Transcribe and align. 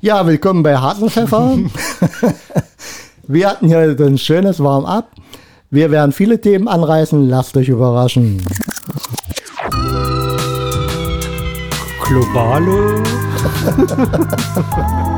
Ja, 0.00 0.26
willkommen 0.26 0.62
bei 0.62 0.76
Hartenpfeffer. 0.76 1.58
Wir 3.26 3.50
hatten 3.50 3.66
hier 3.66 3.80
ein 3.80 4.18
schönes 4.18 4.62
Warm-up. 4.62 5.10
Wir 5.70 5.90
werden 5.90 6.12
viele 6.12 6.40
Themen 6.40 6.68
anreißen. 6.68 7.28
Lasst 7.28 7.56
euch 7.56 7.68
überraschen. 7.68 8.42
Globale. 12.04 13.02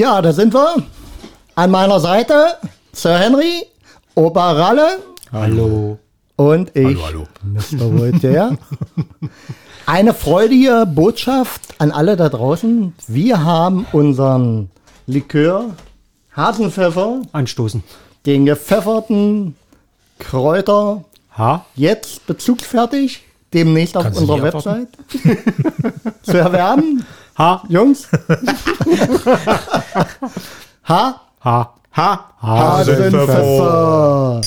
Ja, 0.00 0.22
da 0.22 0.32
sind 0.32 0.54
wir. 0.54 0.76
An 1.56 1.70
meiner 1.70 2.00
Seite 2.00 2.54
Sir 2.90 3.18
Henry, 3.18 3.66
Opa 4.14 4.52
Ralle 4.52 4.98
Hallo. 5.30 5.98
und 6.36 6.74
ich, 6.74 6.86
Hallo, 6.86 7.04
hallo. 7.04 7.26
Mr. 7.44 7.98
Voltaire. 7.98 8.56
Eine 9.84 10.14
freudige 10.14 10.86
Botschaft 10.86 11.60
an 11.76 11.90
alle 11.90 12.16
da 12.16 12.30
draußen. 12.30 12.94
Wir 13.08 13.44
haben 13.44 13.84
unseren 13.92 14.70
Likör 15.06 15.74
Hasenpfeffer, 16.34 17.20
Anstoßen. 17.32 17.82
den 18.24 18.46
gepfefferten 18.46 19.54
Kräuter, 20.18 21.04
Ha? 21.36 21.66
jetzt 21.74 22.26
bezugsfertig, 22.26 23.22
demnächst 23.52 23.98
auf 23.98 24.04
Kannst 24.04 24.20
unserer 24.20 24.42
Website 24.44 24.88
zu 26.22 26.38
erwerben. 26.38 27.04
Ha? 27.40 27.62
Jungs. 27.70 28.06
ha? 30.84 31.20
Ha? 31.42 31.74
Ha! 31.96 32.34
Hasenpfeffer. 32.42 34.40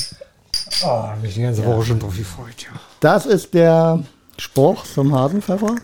Oh, 0.85 1.03
mich 1.19 1.33
die 1.33 1.41
ganze 1.41 1.65
Woche 1.65 1.85
schon 1.87 1.99
drauf 1.99 2.15
gefreut, 2.15 2.61
ja. 2.61 2.69
Das 2.99 3.25
ist 3.25 3.51
der 3.55 4.03
Spruch 4.37 4.83
zum 4.83 5.11
Hasenpfeffer. 5.15 5.75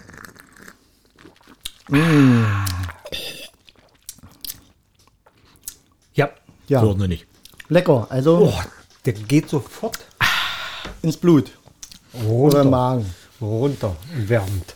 Ja. 6.13 6.30
Ja, 6.67 6.81
Würde 6.81 7.07
nicht. 7.07 7.25
lecker. 7.69 8.07
Also 8.09 8.52
Oh, 8.53 8.61
der 9.05 9.13
geht 9.13 9.49
sofort 9.49 9.97
ins 11.02 11.17
Blut 11.17 11.52
oder 12.13 12.27
runter. 12.30 12.63
Magen. 12.65 13.13
Runter. 13.41 13.95
Und 14.15 14.30
wärmt. 14.30 14.75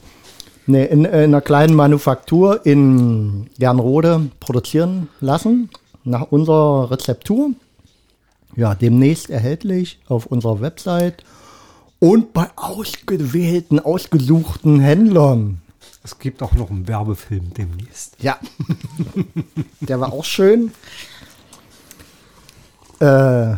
Nee, 0.65 0.85
in, 0.85 1.05
in 1.05 1.11
einer 1.13 1.41
kleinen 1.41 1.75
Manufaktur 1.75 2.65
in 2.65 3.49
Gernrode 3.59 4.29
produzieren 4.39 5.09
lassen, 5.19 5.69
nach 6.05 6.31
unserer 6.31 6.89
Rezeptur. 6.89 7.51
Ja, 8.55 8.75
demnächst 8.75 9.29
erhältlich 9.29 9.99
auf 10.07 10.27
unserer 10.27 10.61
Website 10.61 11.23
und 11.99 12.33
bei 12.33 12.49
ausgewählten, 12.55 13.79
ausgesuchten 13.79 14.79
Händlern. 14.79 15.61
Es 16.03 16.19
gibt 16.19 16.43
auch 16.43 16.53
noch 16.53 16.69
einen 16.69 16.87
Werbefilm 16.87 17.53
demnächst. 17.53 18.21
Ja, 18.21 18.37
der 19.81 19.99
war 19.99 20.13
auch 20.13 20.25
schön. 20.25 20.71
Äh, 22.99 23.55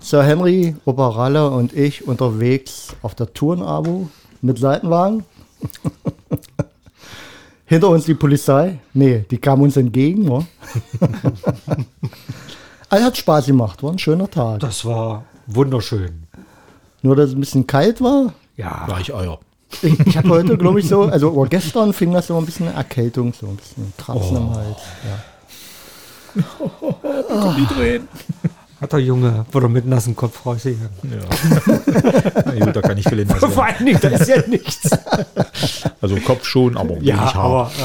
Sir 0.00 0.22
Henry, 0.22 0.76
Operalle 0.84 1.50
und 1.50 1.72
ich 1.72 2.06
unterwegs 2.06 2.96
auf 3.02 3.14
der 3.14 3.32
Tourenabo 3.32 4.10
mit 4.42 4.58
Seitenwagen. 4.58 5.24
Hinter 7.66 7.90
uns 7.90 8.06
die 8.06 8.14
Polizei. 8.14 8.78
Nee, 8.94 9.26
die 9.30 9.36
kam 9.38 9.60
uns 9.60 9.76
entgegen. 9.76 10.30
Wa? 10.30 10.46
also 12.88 13.04
hat 13.04 13.16
Spaß 13.16 13.46
gemacht, 13.46 13.82
war 13.82 13.92
ein 13.92 13.98
schöner 13.98 14.30
Tag. 14.30 14.60
Das 14.60 14.84
war 14.84 15.24
wunderschön. 15.46 16.26
Nur, 17.02 17.16
dass 17.16 17.30
es 17.30 17.36
ein 17.36 17.40
bisschen 17.40 17.66
kalt 17.66 18.00
war. 18.00 18.32
Ja. 18.56 18.84
War 18.88 19.00
ich 19.00 19.12
euer. 19.12 19.40
Ich, 19.82 20.00
ich 20.00 20.16
hatte 20.16 20.30
heute, 20.30 20.56
glaube 20.56 20.80
ich, 20.80 20.88
so, 20.88 21.02
also 21.02 21.32
oh, 21.32 21.46
gestern 21.48 21.92
fing 21.92 22.12
das 22.12 22.28
so 22.28 22.38
ein 22.38 22.46
bisschen 22.46 22.74
Erkältung, 22.74 23.34
so 23.34 23.48
ein 23.48 23.56
bisschen 23.56 23.92
Kratzen 23.98 24.36
im 24.36 24.50
Hals. 24.50 24.78
Ja. 25.04 25.18
Die 27.58 27.66
drehen. 27.66 28.08
Hat 28.80 28.92
der 28.92 29.00
Junge, 29.00 29.44
wurde 29.50 29.68
mit 29.68 29.86
nassem 29.86 30.14
Kopf 30.14 30.46
rausgegangen. 30.46 30.88
Ja. 31.02 31.18
Na 32.44 32.64
gut, 32.64 32.76
da 32.76 32.80
kann 32.80 32.96
ich 32.96 33.08
viel 33.08 33.18
in 33.18 33.26
Vor 33.28 33.64
allen 33.64 33.84
Dingen, 33.84 33.98
da 34.00 34.06
ist 34.08 34.28
ja 34.28 34.40
nichts. 34.46 34.88
Also 36.00 36.14
Kopf 36.16 36.44
schon, 36.44 36.76
aber 36.76 36.90
wenig 36.90 37.08
ja, 37.08 37.34
Haar. 37.34 37.44
aber 37.44 37.72
äh, 37.76 37.82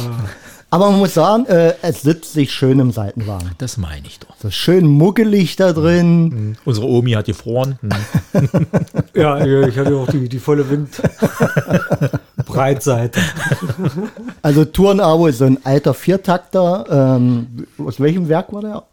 Aber 0.69 0.91
man 0.91 0.99
muss 0.99 1.15
sagen, 1.15 1.47
äh, 1.47 1.73
es 1.81 2.03
sitzt 2.03 2.33
sich 2.33 2.51
schön 2.51 2.77
im 2.79 2.91
Seitenwagen. 2.91 3.49
Das 3.57 3.77
meine 3.77 4.05
ich 4.05 4.19
doch. 4.19 4.35
So 4.39 4.51
schön 4.51 4.85
muckelig 4.85 5.55
da 5.55 5.73
drin. 5.73 6.55
Unsere 6.63 6.85
Omi 6.85 7.13
hat 7.13 7.25
gefroren. 7.25 7.79
Hm. 7.81 7.89
ja, 9.15 9.43
ich 9.43 9.75
hatte 9.79 9.95
auch 9.97 10.07
die, 10.11 10.29
die 10.29 10.37
volle 10.37 10.69
Windbreitseite. 10.69 13.19
Also 14.43 14.63
Tourenabo 14.65 15.25
ist 15.25 15.39
so 15.39 15.45
ein 15.45 15.57
alter 15.63 15.95
Viertakter. 15.95 17.15
Ähm, 17.17 17.65
aus 17.83 17.99
welchem 17.99 18.29
Werk 18.29 18.53
war 18.53 18.61
der? 18.61 18.83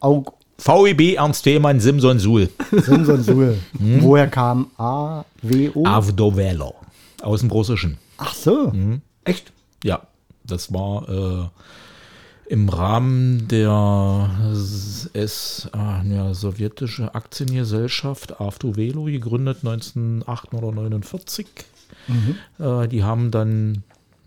Aug 0.00 0.32
VEB 0.64 1.16
Ernst 1.16 1.42
Thälmann 1.44 1.80
Simson 1.80 2.18
Suhl. 2.20 2.48
Simson 2.70 3.22
Suhl. 3.22 3.58
Woher 3.72 4.28
kam 4.28 4.70
A, 4.78 5.24
W, 5.42 5.70
O? 5.74 5.84
Avdovelo. 5.84 6.74
Aus 7.20 7.40
dem 7.40 7.50
Russischen. 7.50 7.98
Ach 8.16 8.32
so. 8.32 8.72
Echt? 9.24 9.52
Ja, 9.82 10.02
das 10.44 10.72
war 10.72 11.08
äh, 11.08 11.48
im 12.52 12.68
Rahmen 12.68 13.48
der 13.48 14.30
S, 15.14 15.68
ah, 15.72 16.02
ja, 16.04 16.34
sowjetische 16.34 17.14
Aktiengesellschaft 17.14 18.40
Avdovelo, 18.40 19.04
gegründet 19.04 19.58
1949. 19.64 21.46
Äh, 22.58 22.88
die 22.88 23.02
haben 23.02 23.30
dann 23.30 23.82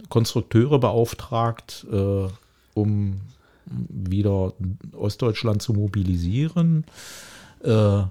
Konstrukteure 0.09 0.79
beauftragt, 0.79 1.85
äh, 1.91 2.28
um 2.74 3.22
wieder 3.68 4.53
Ostdeutschland 4.94 5.62
zu 5.62 5.74
mobilisieren, 5.74 6.86
äh, 7.64 7.70
äh, 7.72 8.03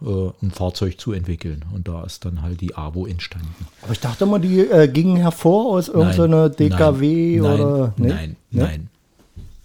ein 0.00 0.50
Fahrzeug 0.52 1.00
zu 1.00 1.12
entwickeln. 1.12 1.64
Und 1.74 1.88
da 1.88 2.04
ist 2.04 2.24
dann 2.24 2.42
halt 2.42 2.60
die 2.60 2.74
AWO 2.76 3.06
entstanden. 3.06 3.54
Aber 3.82 3.92
ich 3.92 4.00
dachte 4.00 4.26
mal, 4.26 4.38
die 4.38 4.60
äh, 4.60 4.88
gingen 4.88 5.16
hervor 5.16 5.66
aus 5.76 5.88
irgendeiner 5.88 6.48
DKW 6.48 7.40
nein, 7.40 7.60
oder. 7.60 7.94
Nein, 7.96 7.96
Nee? 7.96 8.08
nein, 8.08 8.36
Nee? 8.50 8.62
nein. 8.62 8.90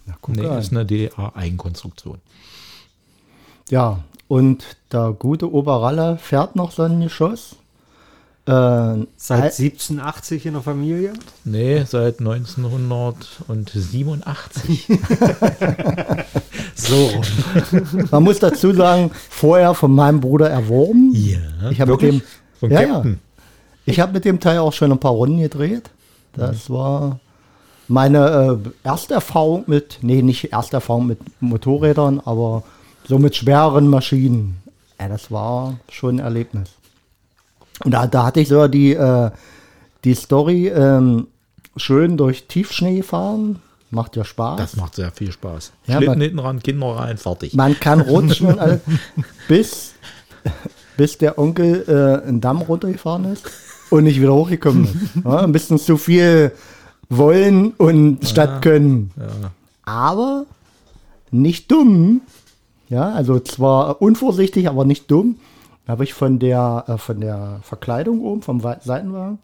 Na, 0.06 0.16
guck 0.22 0.36
Nee, 0.36 0.46
an. 0.48 0.60
ist 0.60 0.72
eine 0.72 0.86
DDR-Eigenkonstruktion. 0.86 2.18
Ja, 3.70 4.04
und 4.28 4.64
der 4.92 5.12
gute 5.18 5.52
Oberralle 5.54 6.18
fährt 6.18 6.56
noch 6.56 6.72
so 6.72 6.84
ein 6.84 7.00
Geschoss. 7.00 7.56
Äh, 8.46 9.06
Seit 9.16 9.42
Al- 9.42 9.52
1780 9.52 10.46
in 10.48 10.54
der 10.54 10.62
Familie? 10.62 11.14
Nee, 11.46 11.84
seit 11.88 12.20
1987. 12.20 14.90
So. 16.76 17.12
Man 18.12 18.24
muss 18.24 18.40
dazu 18.40 18.74
sagen, 18.74 19.12
vorher 19.30 19.74
von 19.74 19.94
meinem 19.94 20.20
Bruder 20.20 20.50
erworben. 20.50 21.12
Ja, 21.14 21.70
Ich 21.70 21.80
habe 21.80 21.92
mit 21.94 22.02
dem, 22.02 22.22
Von 22.60 22.72
ja, 22.72 22.82
ja. 22.82 23.04
Ich 23.86 24.00
habe 24.00 24.14
mit 24.14 24.26
dem 24.26 24.40
Teil 24.40 24.60
auch 24.60 24.74
schon 24.74 24.92
ein 24.92 25.00
paar 25.00 25.12
Runden 25.12 25.40
gedreht. 25.40 25.90
Das 26.36 26.70
war 26.70 27.20
meine 27.88 28.60
äh, 28.66 28.70
erste 28.88 29.14
Erfahrung 29.14 29.64
mit, 29.68 30.00
nee, 30.02 30.22
nicht 30.22 30.52
erste 30.52 30.78
Erfahrung 30.78 31.08
mit 31.08 31.20
Motorrädern, 31.42 32.22
aber 32.26 32.64
so 33.08 33.20
mit 33.20 33.36
schwereren 33.36 33.88
Maschinen. 33.88 34.58
Ja, 35.00 35.10
das 35.10 35.30
war 35.32 35.76
schon 35.90 36.16
ein 36.16 36.20
Erlebnis. 36.26 36.70
Und 37.86 37.92
da, 37.92 38.08
da 38.08 38.26
hatte 38.26 38.40
ich 38.40 38.48
sogar 38.48 38.70
die, 38.70 38.94
äh, 38.94 39.32
die 40.04 40.14
Story 40.16 40.68
ähm, 40.70 41.28
schön 41.78 42.18
durch 42.18 42.46
Tiefschnee 42.48 43.02
fahren. 43.04 43.60
Macht 43.90 44.16
ja 44.16 44.24
Spaß. 44.26 44.58
Das 44.60 44.76
macht 44.76 44.96
sehr 44.96 45.12
viel 45.12 45.32
Spaß. 45.32 45.72
Ja, 45.86 45.98
Schlitten 45.98 46.14
man- 46.14 46.22
hinten 46.22 46.40
ran, 46.40 46.64
Kinder 46.64 46.88
rein, 46.96 47.18
fertig. 47.18 47.54
Man 47.54 47.80
kann 47.80 48.02
rutschen 48.10 48.48
und 48.48 48.60
alles, 48.60 48.82
bis, 49.48 49.94
bis 50.98 51.18
der 51.20 51.38
Onkel 51.38 51.86
äh, 51.88 52.28
einen 52.28 52.42
Damm 52.42 52.62
runtergefahren 52.62 53.26
ist 53.32 53.46
und 53.92 54.06
nicht 54.06 54.20
wieder 54.20 54.34
hochgekommen 54.34 54.86
ist. 54.86 54.96
Ja, 55.26 55.42
ein 55.42 55.52
bisschen 55.52 55.78
zu 55.78 55.98
viel 55.98 56.52
wollen 57.10 57.72
und 57.78 58.28
statt 58.28 58.62
können. 58.64 59.12
Aber 59.86 60.46
nicht 61.32 61.70
dumm. 61.72 62.22
Ja, 62.90 63.12
also 63.12 63.40
zwar 63.40 64.02
unvorsichtig, 64.02 64.68
aber 64.70 64.86
nicht 64.86 65.10
dumm. 65.12 65.36
Da 65.86 65.92
habe 65.94 66.04
ich 66.04 66.14
von 66.14 66.40
der, 66.40 66.86
äh, 66.88 66.98
von 66.98 67.20
der 67.20 67.60
Verkleidung 67.64 68.22
oben, 68.22 68.42
vom 68.42 68.60
Seitenwagen, 68.62 69.40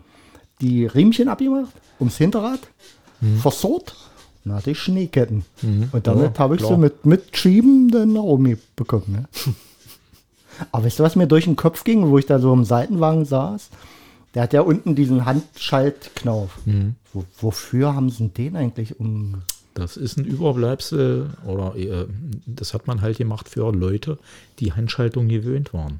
die 0.61 0.85
Riemchen 0.85 1.27
abgemacht, 1.27 1.71
ums 1.99 2.17
Hinterrad, 2.17 2.59
versorgt. 3.41 3.95
Dann 4.45 4.55
hatte 4.55 4.71
ich 4.71 4.79
Schneeketten. 4.79 5.43
Und 5.91 6.07
damit 6.07 6.33
Ja, 6.37 6.39
habe 6.39 6.55
ich 6.55 6.61
klar. 6.61 6.71
sie 6.75 6.77
mit, 6.79 7.05
mit 7.05 7.35
Schieben 7.35 7.91
dann 7.91 8.13
nach 8.13 8.21
oben 8.21 8.57
bekommen. 8.77 9.05
Ne? 9.09 9.25
Aber 10.71 10.85
weißt 10.85 10.99
du, 10.99 11.03
was 11.03 11.15
mir 11.15 11.27
durch 11.27 11.43
den 11.45 11.55
Kopf 11.57 11.83
ging, 11.83 12.09
wo 12.09 12.17
ich 12.17 12.25
da 12.25 12.39
so 12.39 12.53
im 12.53 12.63
Seitenwagen 12.63 13.25
saß? 13.25 13.69
Der 14.33 14.43
hat 14.43 14.53
ja 14.53 14.61
unten 14.61 14.95
diesen 14.95 15.25
Handschaltknauf. 15.25 16.51
Wo, 17.13 17.25
wofür 17.41 17.95
haben 17.95 18.09
sie 18.09 18.27
den 18.29 18.55
eigentlich 18.55 18.99
um? 18.99 19.41
Das 19.73 19.97
ist 19.97 20.17
ein 20.17 20.25
Überbleibsel 20.25 21.29
oder 21.45 21.75
äh, 21.75 22.05
das 22.45 22.73
hat 22.73 22.87
man 22.87 23.01
halt 23.01 23.17
gemacht 23.17 23.49
für 23.49 23.71
Leute, 23.73 24.17
die 24.59 24.73
Handschaltung 24.73 25.27
gewöhnt 25.27 25.73
waren. 25.73 25.99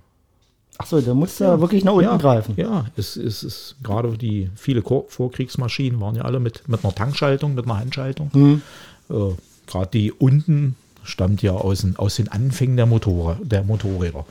Achso, 0.80 1.02
der 1.02 1.14
muss 1.14 1.38
ja 1.40 1.60
wirklich 1.60 1.84
nach 1.84 1.92
unten 1.92 2.06
ja, 2.06 2.16
greifen. 2.18 2.54
Ja, 2.58 2.86
es 2.96 3.18
ist, 3.18 3.44
ist 3.44 3.76
gerade 3.84 4.18
die 4.18 4.50
viele 4.56 4.82
Vorkriegsmaschinen 4.82 6.00
waren 6.00 6.16
ja 6.16 6.24
alle 6.24 6.40
mit, 6.40 6.68
mit 6.70 6.84
einer 6.84 6.96
Tankschaltung, 6.96 7.54
mit 7.54 7.66
einer 7.66 7.78
Handschaltung. 7.78 8.32
Mhm. 8.34 8.62
Äh, 9.10 9.34
gerade 9.68 9.90
die 9.94 10.12
unten 10.14 10.76
stammt 11.04 11.42
ja 11.42 11.52
aus, 11.52 11.82
den- 11.82 11.98
aus 11.98 12.16
den 12.16 12.30
Anfängen 12.30 12.78
der, 12.78 12.86
Motore, 12.86 13.38
der 13.44 13.64
Motorräder. 13.64 14.26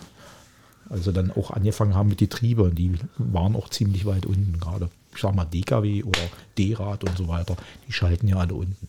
Also 0.88 1.12
dann 1.12 1.30
auch 1.32 1.50
angefangen 1.50 1.94
haben 1.94 2.08
mit 2.08 2.20
die 2.20 2.28
Triebe, 2.28 2.70
die 2.74 2.92
waren 3.18 3.54
auch 3.54 3.68
ziemlich 3.68 4.06
weit 4.06 4.24
unten 4.24 4.58
gerade. 4.58 4.88
Ich 5.14 5.20
sag 5.20 5.34
mal 5.34 5.44
DKW 5.44 6.02
oder 6.02 6.20
D-Rad 6.56 7.04
und 7.04 7.18
so 7.18 7.28
weiter, 7.28 7.56
die 7.86 7.92
schalten 7.92 8.26
ja 8.26 8.36
alle 8.36 8.54
unten. 8.54 8.88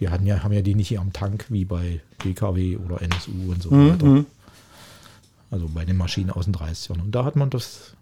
Die 0.00 0.08
hatten 0.08 0.24
ja, 0.26 0.42
haben 0.42 0.52
ja 0.54 0.62
die 0.62 0.74
nicht 0.74 0.88
hier 0.88 1.00
am 1.02 1.12
Tank 1.12 1.44
wie 1.50 1.66
bei 1.66 2.00
DKW 2.24 2.78
oder 2.78 3.02
NSU 3.02 3.32
und 3.52 3.62
so 3.62 3.70
weiter. 3.70 4.24
Also 5.50 5.68
bei 5.68 5.84
den 5.84 5.96
Maschinen 5.96 6.30
aus 6.30 6.44
den 6.44 6.54
30ern. 6.54 7.00
Und 7.00 7.12
da 7.14 7.24
hat 7.24 7.36
man 7.36 7.50
das 7.50 7.94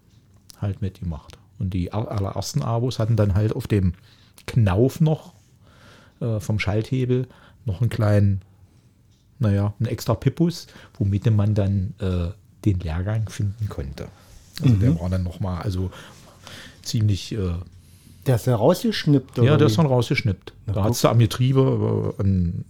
halt 0.61 0.81
mitgemacht. 0.81 1.37
Und 1.59 1.73
die 1.73 1.93
aller- 1.93 2.11
allerersten 2.11 2.61
Abos 2.61 2.99
hatten 2.99 3.15
dann 3.15 3.33
halt 3.35 3.55
auf 3.55 3.67
dem 3.67 3.93
Knauf 4.45 4.99
noch 5.01 5.33
äh, 6.19 6.39
vom 6.39 6.59
Schalthebel 6.59 7.27
noch 7.65 7.81
einen 7.81 7.89
kleinen, 7.89 8.41
naja, 9.39 9.73
einen 9.79 9.87
extra 9.87 10.13
Pippus, 10.15 10.67
womit 10.97 11.29
man 11.31 11.53
dann 11.55 11.93
äh, 11.99 12.29
den 12.65 12.79
Lehrgang 12.79 13.29
finden 13.29 13.69
konnte. 13.69 14.07
Also 14.61 14.75
der 14.75 14.99
war 14.99 15.09
dann 15.09 15.23
nochmal, 15.23 15.61
also 15.61 15.91
ziemlich, 16.81 17.31
äh, 17.33 17.53
Der 18.25 18.35
ist 18.35 18.47
ja 18.47 18.55
rausgeschnippt. 18.55 19.37
ja, 19.37 19.43
oder 19.43 19.57
der 19.57 19.67
ist 19.67 19.77
dann 19.77 19.85
rausgeschnippt. 19.85 20.53
Da 20.65 20.83
hast 20.83 21.03
du 21.03 21.07
am 21.09 21.19
Getriebe 21.19 22.13
äh, 22.17 22.23
ein, 22.23 22.65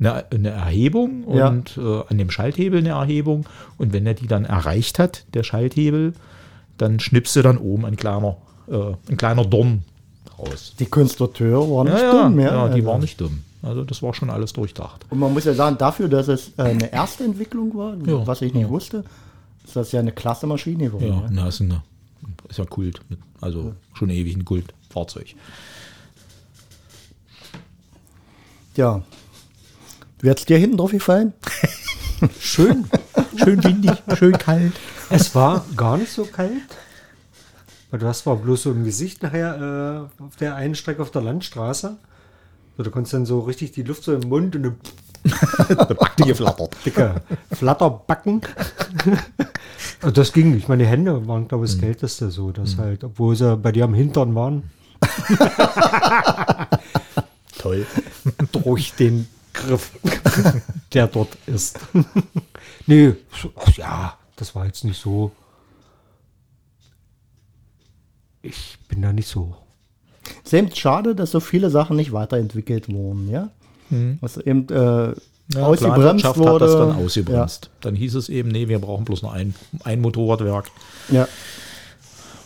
eine, 0.00 0.24
eine 0.30 0.50
Erhebung 0.50 1.24
Ja. 1.34 1.48
und 1.48 1.76
äh, 1.78 2.02
an 2.08 2.18
dem 2.18 2.30
Schalthebel 2.30 2.78
eine 2.80 2.90
Erhebung. 2.90 3.46
Und 3.76 3.92
wenn 3.92 4.06
er 4.06 4.14
die 4.14 4.26
dann 4.26 4.44
erreicht 4.44 4.98
hat, 4.98 5.24
der 5.34 5.42
Schalthebel, 5.42 6.12
dann 6.76 7.00
schnippst 7.00 7.34
du 7.36 7.42
dann 7.42 7.58
oben 7.58 7.84
ein 7.84 7.96
kleiner, 7.96 8.36
äh, 8.68 8.92
ein 9.10 9.16
kleiner 9.16 9.44
Dorn 9.44 9.82
raus. 10.38 10.74
Die 10.78 10.86
Konstrukteure 10.86 11.68
waren 11.70 11.88
nicht 11.88 12.00
ja, 12.00 12.22
dumm, 12.28 12.38
ja. 12.38 12.46
ja, 12.46 12.68
die 12.68 12.74
Also. 12.80 12.86
waren 12.86 13.00
nicht 13.00 13.20
dumm. 13.20 13.42
Also 13.60 13.82
das 13.82 14.02
war 14.02 14.14
schon 14.14 14.30
alles 14.30 14.52
durchdacht. 14.52 15.04
Und 15.10 15.18
man 15.18 15.32
muss 15.34 15.44
ja 15.44 15.52
sagen, 15.54 15.76
dafür, 15.78 16.08
dass 16.08 16.28
es 16.28 16.52
äh, 16.58 16.62
eine 16.62 16.92
erste 16.92 17.24
Entwicklung 17.24 17.74
war, 17.76 17.96
Ja, 18.06 18.24
was 18.24 18.40
ich 18.42 18.54
nicht 18.54 18.62
ja. 18.62 18.68
wusste, 18.68 19.04
ist 19.64 19.74
das 19.74 19.90
ja 19.90 19.98
eine 19.98 20.12
klasse 20.12 20.46
Maschine 20.46 20.84
geworden. 20.84 21.06
Ja, 21.08 21.14
Ja. 21.22 21.28
na, 21.30 21.48
ist, 21.48 21.60
eine, 21.60 21.82
ist 22.48 22.58
ja 22.58 22.64
Kult. 22.64 23.00
Also 23.40 23.74
schon 23.94 24.10
ewig 24.10 24.36
ein 24.36 24.44
Kultfahrzeug. 24.44 25.34
ja. 28.76 29.02
Wie 30.20 30.30
hat's 30.30 30.44
dir 30.44 30.58
hinten 30.58 30.76
drauf 30.76 30.90
gefallen? 30.90 31.32
Schön. 32.40 32.84
Schön 33.36 33.62
windig, 33.62 33.92
schön 34.16 34.32
kalt. 34.36 34.72
Es 35.08 35.32
war 35.36 35.64
gar 35.76 35.96
nicht 35.96 36.10
so 36.10 36.24
kalt. 36.24 36.50
Weil 37.90 38.00
du 38.00 38.06
hast 38.08 38.24
zwar 38.24 38.34
bloß 38.36 38.62
so 38.64 38.72
im 38.72 38.84
Gesicht 38.84 39.22
nachher 39.22 40.08
äh, 40.18 40.22
auf 40.22 40.34
der 40.36 40.56
einen 40.56 40.74
Strecke 40.74 41.00
auf 41.00 41.12
der 41.12 41.22
Landstraße. 41.22 41.96
So, 42.76 42.82
du 42.82 42.90
konntest 42.90 43.14
dann 43.14 43.24
so 43.26 43.38
richtig 43.40 43.70
die 43.72 43.82
Luft 43.84 44.02
so 44.02 44.12
im 44.12 44.28
Mund 44.28 44.56
und 44.56 44.64
eine 44.64 44.74
Backte 45.94 46.24
geflattert. 46.24 46.74
dicke 46.84 47.22
Flatterbacken. 47.52 48.40
Und 50.02 50.18
das 50.18 50.32
ging 50.32 50.52
nicht. 50.52 50.68
Meine 50.68 50.86
Hände 50.86 51.28
waren, 51.28 51.46
glaube 51.46 51.66
ich, 51.66 51.70
das 51.72 51.80
Kälteste 51.80 52.30
so. 52.32 52.50
Dass 52.50 52.78
halt, 52.78 53.04
obwohl 53.04 53.36
sie 53.36 53.56
bei 53.56 53.70
dir 53.70 53.84
am 53.84 53.94
Hintern 53.94 54.34
waren, 54.34 54.64
Toll. 57.58 57.86
durch 58.52 58.94
den 58.94 59.28
Griff, 59.66 59.92
der 60.92 61.06
dort 61.06 61.36
ist. 61.46 61.78
nee, 62.86 63.14
ach 63.56 63.76
ja, 63.76 64.18
das 64.36 64.54
war 64.54 64.66
jetzt 64.66 64.84
nicht 64.84 65.00
so. 65.00 65.32
Ich 68.42 68.78
bin 68.88 69.02
da 69.02 69.12
nicht 69.12 69.28
so. 69.28 69.56
Es 70.44 70.52
ist 70.52 70.54
eben 70.54 70.74
schade, 70.74 71.14
dass 71.14 71.30
so 71.30 71.40
viele 71.40 71.70
Sachen 71.70 71.96
nicht 71.96 72.12
weiterentwickelt 72.12 72.88
wurden, 72.88 73.30
ja? 73.30 73.50
Was 74.20 74.36
eben 74.36 74.68
äh, 74.68 75.14
Ja, 75.54 75.66
ausgebremst 75.66 76.24
wurde. 76.36 76.52
hat 76.52 76.60
das 76.60 76.72
dann 76.72 76.96
ausgebremst. 76.96 77.70
Dann 77.80 77.94
hieß 77.94 78.14
es 78.16 78.28
eben, 78.28 78.50
nee, 78.50 78.68
wir 78.68 78.78
brauchen 78.78 79.04
bloß 79.06 79.22
noch 79.22 79.32
ein, 79.32 79.54
ein 79.84 80.00
Motorradwerk. 80.00 80.66
Ja. 81.08 81.22
ja. 81.22 81.28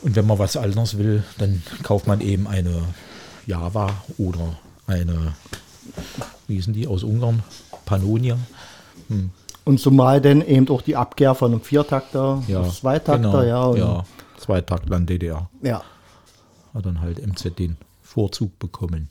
Und 0.03 0.17
wenn 0.17 0.26
man 0.26 0.38
was 0.38 0.56
anderes 0.56 0.99
will, 0.99 1.25
dann 1.38 1.62
kauft 1.82 2.06
man 2.06 2.20
eben 2.20 2.47
eine 2.47 2.82
Java 3.47 4.03
oder 4.19 4.56
eine, 4.87 5.35
wie 6.52 6.56
hießen 6.56 6.75
die, 6.75 6.87
aus 6.87 7.02
Ungarn? 7.02 7.43
Pannonia. 7.87 8.37
Und 9.64 9.81
zumal 9.81 10.20
dann 10.20 10.43
eben 10.43 10.69
auch 10.69 10.82
die 10.82 10.96
Abkehr 10.96 11.34
von 11.34 11.52
einem 11.52 11.62
Viertakter 11.62 12.43
Ja, 12.46 12.62
Zweitakter, 12.69 13.43
genau, 13.43 13.75
ja. 13.75 13.76
Ja, 13.76 14.04
Zweitaktland 14.38 15.08
DDR. 15.08 15.49
ja. 15.62 15.82
Hat 16.75 16.87
dann 16.87 17.00
halt 17.00 17.26
MZ 17.26 17.58
den 17.58 17.76
Vorzug 18.02 18.58
bekommen. 18.58 19.08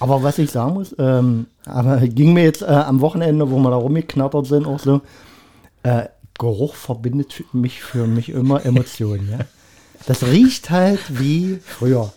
Aber 0.00 0.22
was 0.22 0.38
ich 0.38 0.50
sagen 0.50 0.74
muss, 0.74 0.94
ähm, 0.98 1.46
aber 1.64 1.98
ging 2.00 2.32
mir 2.34 2.44
jetzt 2.44 2.62
äh, 2.62 2.66
am 2.66 3.00
Wochenende, 3.00 3.50
wo 3.50 3.58
wir 3.58 3.70
da 3.70 3.76
rumgeknattert 3.76 4.46
sind, 4.46 4.66
auch 4.66 4.78
so, 4.78 5.00
äh, 5.82 6.08
Geruch 6.38 6.74
verbindet 6.74 7.44
mich 7.52 7.82
für 7.82 8.06
mich 8.06 8.28
immer 8.30 8.64
Emotionen, 8.64 9.30
ja. 9.30 9.38
Das 10.06 10.22
riecht 10.24 10.70
halt 10.70 11.00
wie 11.20 11.58
früher. 11.64 12.12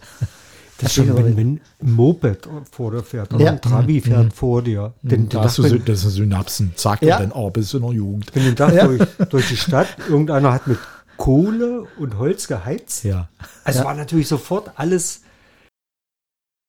Das 0.80 0.90
ist 0.90 0.94
schon, 0.96 1.16
wenn, 1.18 1.36
wenn 1.38 1.62
ein 1.82 1.92
Moped 1.92 2.48
vor 2.72 2.92
dir 2.92 3.02
fährt 3.04 3.34
oder 3.34 3.44
Ja. 3.46 3.52
ein 3.54 3.62
Trabi 3.62 4.00
fährt 4.02 4.32
vor 4.34 4.62
dir. 4.62 4.94
Den, 5.02 5.22
den 5.22 5.30
Da 5.30 5.44
hast 5.44 5.58
du 5.58 5.64
wenn, 5.64 5.84
das 5.86 6.02
sind 6.02 6.12
Synapsen. 6.12 6.74
Zack, 6.76 7.02
Ja. 7.02 7.18
und 7.18 7.24
dann, 7.24 7.32
oh, 7.32 7.50
bist 7.50 7.74
du 7.74 7.80
noch 7.80 7.94
Jugend. 7.94 8.30
wenn 8.36 8.44
den 8.44 8.56
Tag 8.56 8.74
Ja. 8.74 8.86
durch, 8.88 9.02
durch 9.30 9.48
die 9.50 9.58
Stadt, 9.58 9.88
irgendeiner 10.08 10.54
hat 10.54 10.68
mit 10.68 10.78
Kohle 11.18 11.86
und 12.00 12.18
Holz 12.20 12.48
geheizt. 12.48 13.04
Ja. 13.04 13.28
Also 13.64 13.80
Ja. 13.80 13.86
war 13.86 13.96
natürlich 13.96 14.28
sofort 14.28 14.72
alles 14.76 15.22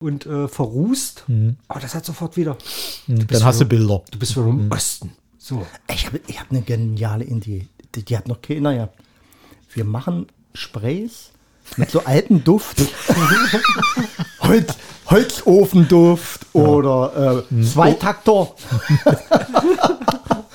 und 0.00 0.26
äh, 0.26 0.48
verrußt. 0.48 1.24
Aber 1.68 1.80
das 1.80 1.94
hat 1.94 2.04
sofort 2.06 2.36
wieder. 2.36 2.56
Dann 3.08 3.26
bist 3.26 3.44
hast 3.44 3.60
du 3.60 3.64
Bilder. 3.66 4.02
Du 4.10 4.18
bist 4.18 4.36
wieder 4.36 4.46
im 4.46 4.70
Osten. 4.70 5.12
So. 5.36 5.66
Ich 5.92 6.06
habe 6.06 6.20
ich 6.26 6.40
hab 6.40 6.50
eine 6.50 6.62
geniale 6.62 7.24
Idee. 7.24 7.66
Die, 7.94 8.04
die 8.04 8.16
hat 8.16 8.28
noch 8.28 8.40
keiner 8.40 8.74
gehabt. 8.74 8.98
Wir 9.74 9.84
machen 9.84 10.26
Sprays 10.54 11.30
mit 11.76 11.90
so 11.90 12.04
altem 12.04 12.42
Duft. 12.44 12.78
Holz, 14.40 14.74
Holzofenduft 15.06 16.46
oder 16.52 17.44
äh, 17.50 17.62
Zweitakter. 17.64 18.52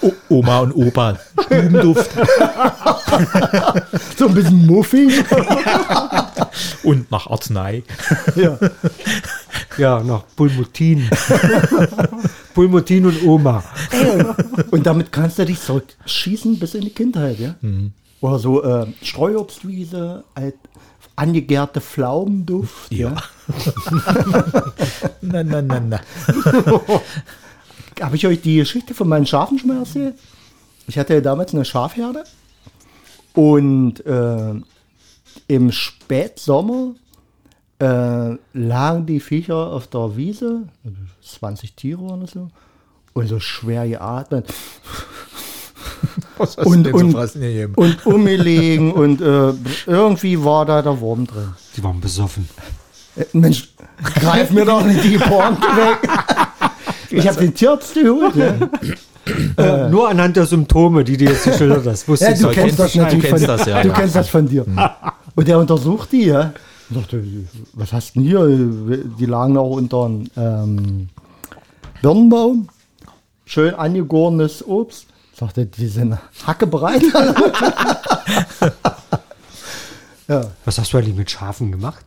O 0.01 0.11
Oma 0.29 0.59
und 0.59 0.73
Opa. 0.73 1.17
Stubenduft. 1.45 2.11
So 4.17 4.27
ein 4.27 4.33
bisschen 4.33 4.65
muffig. 4.65 5.23
und 6.83 7.09
nach 7.11 7.27
Arznei. 7.27 7.83
ja. 8.35 8.57
Ja, 9.77 10.03
nach 10.03 10.23
Pulmutin. 10.35 11.09
Pulmutin 12.53 13.05
und 13.05 13.23
Oma. 13.23 13.63
Und 14.71 14.85
damit 14.85 15.11
kannst 15.11 15.39
du 15.39 15.45
dich 15.45 15.61
zurückschießen 15.61 16.59
bis 16.59 16.75
in 16.75 16.81
die 16.81 16.89
Kindheit, 16.91 17.39
ja? 17.39 17.55
Oder 18.21 18.39
so 18.39 18.63
äh, 18.63 18.85
Streuobstwiese, 19.01 20.23
alt, 20.35 20.55
angegärte 21.15 21.81
Pflaumenduft, 21.81 22.91
ja. 22.91 23.15
Na, 25.21 25.43
na, 25.43 25.61
na, 25.61 25.79
na. 25.79 25.99
Habe 28.01 28.15
ich 28.15 28.25
euch 28.25 28.41
die 28.41 28.57
Geschichte 28.57 28.93
von 28.93 29.07
meinen 29.07 29.25
Schafen 29.25 29.59
schon 29.59 29.69
mal 29.69 29.79
erzählt? 29.79 30.15
Ich 30.87 30.97
hatte 30.97 31.13
ja 31.13 31.21
damals 31.21 31.53
eine 31.53 31.65
Schafherde 31.65 32.23
und 33.33 34.05
äh, 34.05 34.53
im 35.47 35.71
Spätsommer 35.71 36.95
äh, 37.79 38.37
lagen 38.53 39.05
die 39.05 39.19
Viecher 39.19 39.55
auf 39.55 39.87
der 39.87 40.15
Wiese, 40.15 40.67
also 40.83 40.97
20 41.21 41.75
Tiere 41.75 42.01
oder 42.01 42.27
so, 42.27 42.49
und 43.13 43.27
so 43.27 43.39
schwer 43.39 43.87
geatmet 43.87 44.53
Was 46.37 46.57
hast 46.57 46.65
und, 46.65 46.83
du 46.83 46.91
denn 46.91 46.93
und, 46.93 47.11
so 47.11 47.39
gegeben? 47.39 47.73
und 47.75 48.05
umgelegen 48.05 48.91
und 48.91 49.21
äh, 49.21 49.53
irgendwie 49.85 50.43
war 50.43 50.65
da 50.65 50.81
der 50.81 50.99
Wurm 50.99 51.27
drin. 51.27 51.53
Die 51.75 51.83
waren 51.83 51.99
besoffen. 51.99 52.49
Äh, 53.15 53.25
Mensch, 53.33 53.73
greif 54.15 54.51
mir 54.51 54.65
doch 54.65 54.83
nicht 54.83 55.03
die 55.03 55.17
Pointe 55.17 55.61
weg. 55.61 56.09
Ich 57.11 57.27
habe 57.27 57.39
den 57.39 57.53
Tierarzt 57.53 57.93
geholt. 57.93 58.35
Ja. 58.35 58.55
Äh, 59.57 59.89
nur 59.89 60.09
anhand 60.09 60.35
der 60.35 60.45
Symptome, 60.45 61.03
die 61.03 61.15
du 61.15 61.25
jetzt 61.25 61.43
geschildert 61.45 61.85
hast, 61.85 62.07
wusste 62.07 62.25
Ja, 62.25 62.31
ich 62.31 62.39
du 62.39 62.49
kennst 62.49 62.79
das 62.79 62.91
du 62.91 62.99
natürlich 62.99 63.23
kennst 63.25 63.45
von 63.45 63.57
das, 63.57 63.67
ja, 63.67 63.81
Du 63.81 63.87
ja. 63.89 63.93
kennst 63.93 64.15
das 64.15 64.29
von 64.29 64.47
dir. 64.47 64.65
Und 65.35 65.47
der 65.47 65.59
untersucht 65.59 66.11
die, 66.11 66.25
ja. 66.25 66.53
Und 66.89 66.97
dachte, 66.97 67.23
was 67.73 67.93
hast 67.93 68.15
du 68.15 68.19
denn 68.19 68.29
hier? 68.29 69.07
Die 69.17 69.25
lagen 69.25 69.57
auch 69.57 69.69
unter 69.69 70.05
einem 70.05 70.27
ähm, 70.35 71.09
Birnenbaum. 72.01 72.67
Schön 73.45 73.73
angegorenes 73.73 74.65
Obst. 74.65 75.07
Sagte, 75.35 75.65
die 75.65 75.87
sind 75.87 76.17
hackebereit. 76.45 77.01
ja. 80.27 80.45
Was 80.65 80.77
hast 80.77 80.93
du 80.93 80.97
eigentlich 80.97 81.15
mit 81.15 81.31
Schafen 81.31 81.71
gemacht? 81.71 82.05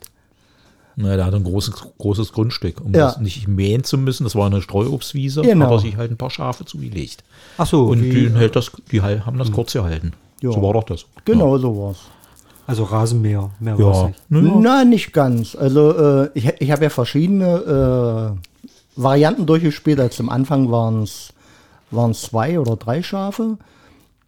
Na, 0.98 1.14
der 1.16 1.26
hat 1.26 1.34
ein 1.34 1.44
großes, 1.44 1.74
großes 1.98 2.32
Grundstück, 2.32 2.80
um 2.82 2.94
Ja. 2.94 3.06
das 3.08 3.18
nicht 3.18 3.46
mähen 3.48 3.84
zu 3.84 3.98
müssen. 3.98 4.24
Das 4.24 4.34
war 4.34 4.46
eine 4.46 4.62
Streuobstwiese, 4.62 5.42
Genau. 5.42 5.66
aber 5.66 5.78
sich 5.78 5.96
halt 5.96 6.10
ein 6.10 6.16
paar 6.16 6.30
Schafe 6.30 6.64
zugelegt. 6.64 7.22
Ach 7.58 7.66
so, 7.66 7.86
Und 7.88 8.00
die, 8.02 8.30
hält 8.30 8.56
das, 8.56 8.70
die 8.90 9.02
haben 9.02 9.36
das 9.38 9.52
kurz 9.52 9.74
gehalten. 9.74 10.12
Ja. 10.40 10.52
So 10.52 10.62
war 10.62 10.72
doch 10.72 10.84
das. 10.84 11.04
Genau 11.26 11.58
so 11.58 11.76
war's. 11.76 11.98
also 12.66 12.84
Rasenmäher, 12.84 13.50
mehr 13.60 13.76
Ja. 13.78 14.06
nicht. 14.08 14.22
Naja. 14.30 14.54
Nein, 14.56 14.88
nicht 14.88 15.12
ganz. 15.12 15.54
Also 15.54 15.90
äh, 16.24 16.30
ich, 16.34 16.46
ich 16.60 16.70
habe 16.70 16.84
ja 16.84 16.90
verschiedene 16.90 18.36
äh, 18.36 19.00
Varianten 19.00 19.44
durchgespielt. 19.46 20.00
Also 20.00 20.22
am 20.22 20.30
Anfang 20.30 20.70
waren 20.70 21.02
es 21.02 21.32
zwei 22.12 22.58
oder 22.58 22.76
drei 22.76 23.02
Schafe. 23.02 23.58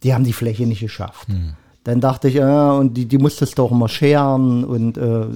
Die 0.03 0.15
haben 0.15 0.25
die 0.25 0.33
Fläche 0.33 0.67
nicht 0.67 0.81
geschafft. 0.81 1.29
Dann 1.85 2.01
dachte 2.01 2.29
ich, 2.29 2.35
ja, 2.35 2.73
und 2.73 2.95
die, 2.95 3.07
die 3.07 3.19
musstest 3.19 3.59
du 3.59 3.65
auch 3.65 3.73
immer 3.73 3.89
scheren 3.89 4.65
und 4.65 4.99
äh, 4.99 5.27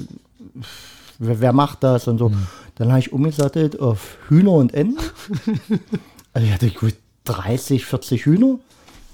wer, 1.18 1.40
wer 1.40 1.52
macht 1.52 1.82
das 1.82 2.08
und 2.08 2.18
so. 2.18 2.30
Dann 2.76 2.88
habe 2.90 3.00
ich 3.00 3.12
umgesattelt 3.12 3.80
auf 3.80 4.18
Hühner 4.28 4.52
und 4.52 4.74
Enten. 4.74 4.98
also 6.32 6.46
ich 6.46 6.52
hatte 6.52 6.70
gut 6.70 6.94
30, 7.24 7.84
40 7.84 8.26
Hühner, 8.26 8.58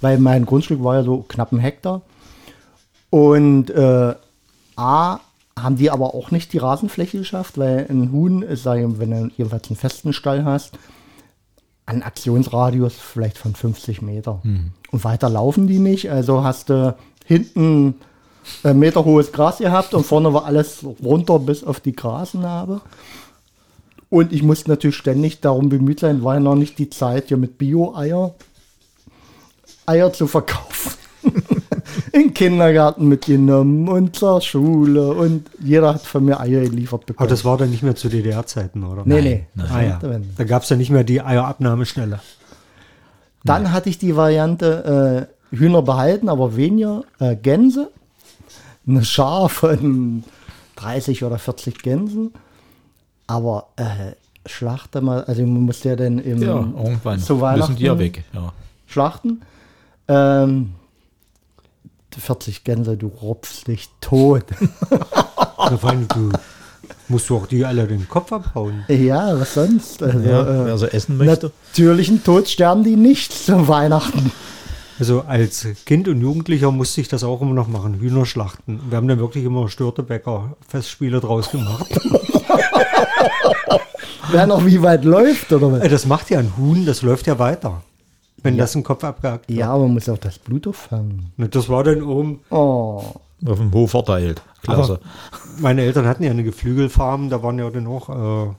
weil 0.00 0.18
mein 0.18 0.46
Grundstück 0.46 0.82
war 0.82 0.96
ja 0.96 1.02
so 1.02 1.24
knapp 1.28 1.52
ein 1.52 1.58
Hektar. 1.58 2.02
Und 3.10 3.70
äh, 3.70 4.14
A, 4.76 5.20
haben 5.58 5.76
die 5.76 5.90
aber 5.90 6.14
auch 6.14 6.30
nicht 6.30 6.52
die 6.52 6.58
Rasenfläche 6.58 7.18
geschafft, 7.18 7.58
weil 7.58 7.86
ein 7.88 8.12
Huhn, 8.12 8.42
ist, 8.42 8.64
wenn 8.64 9.10
du 9.10 9.30
jedenfalls 9.36 9.68
einen 9.68 9.76
festen 9.76 10.12
Stall 10.12 10.44
hast, 10.44 10.78
einen 11.88 12.02
Aktionsradius 12.02 12.94
vielleicht 12.94 13.38
von 13.38 13.54
50 13.54 14.02
Meter. 14.02 14.40
Und 14.90 15.04
weiter 15.04 15.28
laufen 15.28 15.66
die 15.66 15.78
nicht, 15.78 16.10
also 16.10 16.44
hast 16.44 16.68
du 16.68 16.94
hinten 17.24 17.94
ein 18.62 18.78
Meter 18.78 19.04
hohes 19.04 19.32
Gras 19.32 19.58
gehabt 19.58 19.94
und 19.94 20.04
vorne 20.04 20.32
war 20.32 20.44
alles 20.44 20.84
runter 21.02 21.38
bis 21.38 21.64
auf 21.64 21.80
die 21.80 21.96
Grasnarbe. 21.96 22.80
Und 24.10 24.32
ich 24.32 24.42
musste 24.42 24.70
natürlich 24.70 24.96
ständig 24.96 25.40
darum 25.40 25.68
bemüht 25.68 26.00
sein, 26.00 26.22
war 26.22 26.34
ja 26.34 26.40
noch 26.40 26.54
nicht 26.54 26.78
die 26.78 26.90
Zeit, 26.90 27.28
hier 27.28 27.36
mit 27.36 27.58
Bio-Eier 27.58 28.34
Eier 29.86 30.12
zu 30.12 30.26
verkaufen. 30.26 30.92
In 32.12 32.20
den 32.20 32.34
Kindergarten 32.34 33.08
mitgenommen 33.08 33.88
und 33.88 34.16
zur 34.16 34.40
Schule 34.40 35.12
und 35.12 35.48
jeder 35.60 35.94
hat 35.94 36.02
von 36.02 36.24
mir 36.24 36.40
Eier 36.40 36.62
geliefert 36.62 37.06
bekommen. 37.06 37.26
Aber 37.26 37.30
das 37.30 37.44
war 37.44 37.56
dann 37.56 37.70
nicht 37.70 37.82
mehr 37.82 37.96
zu 37.96 38.08
DDR-Zeiten, 38.08 38.84
oder? 38.84 39.02
nee, 39.04 39.20
nee. 39.20 39.46
nein. 39.54 39.68
Ah, 39.70 39.82
ja. 39.82 40.00
Da 40.36 40.44
gab 40.44 40.62
es 40.62 40.68
ja 40.68 40.76
nicht 40.76 40.90
mehr 40.90 41.04
die 41.04 41.20
Eierabnahmestelle. 41.20 42.20
Dann 43.44 43.72
hatte 43.72 43.88
ich 43.88 43.98
die 43.98 44.16
Variante 44.16 45.28
äh, 45.52 45.56
Hühner 45.56 45.82
behalten, 45.82 46.28
aber 46.28 46.56
weniger 46.56 47.04
äh, 47.18 47.36
Gänse. 47.36 47.90
Eine 48.86 49.04
Schar 49.04 49.48
von 49.48 50.24
30 50.76 51.24
oder 51.24 51.38
40 51.38 51.82
Gänsen. 51.82 52.32
Aber 53.26 53.68
äh, 53.76 54.12
Schlachter 54.46 55.00
mal, 55.00 55.24
also 55.24 55.42
man 55.42 55.62
muss 55.62 55.84
ja 55.84 55.96
dann 55.96 56.18
im 56.18 56.42
Ja, 56.42 56.56
irgendwann 56.56 57.18
zu 57.18 57.34
müssen 57.34 57.40
Weihnachten 57.40 57.76
die 57.76 57.84
ja 57.84 57.98
weg. 57.98 58.24
Ja. 58.32 58.52
schlachten. 58.86 59.42
Ähm, 60.08 60.74
40 62.18 62.64
Gänse, 62.64 62.96
du 62.96 63.06
rupfst 63.08 63.64
dich 63.68 63.88
tot. 64.00 64.44
Da 65.58 65.76
vor 65.76 65.90
allem, 65.90 66.06
du 66.08 66.30
musst 67.08 67.28
du 67.28 67.36
auch 67.36 67.46
die 67.46 67.64
alle 67.64 67.86
den 67.86 68.08
Kopf 68.08 68.32
abhauen. 68.32 68.84
ja, 68.88 69.38
was 69.38 69.54
sonst? 69.54 70.02
Also, 70.02 70.18
Ja, 70.20 70.42
äh, 70.42 70.66
wer 70.66 70.78
so 70.78 70.86
essen 70.86 71.16
möchte. 71.16 71.50
natürlichen 71.72 72.22
Tod 72.22 72.48
sterben 72.48 72.84
die 72.84 72.94
nicht 72.96 73.32
zu 73.32 73.66
Weihnachten. 73.68 74.30
Also 75.00 75.22
als 75.26 75.66
Kind 75.84 76.06
und 76.08 76.20
Jugendlicher 76.20 76.70
musste 76.70 77.00
ich 77.00 77.08
das 77.08 77.24
auch 77.24 77.40
immer 77.42 77.54
noch 77.54 77.66
machen, 77.68 77.94
Hühner 78.00 78.24
schlachten. 78.24 78.80
Wir 78.88 78.96
haben 78.96 79.08
dann 79.08 79.18
wirklich 79.18 79.44
immer 79.44 79.68
Störtebäcker-Festspiele 79.68 81.20
draus 81.20 81.50
gemacht. 81.50 81.86
Wer 84.30 84.46
noch 84.46 84.64
wie 84.66 84.82
weit 84.82 85.04
läuft, 85.04 85.52
oder 85.52 85.72
was? 85.72 85.80
Äh, 85.82 85.88
Das 85.88 86.06
macht 86.06 86.30
ja 86.30 86.38
ein 86.38 86.52
Huhn, 86.56 86.84
das 86.86 87.02
läuft 87.02 87.26
ja 87.26 87.38
weiter. 87.38 87.82
Wenn 88.42 88.56
das 88.56 88.74
ein 88.74 88.82
Kopf 88.84 89.04
abgehakt 89.04 89.48
wird. 89.48 89.58
Ja, 89.58 89.70
aber 89.70 89.84
man 89.84 89.94
muss 89.94 90.08
auch 90.08 90.18
das 90.18 90.38
Blut 90.38 90.66
auffangen. 90.66 91.32
Und 91.36 91.54
Das 91.54 91.68
war 91.68 91.84
dann 91.84 92.02
oben. 92.02 92.40
Oh. 92.50 93.02
Auf 93.46 93.58
dem 93.58 93.72
Hof 93.72 93.92
verteilt. 93.92 94.42
Klasse. 94.62 95.00
Aber 95.30 95.40
meine 95.60 95.82
Eltern 95.82 96.06
hatten 96.06 96.24
ja 96.24 96.30
eine 96.30 96.44
Geflügelfarm, 96.44 97.30
da 97.30 97.42
waren 97.42 97.58
ja 97.58 97.70
dann 97.70 97.86
auch 97.86 98.48
äh, 98.48 98.54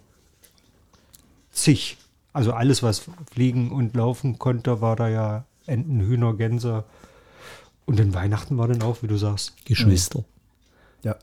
zig. 1.52 1.98
Also 2.32 2.54
alles, 2.54 2.84
was 2.84 3.04
fliegen 3.32 3.72
und 3.72 3.96
laufen 3.96 4.40
konnte, 4.40 4.82
war 4.82 4.96
da 4.96 5.10
ja 5.10 5.44
Enten, 5.66 6.00
Hühner, 6.00 6.34
Gänse. 6.34 6.84
Und 7.86 8.00
in 8.00 8.14
Weihnachten 8.14 8.58
war 8.58 8.68
dann 8.68 8.82
auch, 8.82 8.98
wie 9.02 9.08
du 9.08 9.18
sagst. 9.18 9.54
Geschwister. 9.66 10.24
Ja. 11.04 11.16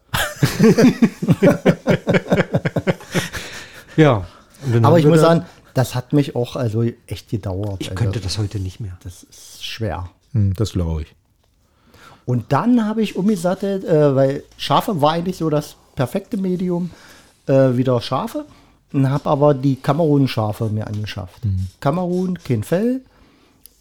Ja. 3.97 4.27
Und 4.65 4.75
dann 4.75 4.85
Aber 4.85 4.99
ich 4.99 5.07
muss 5.07 5.21
sagen, 5.21 5.45
das 5.77 5.95
hat 5.95 6.15
mich 6.15 6.35
auch 6.35 6.57
also 6.57 6.85
echt 7.07 7.29
gedauert. 7.29 7.77
ich 7.81 7.91
also, 7.91 8.03
könnte 8.03 8.21
das 8.21 8.39
heute 8.39 8.59
nicht 8.59 8.81
mehr. 8.81 8.97
Das 9.05 9.25
ist 9.25 9.65
schwer. 9.65 10.09
Hm, 10.33 10.55
das 10.55 10.73
glaube 10.73 11.03
ich. 11.03 11.15
Und 12.25 12.53
dann 12.53 12.87
habe 12.87 13.03
ich 13.03 13.15
umgesattelt, 13.15 13.85
äh, 13.85 14.17
weil 14.17 14.43
Schafe 14.57 15.01
war 15.03 15.13
eigentlich 15.13 15.37
so 15.37 15.51
das 15.51 15.77
perfekte 15.95 16.39
Medium, 16.39 16.91
äh, 17.47 17.77
wieder 17.77 18.01
Schafe. 18.01 18.47
Und 18.93 19.11
habe 19.11 19.29
aber 19.29 19.53
die 19.53 19.77
Kamerun-Schafe 19.77 20.71
mir 20.71 20.87
angeschafft. 20.87 21.43
Kamerun, 21.81 22.39
kein 22.39 22.63
Fell. 22.63 23.03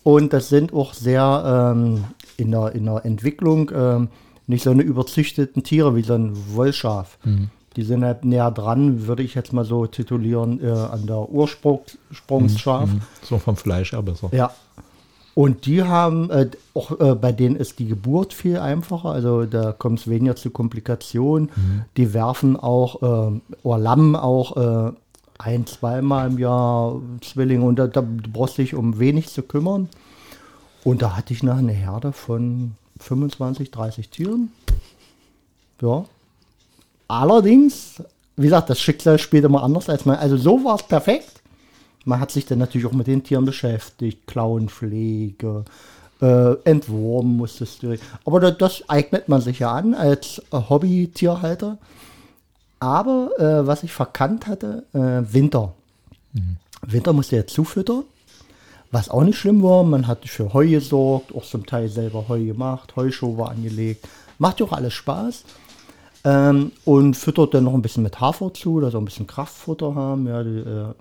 Und 0.04 0.34
das 0.34 0.50
sind 0.50 0.74
auch 0.74 0.94
sehr 0.94 1.74
ähm, 1.74 2.04
in, 2.38 2.52
der, 2.52 2.76
in 2.76 2.86
der 2.86 3.06
Entwicklung 3.06 3.72
ähm, 3.74 4.10
nicht 4.48 4.64
so 4.64 4.72
eine 4.72 4.84
überzüchteten 4.84 5.64
Tiere 5.64 5.96
wie 5.96 6.02
so 6.02 6.16
ein 6.16 6.36
Wollschaf. 6.54 7.18
Die 7.76 7.84
sind 7.84 8.04
halt 8.04 8.24
näher 8.26 8.52
dran, 8.52 9.08
würde 9.08 9.24
ich 9.24 9.36
jetzt 9.36 9.54
mal 9.54 9.66
so 9.66 9.86
titulieren, 9.86 10.64
äh, 10.64 10.70
an 10.70 11.06
der 11.08 11.30
Ursprungsschaf. 11.30 12.90
Hm, 12.90 13.02
So 13.22 13.38
vom 13.38 13.56
Fleisch 13.56 13.92
her 13.92 14.02
besser. 14.02 14.30
Ja. 14.32 14.52
Und 15.34 15.66
die 15.66 15.84
haben, 15.84 16.30
äh, 16.30 16.50
auch 16.74 16.98
äh, 16.98 17.14
bei 17.14 17.34
denen 17.34 17.58
ist 17.58 17.80
die 17.80 17.88
Geburt 17.88 18.34
viel 18.34 18.58
einfacher, 18.58 19.10
also 19.10 19.46
da 19.46 19.74
kommt 19.74 20.00
es 20.00 20.08
weniger 20.08 20.38
zu 20.38 20.50
Komplikationen. 20.50 21.50
Die 21.98 22.14
werfen 22.14 22.56
auch, 22.56 23.02
äh, 23.34 23.42
oder 23.64 23.78
lammen 23.78 24.16
auch 24.16 24.56
äh, 24.56 24.92
ein, 25.38 25.68
zweimal 25.68 26.32
im 26.32 26.40
Jahr 26.40 27.02
Zwillinge 27.22 27.66
und 27.66 27.78
da, 27.78 27.88
da 27.88 28.02
brauchst 28.32 28.58
du 28.58 28.62
dich 28.62 28.76
um 28.76 28.98
wenig 28.98 29.28
zu 29.28 29.42
kümmern. 29.42 29.90
Und 30.86 31.02
da 31.02 31.18
hatte 31.18 31.34
ich 31.34 31.44
nachher 31.44 31.60
eine 31.60 31.74
Herde 31.74 32.14
von 32.14 32.76
25, 33.00 33.72
30 33.72 34.10
Tieren. 34.10 34.54
Ja. 35.82 36.06
Allerdings, 37.08 38.02
wie 38.36 38.44
gesagt, 38.44 38.70
das 38.70 38.80
Schicksal 38.80 39.20
spielt 39.20 39.46
immer 39.46 39.64
anders 39.64 39.90
als 39.90 40.06
man. 40.06 40.18
Also 40.18 40.38
so 40.38 40.64
war 40.64 40.76
es 40.76 40.84
perfekt. 40.84 41.42
Man 42.04 42.20
hat 42.20 42.32
sich 42.32 42.46
dann 42.46 42.60
natürlich 42.60 42.86
auch 42.88 42.94
mit 42.94 43.08
den 43.08 43.24
Tieren 43.24 43.46
beschäftigt, 43.46 44.28
Klauenpflege, 44.28 45.66
äh, 46.22 46.54
entwurmen 46.64 47.38
musstest 47.38 47.84
du. 47.84 47.98
Aber 48.26 48.40
das, 48.40 48.58
das 48.58 48.90
eignet 48.90 49.28
man 49.28 49.42
sich 49.42 49.60
ja 49.60 49.72
an 49.72 49.94
als 49.94 50.40
äh, 50.52 50.60
Hobby-Tierhalter. 50.70 51.78
Aber 52.80 53.32
äh, 53.40 53.66
was 53.66 53.84
ich 53.84 53.92
verkannt 53.92 54.48
hatte, 54.48 54.84
äh, 54.94 55.34
Winter. 55.34 55.74
Winter 56.86 57.14
musste 57.14 57.38
ja 57.38 57.48
zufüttern. 57.48 58.04
Was 58.92 59.10
auch 59.10 59.24
nicht 59.24 59.38
schlimm 59.38 59.64
war, 59.64 59.84
man 59.84 60.08
hat 60.08 60.28
für 60.28 60.54
Heu 60.54 60.68
gesorgt, 60.68 61.34
auch 61.36 61.44
zum 61.44 61.66
Teil 61.66 61.90
selber 61.90 62.28
Heu 62.28 62.46
gemacht, 62.46 62.96
Heuschober 62.96 63.50
angelegt. 63.50 64.08
Macht 64.38 64.60
ja 64.60 64.66
auch 64.68 64.72
alles 64.72 64.94
Spaß. 64.94 65.44
Ähm, 66.26 66.72
und 66.86 67.16
füttert 67.16 67.54
dann 67.54 67.66
noch 67.66 67.74
ein 67.74 67.84
bisschen 67.84 68.04
mit 68.04 68.20
Hafer 68.20 68.52
zu, 68.54 68.82
dass 68.82 68.94
wir 68.94 69.00
ein 69.00 69.06
bisschen 69.06 69.28
Kraftfutter 69.28 69.94
haben. 69.94 70.28
Ja, 70.28 70.44
die, 70.44 70.58
äh, 70.58 70.94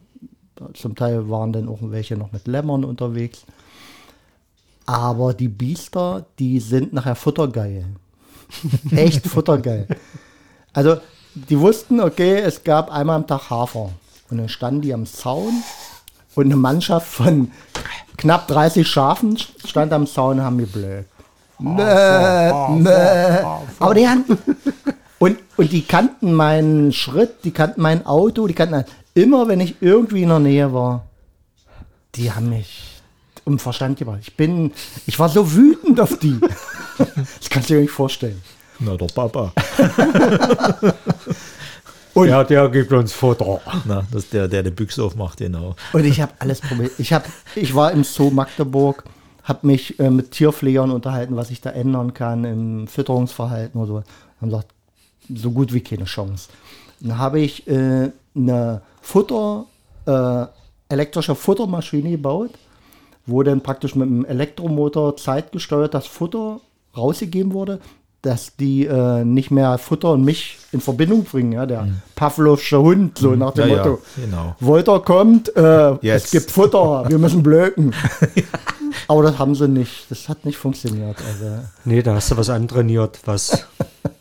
zum 0.75 0.95
Teil 0.95 1.28
waren 1.31 1.52
dann 1.52 1.69
auch 1.69 1.78
welche 1.81 2.16
noch 2.16 2.31
mit 2.31 2.47
Lämmern 2.47 2.85
unterwegs. 2.85 3.45
Aber 4.87 5.33
die 5.33 5.49
Biester, 5.49 6.26
die 6.38 6.61
sind 6.61 6.93
nachher 6.93 7.14
futtergeil. 7.14 7.87
Echt 8.90 9.26
futtergeil. 9.26 9.88
Also, 10.75 10.99
die 11.35 11.59
wussten, 11.59 12.00
okay, 12.00 12.40
es 12.40 12.62
gab 12.62 12.93
einmal 12.93 13.16
am 13.16 13.26
Tag 13.26 13.49
Hafer. 13.49 13.90
Und 14.31 14.38
dann 14.38 14.49
standen 14.50 14.83
die 14.83 14.93
am 14.93 15.07
Zaun 15.07 15.62
und 16.35 16.45
eine 16.45 16.57
Mannschaft 16.57 17.07
von 17.07 17.50
knapp 18.16 18.47
30 18.49 18.87
Schafen 18.87 19.38
stand 19.64 19.93
am 19.93 20.07
Zaun 20.07 20.38
und 20.38 20.45
haben 20.45 20.59
geblökt. 20.59 21.09
Mö, 21.59 22.52
mö. 22.71 22.90
Aber 23.78 23.95
die 23.95 24.07
haben, 24.07 24.25
und, 25.25 25.38
und 25.57 25.73
die 25.73 25.83
kannten 25.83 26.35
meinen 26.35 26.93
Schritt, 26.93 27.45
die 27.45 27.50
kannten 27.50 27.81
mein 27.81 28.04
Auto, 28.07 28.47
die 28.47 28.54
kannten 28.54 28.85
immer, 29.14 29.49
wenn 29.49 29.61
ich 29.61 29.76
irgendwie 29.81 30.23
in 30.23 30.28
der 30.28 30.38
Nähe 30.38 30.73
war, 30.73 31.07
die 32.14 32.31
haben 32.33 32.50
mich 32.50 32.90
um 33.45 33.59
Verstand 33.59 33.99
gebracht. 33.99 34.19
Ich 34.23 34.37
bin, 34.37 34.73
ich 35.07 35.19
war 35.19 35.28
so 35.28 35.52
wütend 35.54 36.00
auf 36.00 36.19
die. 36.19 36.38
Das 36.97 37.50
kannst 37.50 37.69
du 37.71 37.75
dir 37.75 37.81
nicht 37.81 37.90
vorstellen. 37.90 38.40
Na, 38.78 38.97
der 38.97 39.07
Papa. 39.07 39.52
Und- 42.14 42.28
ja, 42.28 42.45
der 42.45 42.69
gibt 42.69 42.93
uns 42.93 43.12
Futter. 43.12 43.61
Na, 43.85 44.07
das 44.12 44.25
ist 44.25 44.33
der, 44.33 44.47
der 44.47 44.62
die 44.62 44.71
Büchse 44.71 45.02
aufmacht, 45.02 45.38
genau. 45.38 45.75
Und 45.93 46.04
ich 46.04 46.21
habe 46.21 46.33
alles 46.38 46.61
probiert. 46.61 46.93
Ich, 46.99 47.12
hab, 47.12 47.25
ich 47.57 47.75
war 47.75 47.90
im 47.90 48.04
Zoo 48.04 48.31
Magdeburg, 48.31 49.02
habe 49.43 49.66
mich 49.66 49.99
äh, 49.99 50.11
mit 50.11 50.31
Tierpflegern 50.31 50.90
unterhalten, 50.93 51.35
was 51.35 51.50
ich 51.50 51.61
da 51.61 51.71
ändern 51.71 52.14
kann 52.14 52.45
im 52.45 52.87
Fütterungsverhalten 52.87 53.81
oder 53.81 53.88
so. 53.88 54.02
Haben 54.40 54.50
gesagt, 54.50 54.74
so 55.35 55.50
gut 55.50 55.73
wie 55.73 55.81
keine 55.81 56.04
Chance. 56.04 56.49
Dann 57.00 57.19
habe 57.19 57.40
ich 57.40 57.66
äh, 57.69 58.11
eine 58.35 58.81
Futter, 59.00 59.66
äh, 60.07 60.47
elektrische 60.88 61.35
Futtermaschine 61.35 62.11
gebaut, 62.11 62.50
wo 63.26 63.43
dann 63.43 63.61
praktisch 63.62 63.95
mit 63.95 64.09
einem 64.09 64.25
Elektromotor 64.25 65.16
zeitgesteuert 65.16 65.95
das 65.95 66.07
Futter 66.07 66.61
rausgegeben 66.97 67.52
wurde, 67.52 67.81
dass 68.23 68.57
die 68.57 68.87
äh, 68.87 69.23
nicht 69.25 69.50
mehr 69.50 69.76
Futter 69.76 70.12
und 70.12 70.25
mich 70.25 70.57
in 70.73 70.81
Verbindung 70.81 71.25
bringen. 71.25 71.52
Ja? 71.52 71.66
Der 71.66 71.88
Pavlovsche 72.14 72.81
Hund, 72.81 73.19
so 73.19 73.35
nach 73.35 73.52
dem 73.52 73.64
Mhm. 73.66 73.71
Ja, 73.71 73.76
ja, 73.76 73.83
Motto. 73.87 74.02
genau. 74.16 74.57
Wolter 74.61 75.00
kommt, 75.00 75.54
äh, 75.57 75.93
Jetzt. 76.00 76.26
es 76.26 76.31
gibt 76.31 76.50
Futter, 76.50 77.04
wir 77.09 77.19
müssen 77.19 77.43
blöken. 77.43 77.93
Aber 79.09 79.23
das 79.25 79.38
haben 79.38 79.54
sie 79.54 79.69
nicht. 79.69 80.07
Das 80.11 80.28
hat 80.28 80.45
nicht 80.47 80.57
funktioniert. 80.57 81.16
Also 81.26 81.59
Nee, 81.85 82.02
da 82.02 82.14
hast 82.14 82.31
du 82.31 82.37
was 82.38 82.49
antrainiert, 82.49 83.19
was. 83.26 83.66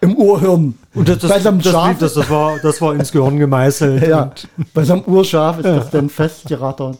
im 0.00 0.16
Urhirn. 0.16 0.78
Und 0.94 1.08
das, 1.08 1.18
das, 1.18 1.30
bei 1.30 1.38
das, 1.38 1.64
Schaf, 1.64 1.98
das, 1.98 2.14
das, 2.14 2.30
war, 2.30 2.58
das 2.58 2.80
war 2.80 2.94
ins 2.94 3.12
Gehirn 3.12 3.38
gemeißelt. 3.38 4.06
ja, 4.06 4.30
bei 4.74 4.84
so 4.84 4.94
einem 4.94 5.04
Urschaf 5.04 5.58
ist 5.58 5.64
das 5.66 5.90
dann 5.90 6.08
festgerattert. 6.08 6.98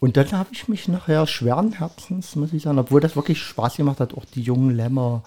Und 0.00 0.16
dann 0.16 0.30
habe 0.32 0.50
ich 0.52 0.68
mich 0.68 0.88
nachher 0.88 1.26
schweren 1.26 1.72
Herzens, 1.72 2.36
muss 2.36 2.52
ich 2.52 2.62
sagen, 2.62 2.78
obwohl 2.78 3.00
das 3.00 3.16
wirklich 3.16 3.40
Spaß 3.40 3.76
gemacht 3.76 4.00
hat, 4.00 4.14
auch 4.14 4.24
die 4.24 4.42
jungen 4.42 4.76
Lämmer. 4.76 5.22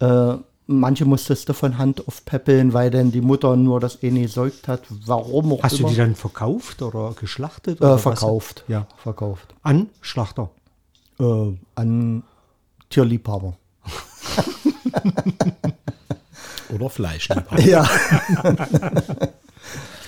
Äh, 0.00 0.34
manche 0.66 1.04
musstest 1.04 1.48
du 1.48 1.52
von 1.54 1.78
Hand 1.78 2.06
aufpäppeln, 2.06 2.72
weil 2.72 2.90
dann 2.90 3.12
die 3.12 3.20
Mutter 3.20 3.56
nur 3.56 3.80
das 3.80 4.02
eh 4.02 4.10
nicht 4.10 4.22
gesäugt 4.24 4.68
hat. 4.68 4.82
Warum 5.06 5.52
auch 5.52 5.62
hast 5.62 5.74
du 5.78 5.82
immer. 5.82 5.90
die 5.90 5.96
dann 5.96 6.14
verkauft 6.14 6.82
oder 6.82 7.14
geschlachtet? 7.18 7.80
äh, 7.80 7.84
Oder 7.84 7.94
was? 7.94 8.02
verkauft. 8.02 8.64
Ja. 8.68 8.86
Verkauft. 8.96 9.54
An 9.62 9.88
Schlachter. 10.00 10.50
Äh, 11.18 11.52
an 11.76 12.22
Tierliebhaber. 12.88 13.56
Oder 16.74 16.90
Fleischliebhaber. 16.90 17.60
Ja. 17.66 17.88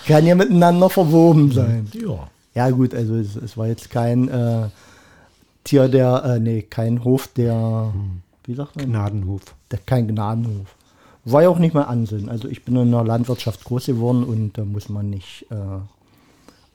Kann 0.06 0.26
ja 0.26 0.34
miteinander 0.34 0.90
verwoben 0.90 1.52
sein. 1.52 1.88
ja. 1.92 2.28
Ja, 2.54 2.68
gut, 2.70 2.94
also 2.94 3.14
es, 3.14 3.34
es 3.36 3.56
war 3.56 3.66
jetzt 3.66 3.88
kein 3.88 4.28
äh, 4.28 4.68
Tier, 5.64 5.88
der, 5.88 6.22
äh, 6.24 6.38
nee, 6.38 6.62
kein 6.62 7.02
Hof, 7.02 7.28
der, 7.28 7.92
wie 8.44 8.54
sagt 8.54 8.76
man? 8.76 8.86
Gnadenhof. 8.86 9.42
Der, 9.70 9.78
kein 9.78 10.06
Gnadenhof. 10.06 10.66
War 11.24 11.42
ja 11.42 11.48
auch 11.48 11.58
nicht 11.58 11.72
mein 11.72 11.84
Ansinn. 11.84 12.28
Also 12.28 12.48
ich 12.48 12.64
bin 12.64 12.76
in 12.76 12.90
der 12.90 13.04
Landwirtschaft 13.04 13.64
groß 13.64 13.86
geworden 13.86 14.24
und 14.24 14.58
da 14.58 14.64
muss 14.64 14.88
man 14.88 15.08
nicht, 15.08 15.46
äh, 15.50 15.54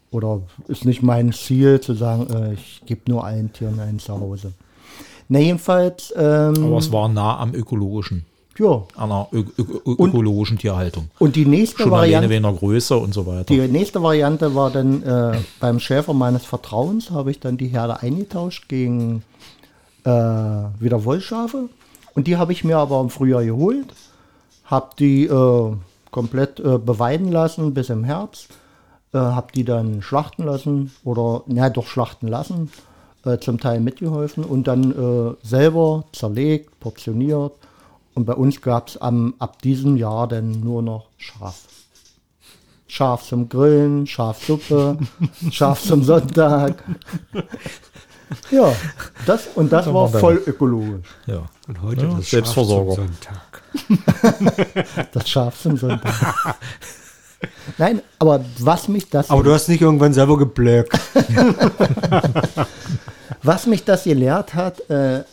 oder 0.10 0.42
ist 0.68 0.86
nicht 0.86 1.04
mein 1.04 1.32
Ziel 1.34 1.80
zu 1.82 1.94
sagen, 1.94 2.28
äh, 2.34 2.54
ich 2.54 2.82
gebe 2.86 3.02
nur 3.12 3.24
allen 3.26 3.52
Tieren 3.54 3.80
ein 3.80 4.00
Zuhause. 4.00 4.54
Na, 5.30 5.40
jedenfalls, 5.40 6.14
ähm, 6.16 6.64
Aber 6.64 6.78
es 6.78 6.92
war 6.92 7.10
nah 7.10 7.38
am 7.38 7.54
ökologischen, 7.54 8.26
ja. 8.60 8.84
einer 8.96 9.28
ö 9.32 9.44
ö 9.58 9.64
ö 9.86 9.92
ökologischen 9.92 10.58
Tierhaltung. 10.58 11.10
Und 11.20 11.36
die 11.36 11.46
nächste 11.46 11.84
Schon 11.84 11.94
alleine 11.94 12.14
Variante. 12.14 12.30
wegen 12.30 12.44
der 12.44 12.54
Größe 12.54 12.98
und 12.98 13.14
so 13.14 13.26
weiter. 13.26 13.46
Die 13.46 13.60
nächste 13.68 14.02
Variante 14.02 14.56
war 14.56 14.70
dann 14.72 15.04
äh, 15.04 15.38
beim 15.60 15.80
Schäfer 15.80 16.14
meines 16.14 16.46
Vertrauens, 16.46 17.12
habe 17.12 17.32
ich 17.32 17.40
dann 17.40 17.58
die 17.58 17.68
Herde 17.68 18.02
eingetauscht 18.02 18.68
gegen 18.68 19.24
äh, 20.04 20.10
wieder 20.10 21.04
Wollschafe. 21.06 21.70
Und 22.16 22.28
die 22.28 22.38
habe 22.38 22.52
ich 22.52 22.64
mir 22.64 22.78
aber 22.78 23.00
im 23.02 23.10
Frühjahr 23.10 23.44
geholt, 23.44 23.88
habe 24.66 24.90
die 24.98 25.26
äh, 25.26 25.72
komplett 26.12 26.60
äh, 26.60 26.78
beweiden 26.80 27.32
lassen 27.32 27.74
bis 27.74 27.90
im 27.90 28.04
Herbst, 28.04 28.50
äh, 29.14 29.20
habe 29.20 29.52
die 29.54 29.64
dann 29.64 30.02
schlachten 30.02 30.44
lassen 30.44 30.92
oder, 31.04 31.44
na 31.46 31.70
doch 31.70 31.86
schlachten 31.86 32.28
lassen, 32.28 32.72
äh, 33.24 33.38
zum 33.38 33.60
Teil 33.60 33.82
mitgeholfen 33.82 34.44
und 34.44 34.68
dann 34.68 35.36
selber 35.44 36.06
zerlegt, 36.12 36.80
portioniert. 36.80 37.54
Und 38.18 38.26
bei 38.26 38.34
uns 38.34 38.62
gab 38.62 38.88
es 38.88 38.98
ab 38.98 39.62
diesem 39.62 39.96
Jahr 39.96 40.28
dann 40.28 40.60
nur 40.62 40.82
noch 40.82 41.10
Schaf. 41.18 41.60
Schaf 42.88 43.24
zum 43.24 43.48
Grillen, 43.48 44.08
Schafsuppe, 44.08 44.98
Schaf 45.52 45.84
zum 45.84 46.04
Sonntag. 46.04 46.84
Ja, 48.50 48.74
das 49.28 49.50
und 49.54 49.72
das 49.72 49.94
war 49.94 50.10
voll 50.10 50.42
ökologisch. 50.48 51.06
ja. 51.28 51.44
Und 51.68 51.84
heute 51.84 52.08
Ja, 52.08 52.16
das 52.16 52.32
Selbstversorger. 52.32 52.96
Schaf 52.96 53.06
zum 53.86 54.00
Sonntag. 54.00 55.06
Das 55.14 55.30
Schaf 55.30 55.62
zum 55.62 55.78
Sonntag. 55.78 56.56
Nein, 57.78 58.02
aber 58.18 58.44
was 58.58 58.88
mich 58.88 59.12
das, 59.12 59.30
Aber 59.30 59.44
du 59.44 59.54
hast 59.54 59.68
nicht 59.70 59.82
irgendwann 59.82 60.14
selber 60.14 60.40
geblöckt. 60.40 61.00
was 63.44 63.68
mich 63.68 63.86
das 63.86 64.06
gelehrt 64.06 64.56
hat 64.56 64.90
äh, 64.90 65.24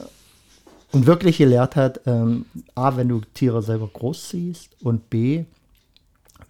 und 0.94 1.07
wirklich 1.07 1.38
gelehrt 1.38 1.76
hat, 1.76 2.00
ähm, 2.07 2.46
a, 2.74 2.96
wenn 2.96 3.09
du 3.09 3.20
Tiere 3.35 3.62
selber 3.62 3.88
großziehst 3.92 4.70
und 4.83 5.11
b, 5.11 5.44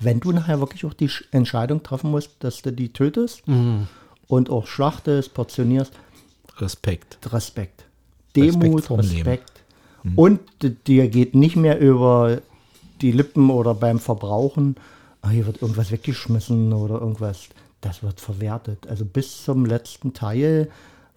wenn 0.00 0.20
du 0.20 0.33
nachher 0.33 0.61
wirklich 0.61 0.85
auch 0.85 0.92
die 0.94 1.09
Sch- 1.09 1.24
Entscheidung 1.30 1.83
treffen 1.83 2.11
musst, 2.11 2.30
dass 2.40 2.62
du 2.62 2.72
die 2.72 2.92
tötest 2.92 3.42
und 4.28 4.50
auch 4.50 4.66
schlachtest, 4.66 5.35
portionierst, 5.35 5.92
Respekt. 6.59 7.18
Respekt. 7.33 7.85
Respekt 8.37 8.62
Demut, 8.64 8.88
Leben. 8.90 9.00
Respekt. 9.00 9.52
Und 10.16 10.40
d- 10.62 10.70
dir 10.87 11.09
geht 11.09 11.35
nicht 11.35 11.57
mehr 11.57 11.80
über 11.80 12.40
die 13.00 13.12
Lippen 13.12 13.50
oder 13.50 13.74
beim 13.74 13.98
Verbrauchen, 13.98 14.76
ah, 15.22 15.30
hier 15.30 15.46
wird 15.46 15.62
irgendwas 15.62 15.90
weggeschmissen 15.90 16.72
oder 16.72 17.00
irgendwas. 17.00 17.48
Das 17.80 18.02
wird 18.02 18.20
verwertet. 18.20 18.87
Also 18.87 19.04
bis 19.04 19.44
zum 19.44 19.64
letzten 19.64 20.12
Teil, 20.12 20.70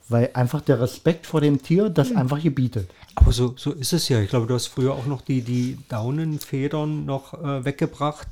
weil 0.09 0.29
einfach 0.33 0.61
der 0.61 0.79
Respekt 0.79 1.25
vor 1.27 1.41
dem 1.41 1.61
Tier 1.61 1.89
das 1.89 2.15
einfach 2.15 2.41
gebietet. 2.41 2.89
Aber 3.15 3.31
so, 3.31 3.53
so 3.57 3.71
ist 3.71 3.93
es 3.93 4.09
ja. 4.09 4.19
Ich 4.21 4.29
glaube, 4.29 4.47
du 4.47 4.53
hast 4.53 4.67
früher 4.67 4.93
auch 4.93 5.05
noch 5.05 5.21
die, 5.21 5.41
die 5.41 5.77
Daunenfedern 5.89 7.05
noch 7.05 7.33
äh, 7.33 7.65
weggebracht, 7.65 8.27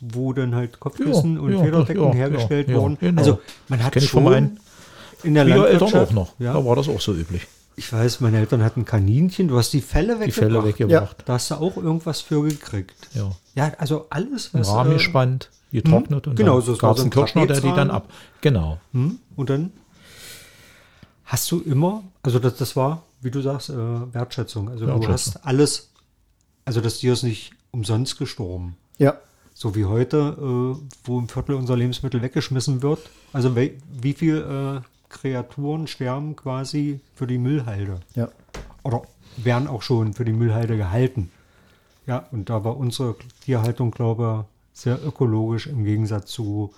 wo 0.00 0.32
dann 0.32 0.54
halt 0.54 0.80
Kopfkissen 0.80 1.34
Ja, 1.36 1.40
und 1.42 1.52
ja, 1.52 1.62
Federdecken 1.64 2.02
ja, 2.04 2.12
hergestellt 2.14 2.68
ja, 2.68 2.74
ja, 2.74 2.80
wurden. 2.80 2.98
genau. 2.98 3.18
Also 3.20 3.40
man 3.68 3.82
hat 3.84 4.02
schon 4.02 4.24
meinen 4.24 4.60
in 5.22 5.34
der 5.34 5.44
Landwirtschaft 5.44 5.94
auch 5.94 6.12
noch. 6.12 6.34
Ja, 6.38 6.54
Da 6.54 6.64
war 6.64 6.76
das 6.76 6.88
auch 6.88 7.00
so 7.00 7.12
üblich. 7.14 7.46
ich 7.76 7.92
weiß, 7.92 8.20
meine 8.20 8.38
Eltern 8.38 8.62
hatten 8.64 8.86
Kaninchen. 8.86 9.48
Du 9.48 9.58
hast 9.58 9.72
die 9.74 9.82
Felle 9.82 10.14
weggebracht. 10.18 10.26
Die 10.28 10.32
Fälle 10.32 10.64
weggebracht. 10.64 11.16
Da 11.26 11.34
hast 11.34 11.50
du 11.50 11.56
auch 11.56 11.76
irgendwas 11.76 12.22
für 12.22 12.42
gekriegt. 12.42 13.08
Ja. 13.14 13.30
Ja, 13.54 13.72
also 13.78 14.06
alles, 14.08 14.54
was... 14.54 14.68
Rahmen 14.68 14.92
äh, 14.92 14.94
gespannt, 14.94 15.50
getrocknet 15.72 16.26
und 16.26 16.36
Genau, 16.36 16.60
dann 16.60 16.62
so- 16.66 16.76
gab 16.78 16.96
es 16.96 17.02
einen 17.02 17.08
ein 17.08 17.12
Kirschner, 17.12 17.46
der 17.46 17.60
die 17.60 17.72
dann 17.72 17.90
ab. 17.90 18.08
Genau. 18.40 18.78
Hm? 18.92 19.18
Und 19.36 19.50
dann 19.50 19.72
hast 21.32 21.50
du 21.50 21.60
immer, 21.60 22.02
also 22.22 22.38
das, 22.38 22.56
das 22.56 22.74
war, 22.76 23.02
wie 23.20 23.30
du 23.30 23.40
sagst, 23.40 23.70
äh, 23.70 23.74
Wertschätzung. 24.14 24.68
Also 24.68 24.86
du 24.86 24.92
Wertschätzung. 24.92 25.12
hast 25.12 25.46
alles, 25.46 25.90
also 26.64 26.80
das 26.80 26.98
Tier 26.98 27.12
ist 27.12 27.22
nicht 27.22 27.52
umsonst 27.70 28.18
gestorben. 28.18 28.76
Ja. 28.98 29.14
So 29.54 29.74
wie 29.74 29.84
heute, 29.84 30.36
äh, 30.38 30.76
wo 31.04 31.20
ein 31.20 31.28
Viertel 31.28 31.54
unserer 31.54 31.76
Lebensmittel 31.76 32.20
weggeschmissen 32.22 32.82
wird. 32.82 32.98
Also 33.32 33.54
we- 33.54 33.74
wie 34.00 34.12
viel 34.14 34.38
äh, 34.38 34.80
Kreaturen 35.08 35.86
sterben 35.86 36.34
quasi 36.36 37.00
für 37.14 37.26
die 37.26 37.38
Müllhalde? 37.38 38.00
Ja. 38.14 38.28
Oder 38.82 39.02
werden 39.36 39.68
auch 39.68 39.82
schon 39.82 40.14
für 40.14 40.24
die 40.24 40.32
Müllhalde 40.32 40.76
gehalten. 40.76 41.30
Ja, 42.06 42.26
und 42.32 42.48
da 42.50 42.64
war 42.64 42.76
unsere 42.76 43.14
Tierhaltung, 43.44 43.90
glaube 43.90 44.46
ich, 44.72 44.80
sehr 44.80 44.98
ökologisch 45.04 45.66
im 45.66 45.84
Gegensatz 45.84 46.30
zu 46.30 46.72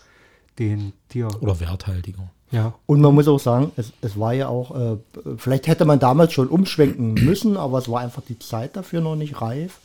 den 0.59 0.93
Tier... 1.09 1.29
Oder 1.41 1.59
werthaltiger. 1.61 2.29
Ja, 2.53 2.75
Und 2.85 3.01
man 3.01 3.15
muss 3.15 3.27
auch 3.29 3.41
sagen, 3.41 3.73
es, 3.77 3.93
es 4.03 4.21
war 4.21 4.35
ja 4.35 4.49
auch, 4.49 4.77
äh, 4.79 4.97
vielleicht 5.38 5.67
hätte 5.67 5.87
man 5.87 5.99
damals 5.99 6.35
schon 6.35 6.49
umschwenken 6.49 7.15
müssen, 7.25 7.57
aber 7.57 7.79
es 7.79 7.91
war 7.91 8.01
einfach 8.01 8.23
die 8.23 8.38
Zeit 8.38 8.77
dafür 8.77 9.01
noch 9.01 9.17
nicht 9.17 9.41
reif. 9.41 9.81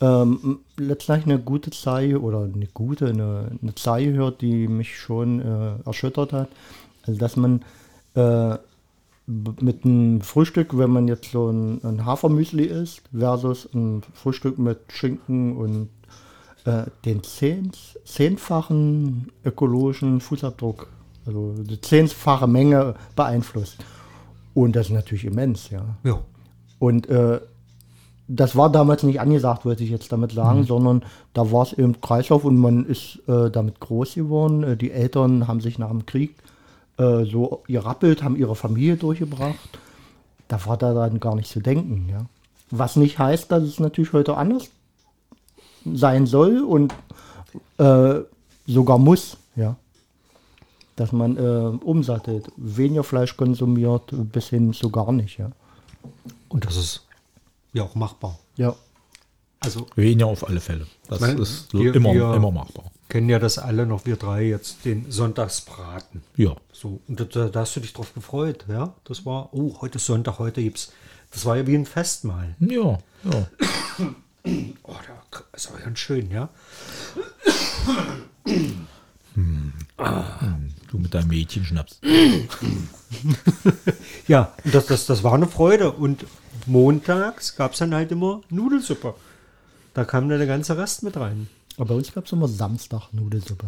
Ähm, 0.00 0.60
letztlich 0.76 1.24
eine 1.24 1.38
gute 1.38 1.70
Zeile 1.70 2.20
oder 2.20 2.42
eine 2.42 2.66
gute, 2.66 3.06
eine, 3.06 3.52
eine 3.60 3.74
Zeile 3.74 4.12
gehört, 4.12 4.42
die 4.42 4.68
mich 4.68 4.98
schon 4.98 5.40
äh, 5.40 5.86
erschüttert 5.86 6.34
hat. 6.34 6.48
Also, 7.06 7.18
dass 7.18 7.36
man 7.36 7.64
äh, 8.14 8.58
mit 9.26 9.84
einem 9.84 10.20
Frühstück, 10.20 10.76
wenn 10.76 10.90
man 10.90 11.08
jetzt 11.08 11.30
so 11.30 11.50
ein, 11.50 11.82
ein 11.84 12.04
Hafermüsli 12.04 12.64
isst, 12.64 13.02
versus 13.16 13.66
ein 13.72 14.02
Frühstück 14.12 14.58
mit 14.58 14.78
Schinken 14.88 15.56
und 15.56 15.88
äh, 16.66 16.84
den 17.06 17.22
zehn, 17.22 17.72
zehnfachen 18.04 19.32
ökologischen 19.44 20.20
Fußabdruck, 20.20 20.88
also 21.26 21.54
die 21.58 21.80
zehnfache 21.80 22.46
Menge 22.46 22.94
beeinflusst. 23.16 23.78
Und 24.54 24.76
das 24.76 24.86
ist 24.86 24.92
natürlich 24.92 25.24
immens, 25.24 25.70
ja. 25.70 25.84
ja. 26.04 26.20
Und 26.78 27.08
äh, 27.08 27.40
das 28.28 28.56
war 28.56 28.70
damals 28.70 29.02
nicht 29.02 29.20
angesagt, 29.20 29.64
wollte 29.64 29.84
ich 29.84 29.90
jetzt 29.90 30.10
damit 30.10 30.32
sagen, 30.32 30.64
sondern 30.64 31.02
da 31.34 31.50
war 31.52 31.62
es 31.62 31.72
eben 31.72 32.00
Kreislauf 32.00 32.44
und 32.44 32.56
man 32.56 32.86
ist 32.86 33.20
äh, 33.28 33.50
damit 33.50 33.80
groß 33.80 34.14
geworden. 34.14 34.62
Äh, 34.62 34.76
die 34.76 34.92
Eltern 34.92 35.46
haben 35.46 35.60
sich 35.60 35.78
nach 35.78 35.90
dem 35.90 36.06
Krieg 36.06 36.34
äh, 36.96 37.24
so 37.24 37.62
gerappelt, 37.66 38.22
haben 38.22 38.36
ihre 38.36 38.54
Familie 38.54 38.96
durchgebracht. 38.96 39.58
Da 40.48 40.64
war 40.66 40.76
da 40.76 40.94
dann 40.94 41.20
gar 41.20 41.34
nicht 41.34 41.50
zu 41.50 41.60
denken, 41.60 42.08
ja. 42.10 42.26
Was 42.70 42.96
nicht 42.96 43.18
heißt, 43.18 43.52
dass 43.52 43.62
es 43.62 43.78
natürlich 43.78 44.12
heute 44.12 44.36
anders 44.36 44.70
sein 45.84 46.26
soll 46.26 46.62
und 46.62 46.94
äh, 47.78 48.20
sogar 48.66 48.98
muss, 48.98 49.36
ja. 49.54 49.76
Dass 50.96 51.12
man 51.12 51.36
äh, 51.36 51.40
umsattelt, 51.84 52.50
weniger 52.56 53.04
Fleisch 53.04 53.36
konsumiert, 53.36 54.02
bis 54.12 54.48
hin 54.48 54.72
zu 54.72 54.90
gar 54.90 55.12
nicht. 55.12 55.38
Ja, 55.38 55.50
Und 56.48 56.64
das 56.66 56.76
ist 56.76 57.06
ja 57.72 57.82
auch 57.82 57.94
machbar. 57.94 58.38
ja. 58.56 58.74
Also 59.60 59.86
Weniger 59.96 60.26
auf 60.26 60.46
alle 60.46 60.60
Fälle. 60.60 60.86
Das 61.08 61.22
Weil 61.22 61.40
ist 61.40 61.70
so 61.70 61.78
wir- 61.78 61.94
immer, 61.94 62.12
wir- 62.12 62.34
immer 62.34 62.50
machbar. 62.50 62.84
kennen 63.08 63.30
ja 63.30 63.38
das 63.38 63.56
alle 63.58 63.86
noch, 63.86 64.04
wir 64.04 64.16
drei 64.16 64.42
jetzt, 64.44 64.84
den 64.84 65.10
Sonntagsbraten. 65.10 66.20
Ja. 66.36 66.54
So, 66.70 67.00
und 67.08 67.34
da, 67.34 67.48
da 67.48 67.60
hast 67.60 67.74
du 67.74 67.80
dich 67.80 67.94
drauf 67.94 68.12
gefreut, 68.12 68.66
ja? 68.68 68.92
Das 69.04 69.24
war, 69.24 69.48
oh, 69.54 69.78
heute 69.80 69.96
ist 69.96 70.04
Sonntag, 70.04 70.38
heute 70.38 70.62
gibt's. 70.62 70.92
Das 71.32 71.46
war 71.46 71.56
ja 71.56 71.66
wie 71.66 71.76
ein 71.76 71.86
Festmahl. 71.86 72.54
Ja, 72.60 72.98
ja. 73.24 73.46
Oh, 74.82 74.92
da 74.92 75.40
ist 75.56 75.70
aber 75.70 75.78
ganz 75.80 75.98
schön, 75.98 76.30
ja? 76.30 76.50
Du 80.94 81.00
mit 81.00 81.12
deinem 81.12 81.28
Mädchenschnaps. 81.28 81.98
Ja, 84.26 84.52
und 84.64 84.74
das, 84.74 84.86
das, 84.86 85.06
das 85.06 85.22
war 85.22 85.34
eine 85.34 85.46
Freude. 85.46 85.90
Und 85.92 86.24
montags 86.66 87.56
gab 87.56 87.72
es 87.72 87.78
dann 87.78 87.94
halt 87.94 88.10
immer 88.12 88.40
Nudelsuppe. 88.50 89.14
Da 89.92 90.04
kam 90.04 90.28
dann 90.28 90.38
der 90.38 90.46
ganze 90.46 90.76
Rest 90.78 91.02
mit 91.02 91.16
rein. 91.16 91.48
Aber 91.76 91.86
bei 91.86 91.94
uns 91.94 92.12
gab 92.12 92.26
es 92.26 92.32
immer 92.32 92.48
Samstag 92.48 93.12
Nudelsuppe. 93.12 93.66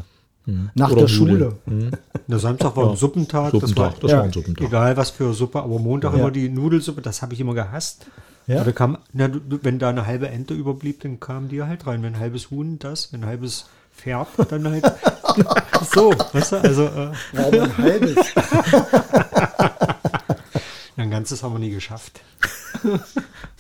Nach 0.75 0.91
Oder 0.91 1.03
der 1.03 1.09
Schule. 1.09 1.55
Nudeln. 1.67 1.97
Der 2.29 2.39
Samstag 2.39 2.77
war 2.77 2.91
ein 2.91 2.97
Suppentag. 2.97 3.51
Suppentag, 3.53 4.01
das 4.01 4.11
ja, 4.11 4.19
war 4.19 4.25
ein 4.25 4.33
Suppentag. 4.33 4.67
Egal 4.67 4.97
was 4.97 5.11
für 5.11 5.33
Suppe, 5.35 5.61
aber 5.61 5.79
Montag 5.79 6.13
Ja. 6.13 6.21
immer 6.21 6.31
die 6.31 6.49
Nudelsuppe, 6.49 7.03
das 7.03 7.23
habe 7.23 7.35
ich 7.35 7.41
immer 7.41 7.55
gehasst. 7.55 8.07
Ja. 8.47 8.57
Ja. 8.57 8.65
Da 8.65 8.71
kam, 8.71 8.99
na, 9.13 9.29
wenn 9.63 9.81
da 9.81 9.91
eine 9.91 10.07
halbe 10.07 10.29
Ente 10.29 10.55
überblieb, 10.55 11.01
dann 11.01 11.19
kam 11.19 11.49
die 11.49 11.63
halt 11.63 11.87
rein. 11.87 12.03
Wenn 12.03 12.15
ein 12.15 12.21
halbes 12.21 12.51
Huhn 12.51 12.79
das, 12.79 13.13
wenn 13.13 13.23
ein 13.25 13.27
halbes 13.27 13.67
Pferd, 13.93 14.29
dann 14.51 14.69
halt 14.69 14.85
so, 15.95 16.11
weißt 16.33 16.53
du, 16.53 16.57
also 16.63 16.85
äh, 16.87 17.13
Ja, 17.33 17.47
aber 17.47 17.63
ein 17.63 17.79
halbes. 17.79 18.17
ein 20.97 21.11
ganzes 21.11 21.43
haben 21.43 21.53
wir 21.55 21.59
nie 21.59 21.71
geschafft. 21.71 22.21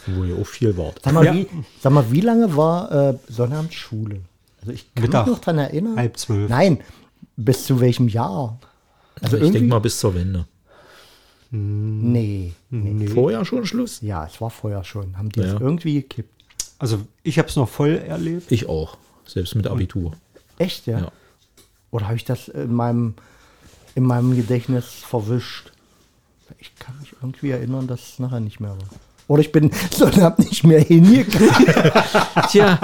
Wo 0.06 0.24
ihr 0.24 0.36
auch 0.40 0.46
viel 0.46 0.76
wart. 0.76 1.00
Sag 1.04 1.12
mal, 1.14 1.24
Ja. 1.24 1.34
wie, 1.34 1.48
sag 1.80 1.92
mal, 1.92 2.10
wie 2.10 2.20
lange 2.20 2.56
war 2.56 2.90
äh, 2.92 3.18
Sonnabend 3.28 3.74
Schule? 3.74 4.20
Also 4.60 4.72
ich 4.72 4.92
kann 4.94 5.02
Mittag. 5.04 5.26
mich 5.26 5.34
noch 5.36 5.40
daran 5.42 5.58
erinnern. 5.58 5.96
Halb 5.96 6.16
zwölf. 6.18 6.48
Nein, 6.48 6.80
bis 7.36 7.66
zu 7.66 7.80
welchem 7.80 8.08
Jahr? 8.08 8.58
Also 9.20 9.36
ich 9.36 9.42
irgendwie. 9.42 9.58
denke 9.60 9.74
mal 9.74 9.80
bis 9.80 9.98
zur 9.98 10.14
Wende. 10.14 10.46
nee, 11.50 12.52
nee. 12.70 13.06
Vorher 13.08 13.44
schon 13.44 13.64
Schluss? 13.66 14.00
Ja, 14.02 14.26
es 14.26 14.40
war 14.40 14.50
vorher 14.50 14.84
schon. 14.84 15.16
Haben 15.18 15.30
die 15.30 15.40
Ja. 15.40 15.52
das 15.52 15.60
irgendwie 15.60 15.94
gekippt? 15.94 16.30
Also 16.78 17.00
ich 17.22 17.38
habe 17.38 17.48
es 17.48 17.56
noch 17.56 17.68
voll 17.68 17.96
erlebt. 18.06 18.52
Ich 18.52 18.68
auch. 18.68 18.96
Selbst 19.26 19.54
mit 19.54 19.66
Abitur. 19.66 20.12
Echt, 20.58 20.86
ja? 20.86 20.98
Ja. 21.00 21.12
Oder 21.96 22.06
habe 22.08 22.16
ich 22.16 22.24
das 22.26 22.48
in 22.48 22.74
meinem, 22.74 23.14
in 23.94 24.04
meinem 24.04 24.36
Gedächtnis 24.36 24.84
verwischt? 24.84 25.72
Ich 26.58 26.76
kann 26.78 26.94
mich 27.00 27.14
irgendwie 27.22 27.52
erinnern, 27.52 27.86
dass 27.86 28.00
es 28.00 28.18
nachher 28.18 28.40
nicht 28.40 28.60
mehr 28.60 28.72
war. 28.72 28.88
Oder 29.28 29.40
ich 29.40 29.50
bin 29.50 29.70
Sonnabend 29.90 30.40
nicht 30.40 30.62
mehr 30.62 30.80
hingekriegt. 30.80 31.54
Tja. 32.50 32.78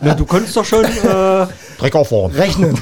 Na, 0.00 0.14
du 0.14 0.24
konntest 0.24 0.56
doch 0.56 0.64
schon, 0.64 0.86
äh, 0.86 1.46
Dreck 1.76 1.94
auffahren. 1.94 2.32
Rechnen. 2.32 2.74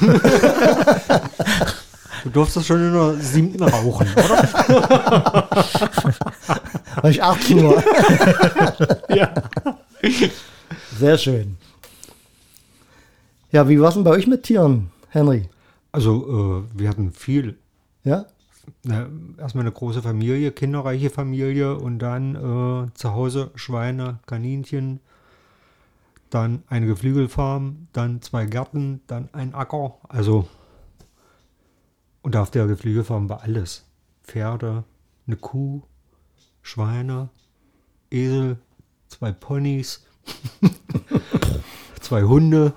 du 2.23 2.29
durftest 2.29 2.65
schon 2.65 2.79
in 2.79 2.93
der 2.93 3.15
siebten 3.15 3.63
rauchen, 3.63 4.07
oder? 4.13 4.47
War 7.01 7.09
ich 7.09 7.21
18 7.21 7.65
Uhr. 7.65 7.83
ja. 9.09 9.33
Sehr 10.97 11.17
schön. 11.17 11.57
Ja, 13.55 13.69
wie 13.69 13.79
war 13.79 13.87
es 13.87 13.93
denn 13.93 14.03
bei 14.03 14.11
euch 14.11 14.27
mit 14.27 14.43
Tieren, 14.43 14.91
Henry? 15.07 15.47
Also 15.93 16.65
äh, 16.75 16.77
wir 16.77 16.89
hatten 16.89 17.13
viel. 17.13 17.57
Ja? 18.03 18.25
Na, 18.83 19.07
erstmal 19.37 19.63
eine 19.63 19.71
große 19.71 20.01
Familie, 20.01 20.51
kinderreiche 20.51 21.09
Familie 21.09 21.77
und 21.77 21.99
dann 21.99 22.35
äh, 22.35 22.93
zu 22.95 23.13
Hause 23.13 23.51
Schweine, 23.55 24.19
Kaninchen, 24.25 24.99
dann 26.29 26.63
eine 26.67 26.85
Geflügelfarm, 26.85 27.87
dann 27.93 28.21
zwei 28.21 28.45
Gärten, 28.45 28.99
dann 29.07 29.29
ein 29.31 29.53
Acker. 29.55 29.99
Also 30.09 30.49
und 32.23 32.35
auf 32.35 32.51
der 32.51 32.67
Geflügelfarm 32.67 33.29
war 33.29 33.43
alles. 33.43 33.85
Pferde, 34.25 34.83
eine 35.27 35.37
Kuh, 35.37 35.81
Schweine, 36.61 37.29
Esel, 38.11 38.57
zwei 39.07 39.31
Ponys, 39.31 40.05
zwei 42.01 42.23
Hunde, 42.23 42.73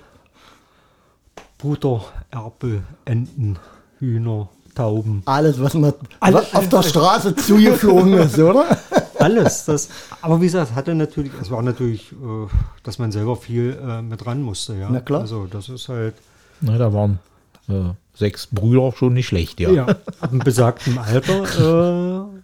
Butter, 1.59 2.05
Erpel, 2.31 2.83
Enten, 3.05 3.57
Hühner, 3.99 4.49
Tauben. 4.75 5.23
Alles, 5.25 5.61
was 5.61 5.75
man 5.75 5.93
Alle- 6.21 6.37
was 6.37 6.55
auf 6.55 6.69
der 6.69 6.83
Straße 6.85 7.35
zugeflogen 7.35 8.15
ist, 8.15 8.39
oder? 8.39 8.79
Alles. 9.19 9.65
Das, 9.65 9.89
aber 10.23 10.41
wie 10.41 10.45
gesagt, 10.47 10.75
hatte 10.77 10.95
natürlich, 10.95 11.33
es 11.43 11.51
war 11.51 11.63
natürlich, 11.63 12.13
äh, 12.13 12.17
dass 12.85 12.99
man 13.01 13.11
selber 13.11 13.35
viel 13.37 13.77
äh, 13.83 14.03
mit 14.03 14.25
ran 14.25 14.41
musste, 14.41 14.77
ja. 14.77 14.89
Na 14.89 15.01
klar. 15.01 15.23
Also 15.23 15.47
das 15.47 15.69
ist 15.69 15.89
halt, 15.89 16.15
Na, 16.61 16.79
da 16.79 16.93
waren 16.93 17.19
äh, 17.69 17.91
sechs 18.15 18.47
Brüder 18.47 18.93
schon 18.97 19.15
nicht 19.15 19.27
schlecht, 19.27 19.59
ja. 19.59 19.71
ja, 19.71 19.87
ab 19.87 20.03
einem 20.21 20.39
besagten 20.41 20.97
Alter 20.99 21.43
äh, 21.43 22.39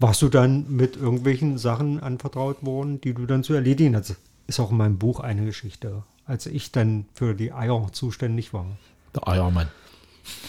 warst 0.00 0.20
du 0.22 0.28
dann 0.28 0.66
mit 0.68 0.96
irgendwelchen 0.96 1.58
Sachen 1.58 2.02
anvertraut 2.02 2.64
worden, 2.66 3.00
die 3.00 3.14
du 3.14 3.26
dann 3.26 3.44
zu 3.44 3.54
erledigen 3.54 3.94
hast. 3.96 4.16
Ist 4.48 4.58
auch 4.58 4.72
in 4.72 4.76
meinem 4.78 4.98
Buch 4.98 5.20
eine 5.20 5.44
Geschichte, 5.44 6.02
als 6.32 6.46
ich 6.46 6.72
dann 6.72 7.04
für 7.12 7.34
die 7.34 7.52
Eier 7.52 7.86
zuständig 7.92 8.52
war. 8.54 8.66
Der 9.14 9.28
Eiermann. 9.28 9.68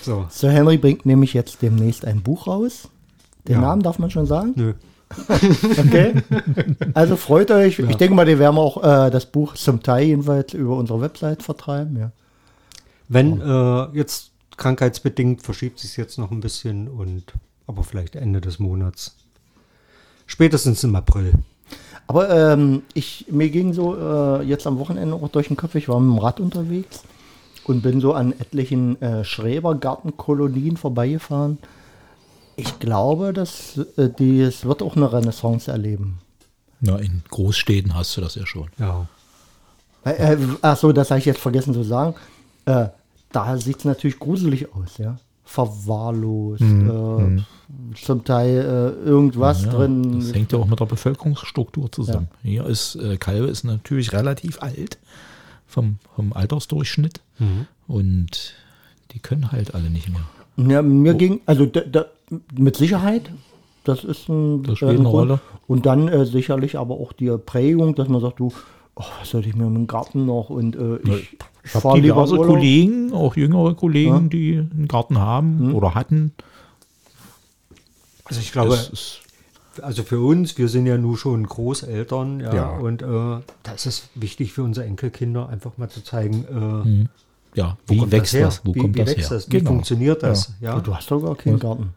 So, 0.02 0.26
Sir 0.30 0.50
Henry 0.52 0.78
bringt 0.78 1.06
nämlich 1.06 1.34
jetzt 1.34 1.62
demnächst 1.62 2.06
ein 2.06 2.22
Buch 2.24 2.48
raus. 2.48 2.88
Den 3.48 3.56
Ja. 3.56 3.62
Namen 3.62 3.84
darf 3.84 4.00
man 4.00 4.10
schon 4.10 4.26
sagen. 4.26 4.54
nö. 4.56 4.74
Okay. 5.78 6.24
Also 6.96 7.18
freut 7.18 7.52
euch. 7.52 7.78
Ich 7.78 7.98
denke 7.98 8.16
mal, 8.16 8.26
die 8.26 8.40
werden 8.40 8.56
wir 8.56 8.62
auch 8.62 8.78
äh, 8.82 9.12
das 9.12 9.28
Buch 9.28 9.54
zum 9.54 9.84
Teil 9.84 10.06
jedenfalls 10.08 10.54
über 10.56 10.76
unsere 10.78 11.02
Website 11.02 11.44
vertreiben. 11.44 11.98
Ja. 12.00 12.12
Wenn 13.10 13.40
äh, 13.42 13.84
jetzt 13.96 14.32
krankheitsbedingt 14.58 15.44
verschiebt 15.44 15.80
sich 15.80 15.98
jetzt 15.98 16.18
noch 16.18 16.32
ein 16.32 16.40
bisschen 16.40 16.88
und 16.88 17.34
aber 17.68 17.84
vielleicht 17.84 18.16
Ende 18.16 18.42
des 18.42 18.58
Monats. 18.58 19.16
Spätestens 20.26 20.84
im 20.84 20.96
April. 20.96 21.34
Aber 22.08 22.30
ähm, 22.30 22.84
ich, 22.94 23.26
mir 23.30 23.50
ging 23.50 23.74
so 23.74 23.96
äh, 23.96 24.44
jetzt 24.44 24.68
am 24.68 24.78
Wochenende 24.80 25.16
auch 25.16 25.30
durch 25.30 25.48
den 25.48 25.58
Kopf, 25.58 25.76
ich 25.76 25.88
war 25.88 26.00
mit 26.00 26.16
dem 26.16 26.20
Rad 26.20 26.40
unterwegs 26.40 27.04
und 27.66 27.82
bin 27.82 28.02
so 28.02 28.14
an 28.14 28.34
etlichen 28.34 29.02
äh, 29.02 29.24
Schrebergartenkolonien 29.24 30.78
vorbeigefahren. 30.78 31.58
Ich 32.56 32.80
glaube, 32.80 33.34
dass 33.34 33.78
äh, 33.98 34.10
die, 34.10 34.42
es 34.42 34.66
wird 34.66 34.84
auch 34.84 34.96
eine 34.96 35.12
Renaissance 35.12 35.72
erleben. 35.72 36.20
Na, 36.82 36.98
in 36.98 37.24
Großstädten 37.30 37.96
hast 37.96 38.16
du 38.18 38.22
das 38.22 38.36
ja 38.36 38.46
schon. 38.46 38.68
Ja. 38.78 39.08
Äh, 40.04 40.38
ach 40.62 40.78
so, 40.78 40.92
das 40.92 41.10
habe 41.10 41.20
ich 41.20 41.26
jetzt 41.26 41.40
vergessen 41.40 41.74
zu 41.74 41.84
sagen. 41.84 42.16
Äh, 42.66 42.88
da 43.32 43.58
sieht 43.58 43.78
es 43.80 43.86
natürlich 43.86 44.20
gruselig 44.20 44.74
aus, 44.76 44.98
ja. 44.98 45.18
Verwahrlost, 45.54 46.62
äh, 46.64 47.96
zum 48.02 48.24
Teil 48.24 48.58
äh, 49.06 49.08
irgendwas 49.08 49.66
Ja, 49.66 49.72
drin. 49.72 50.20
Das 50.20 50.34
hängt 50.34 50.52
ja 50.52 50.58
auch 50.58 50.66
mit 50.66 50.80
der 50.80 50.86
Bevölkerungsstruktur 50.86 51.92
zusammen. 51.92 52.28
Hier 52.42 52.66
ist, 52.66 52.96
äh, 52.96 53.18
Kalbe 53.18 53.48
ist 53.48 53.64
natürlich 53.64 54.14
relativ 54.14 54.62
alt 54.64 54.98
vom, 55.68 55.98
vom 56.16 56.34
Altersdurchschnitt 56.34 57.22
und 57.88 58.54
die 59.12 59.20
können 59.20 59.52
halt 59.52 59.76
alle 59.76 59.92
nicht 59.92 60.10
mehr. 60.10 60.72
Ja, 60.72 60.82
mir 60.82 61.14
ging, 61.14 61.42
also 61.46 61.68
da, 61.68 61.82
da, 61.82 62.06
mit 62.58 62.76
Sicherheit, 62.76 63.32
das 63.84 64.04
ist 64.04 64.30
ein, 64.30 64.64
Das 64.64 64.78
spielt 64.78 64.92
ein 64.92 64.96
eine 65.02 65.10
Grund. 65.10 65.30
Rolle. 65.30 65.40
Und 65.68 65.86
dann 65.86 66.08
äh, 66.08 66.26
sicherlich 66.26 66.80
aber 66.80 66.96
auch 66.96 67.14
die 67.14 67.30
Prägung, 67.38 67.94
dass 67.94 68.08
man 68.08 68.22
sagt, 68.22 68.40
du, 68.40 68.52
oh, 68.96 69.04
was 69.20 69.30
soll 69.30 69.46
ich 69.46 69.56
mir 69.56 69.66
im 69.66 69.88
Garten 69.88 70.26
noch 70.26 70.50
und 70.50 70.76
äh, 70.76 70.98
ich, 70.98 71.38
Ich 71.64 71.74
habe 71.74 71.82
fahr 71.82 71.96
lieber 71.96 72.08
diverse 72.16 72.34
Urlaub. 72.38 72.48
Kollegen, 72.56 73.14
auch 73.14 73.36
jüngere 73.36 73.74
Kollegen, 73.76 74.30
die 74.30 74.58
einen 74.58 74.88
Garten 74.88 75.18
haben 75.20 75.74
oder 75.74 75.96
hatten. 75.96 76.34
Also 78.26 78.40
ich 78.40 78.52
glaube, 78.52 78.70
Das 78.72 78.90
ist, 78.90 79.20
also 79.82 80.04
für 80.04 80.20
uns, 80.22 80.58
wir 80.58 80.68
sind 80.70 80.86
ja 80.86 80.98
nun 80.98 81.18
schon 81.18 81.46
Großeltern, 81.46 82.40
ja, 82.40 82.54
Ja. 82.56 82.70
und 82.78 83.02
äh, 83.02 83.06
da 83.64 83.72
ist 83.76 83.86
es 83.86 84.10
wichtig 84.16 84.54
für 84.54 84.64
unsere 84.64 84.86
Enkelkinder 84.86 85.50
einfach 85.50 85.78
mal 85.78 85.90
zu 85.90 86.04
zeigen, 86.04 87.10
äh, 87.56 87.60
ja, 87.60 87.78
wo 87.88 87.94
wie 87.94 87.98
kommt 88.00 88.12
wächst 88.12 88.34
das 88.34 88.40
her? 88.40 88.46
das? 88.48 88.62
Wo 88.66 88.74
wie, 88.76 88.80
kommt 88.80 88.96
wie 88.96 89.00
das 89.00 89.10
wächst 89.10 89.30
her? 89.32 89.38
das? 89.38 89.48
Wie 89.52 89.58
Genau. 89.58 89.70
funktioniert 89.72 90.24
das? 90.24 90.54
Ja, 90.62 90.80
Du 90.80 90.96
hast 90.96 91.10
doch 91.12 91.22
gar 91.22 91.36
keinen 91.36 91.60
Garten. 91.60 91.94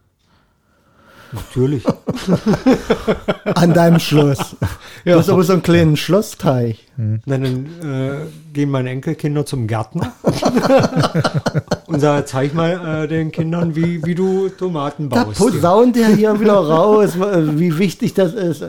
Natürlich. 1.32 1.84
An 3.54 3.72
deinem 3.74 3.98
Schloss. 4.00 4.56
Du 5.04 5.14
hast 5.14 5.28
aber 5.28 5.42
so 5.44 5.52
einen 5.54 5.62
kleinen 5.62 5.96
Schlossteich. 5.96 6.86
Na, 6.96 7.38
dann 7.38 7.66
äh, 7.82 8.26
gehen 8.52 8.70
meine 8.70 8.90
Enkelkinder 8.90 9.44
zum 9.46 9.66
Gärtner 9.66 10.12
und 11.86 12.00
sagen, 12.00 12.26
zeig 12.26 12.54
mal 12.54 13.04
äh, 13.04 13.08
den 13.08 13.30
Kindern, 13.32 13.76
wie, 13.76 14.04
wie 14.04 14.14
du 14.14 14.48
Tomaten 14.48 15.08
Da 15.10 15.24
baust. 15.24 15.38
posaunt 15.38 15.96
der 15.96 16.08
hier 16.08 16.38
wieder 16.40 16.54
raus, 16.58 17.16
wie 17.18 17.76
wichtig 17.78 18.14
das 18.14 18.32
ist. 18.32 18.64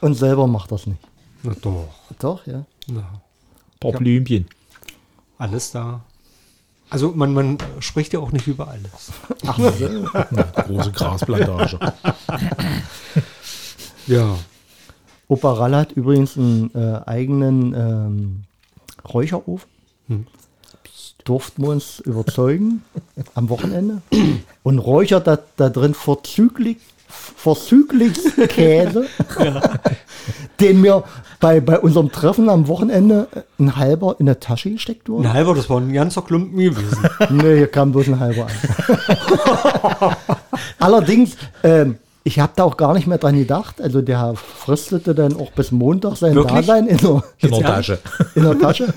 Und 0.00 0.14
selber 0.14 0.46
macht 0.46 0.72
das 0.72 0.86
nicht. 0.86 1.00
Na 1.42 1.52
doch. 1.60 1.88
Doch, 2.18 2.46
ja. 2.46 2.64
Na, 2.88 3.00
Ein 3.00 3.78
paar 3.80 3.92
Blümchen. 3.92 4.46
alles 5.38 5.70
da. 5.72 6.00
Also 6.92 7.12
man, 7.14 7.32
man 7.32 7.56
spricht 7.80 8.12
ja 8.12 8.20
auch 8.20 8.32
nicht 8.32 8.46
über 8.46 8.68
alles. 8.68 9.12
Ach, 9.46 9.58
so. 9.58 9.88
Große 10.66 10.92
Grasplantage. 10.92 11.78
Ja. 14.06 14.36
Opa 15.26 15.52
Ralle 15.54 15.78
hat 15.78 15.92
übrigens 15.92 16.36
einen 16.36 16.70
äh, 16.74 17.00
eigenen 17.06 17.72
ähm, 17.74 18.44
Räucherofen. 19.08 19.70
Durften 21.24 21.62
wir 21.62 21.70
uns 21.70 22.00
überzeugen 22.00 22.84
am 23.34 23.48
Wochenende. 23.48 24.02
Und 24.62 24.78
räuchert 24.78 25.26
da, 25.26 25.38
da 25.56 25.70
drin 25.70 25.94
vorzüglich, 25.94 26.76
vorzüglich 27.12 28.12
Käse, 28.48 29.06
den 30.60 30.80
mir 30.80 31.04
bei, 31.40 31.60
bei 31.60 31.78
unserem 31.78 32.10
Treffen 32.12 32.48
am 32.48 32.68
Wochenende 32.68 33.26
ein 33.58 33.76
halber 33.76 34.16
in 34.18 34.26
der 34.26 34.38
Tasche 34.40 34.70
gesteckt 34.70 35.08
wurde. 35.08 35.28
Ein 35.28 35.34
halber, 35.34 35.54
das 35.54 35.68
war 35.68 35.78
ein 35.80 35.92
ganzer 35.92 36.22
Klumpen 36.22 36.58
gewesen. 36.58 37.08
Nee, 37.30 37.56
hier 37.56 37.66
kam 37.66 37.92
bloß 37.92 38.08
ein 38.08 38.20
halber 38.20 38.46
an. 38.46 40.16
Allerdings, 40.78 41.36
ähm, 41.64 41.98
ich 42.24 42.38
habe 42.38 42.52
da 42.54 42.62
auch 42.64 42.76
gar 42.76 42.94
nicht 42.94 43.08
mehr 43.08 43.18
dran 43.18 43.36
gedacht. 43.36 43.80
Also 43.80 44.02
der 44.02 44.34
fristete 44.36 45.14
dann 45.14 45.34
auch 45.36 45.50
bis 45.50 45.72
Montag 45.72 46.16
sein 46.16 46.34
Wirklich? 46.34 46.66
Dasein 46.66 46.86
in 46.86 46.96
der, 46.98 47.22
In 47.40 47.50
der 47.50 47.60
Tasche. 47.60 47.98
in 48.36 48.42
der 48.44 48.58
Tasche. 48.60 48.94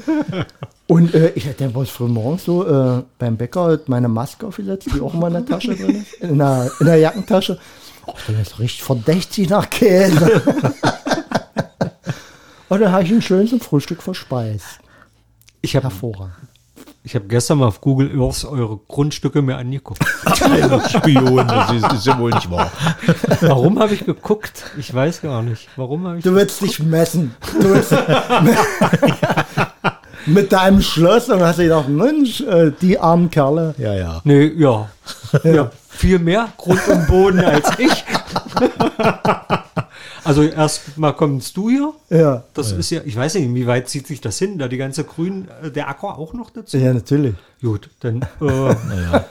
Und 0.88 1.16
äh, 1.16 1.32
ich 1.34 1.48
hatte 1.48 1.74
was 1.74 1.90
früh 1.90 2.08
morgens 2.08 2.46
so 2.46 2.68
äh, 2.68 3.02
beim 3.18 3.38
Bäcker 3.38 3.80
meine 3.88 4.08
Maske 4.08 4.46
aufgesetzt, 4.46 4.88
die 4.94 5.02
auch 5.02 5.16
immer 5.16 5.28
in 5.28 5.34
der 5.34 5.46
Tasche 5.46 5.76
drin 5.76 6.04
ist, 6.04 6.14
in 6.22 6.38
der, 6.38 6.70
in 6.80 6.86
der 6.86 6.98
Jackentasche. 6.98 7.58
Oh, 8.08 8.14
das 8.28 8.60
riecht 8.60 8.82
verdächtig 8.82 9.50
nach 9.50 9.70
Käse. 9.70 10.42
Und 12.70 12.82
dann 12.82 12.92
habe 12.92 13.04
ich 13.04 13.12
ihn 13.12 13.22
schön 13.22 13.48
zum 13.48 13.60
Frühstück 13.60 14.02
verspeist. 14.02 14.80
Ich 15.62 15.76
habe 15.76 15.88
Hervorragend. 15.90 16.34
ich 17.04 17.16
hab 17.16 17.28
gestern 17.30 17.60
mal 17.60 17.68
auf 17.68 17.82
Google 17.82 18.12
Earth 18.20 18.46
eure 18.46 18.78
Grundstücke 18.88 19.42
mir 19.42 19.58
angeguckt. 19.58 20.04
Spion, 20.90 21.48
das 21.48 21.72
ist, 21.74 21.94
ist 21.94 22.06
ja 22.06 22.18
wohl 22.20 22.32
nicht 22.32 22.50
wahr. 22.50 22.72
Warum 23.42 23.80
habe 23.80 23.94
ich 23.94 24.06
geguckt? 24.06 24.64
Ich 24.78 24.94
weiß 24.94 25.22
gar 25.22 25.42
nicht. 25.42 25.68
Warum 25.76 26.06
habe 26.08 26.18
ich 26.18 26.24
Du 26.24 26.34
willst 26.34 26.62
dich 26.62 26.80
messen. 26.80 27.36
Du 27.60 27.70
willst 27.70 27.92
mit 30.26 30.52
deinem 30.52 30.82
Schloss 30.82 31.30
und 31.30 31.42
hast 31.42 31.60
dir 31.60 31.64
gedacht, 31.64 31.90
Mensch, 31.90 32.42
äh, 32.42 32.72
die 32.82 33.00
armen 33.00 33.30
Kerle. 33.30 33.76
Ja, 33.78 33.94
ja. 33.94 34.22
Nee, 34.24 34.48
ja. 34.58 34.90
ja. 35.44 35.72
Viel 35.90 36.20
mehr 36.20 36.50
Grund 36.58 36.86
und 36.88 37.08
Boden 37.08 37.40
als 37.40 37.70
ich. 37.78 38.04
also 40.26 40.44
erstmal 40.44 41.14
kommst 41.14 41.56
du 41.56 41.70
hier. 41.70 41.94
Ja, 42.10 42.44
Das 42.54 42.72
ist 42.72 42.90
ja, 42.90 43.02
ich 43.06 43.16
weiß 43.16 43.36
nicht, 43.36 43.54
wie 43.54 43.66
weit 43.66 43.88
zieht 43.88 44.08
sich 44.08 44.20
das 44.20 44.38
hin? 44.38 44.58
Da 44.58 44.68
die 44.68 44.78
ganze 44.78 45.06
Grün, 45.06 45.48
äh, 45.64 45.72
der 45.72 45.88
Acker 45.88 46.18
auch 46.18 46.34
noch 46.34 46.50
dazu? 46.50 46.78
ja 46.78 46.94
natürlich. 46.94 47.36
Gut, 47.62 47.90
dann 48.02 48.22
äh, 48.22 48.26
Naja, 48.42 49.26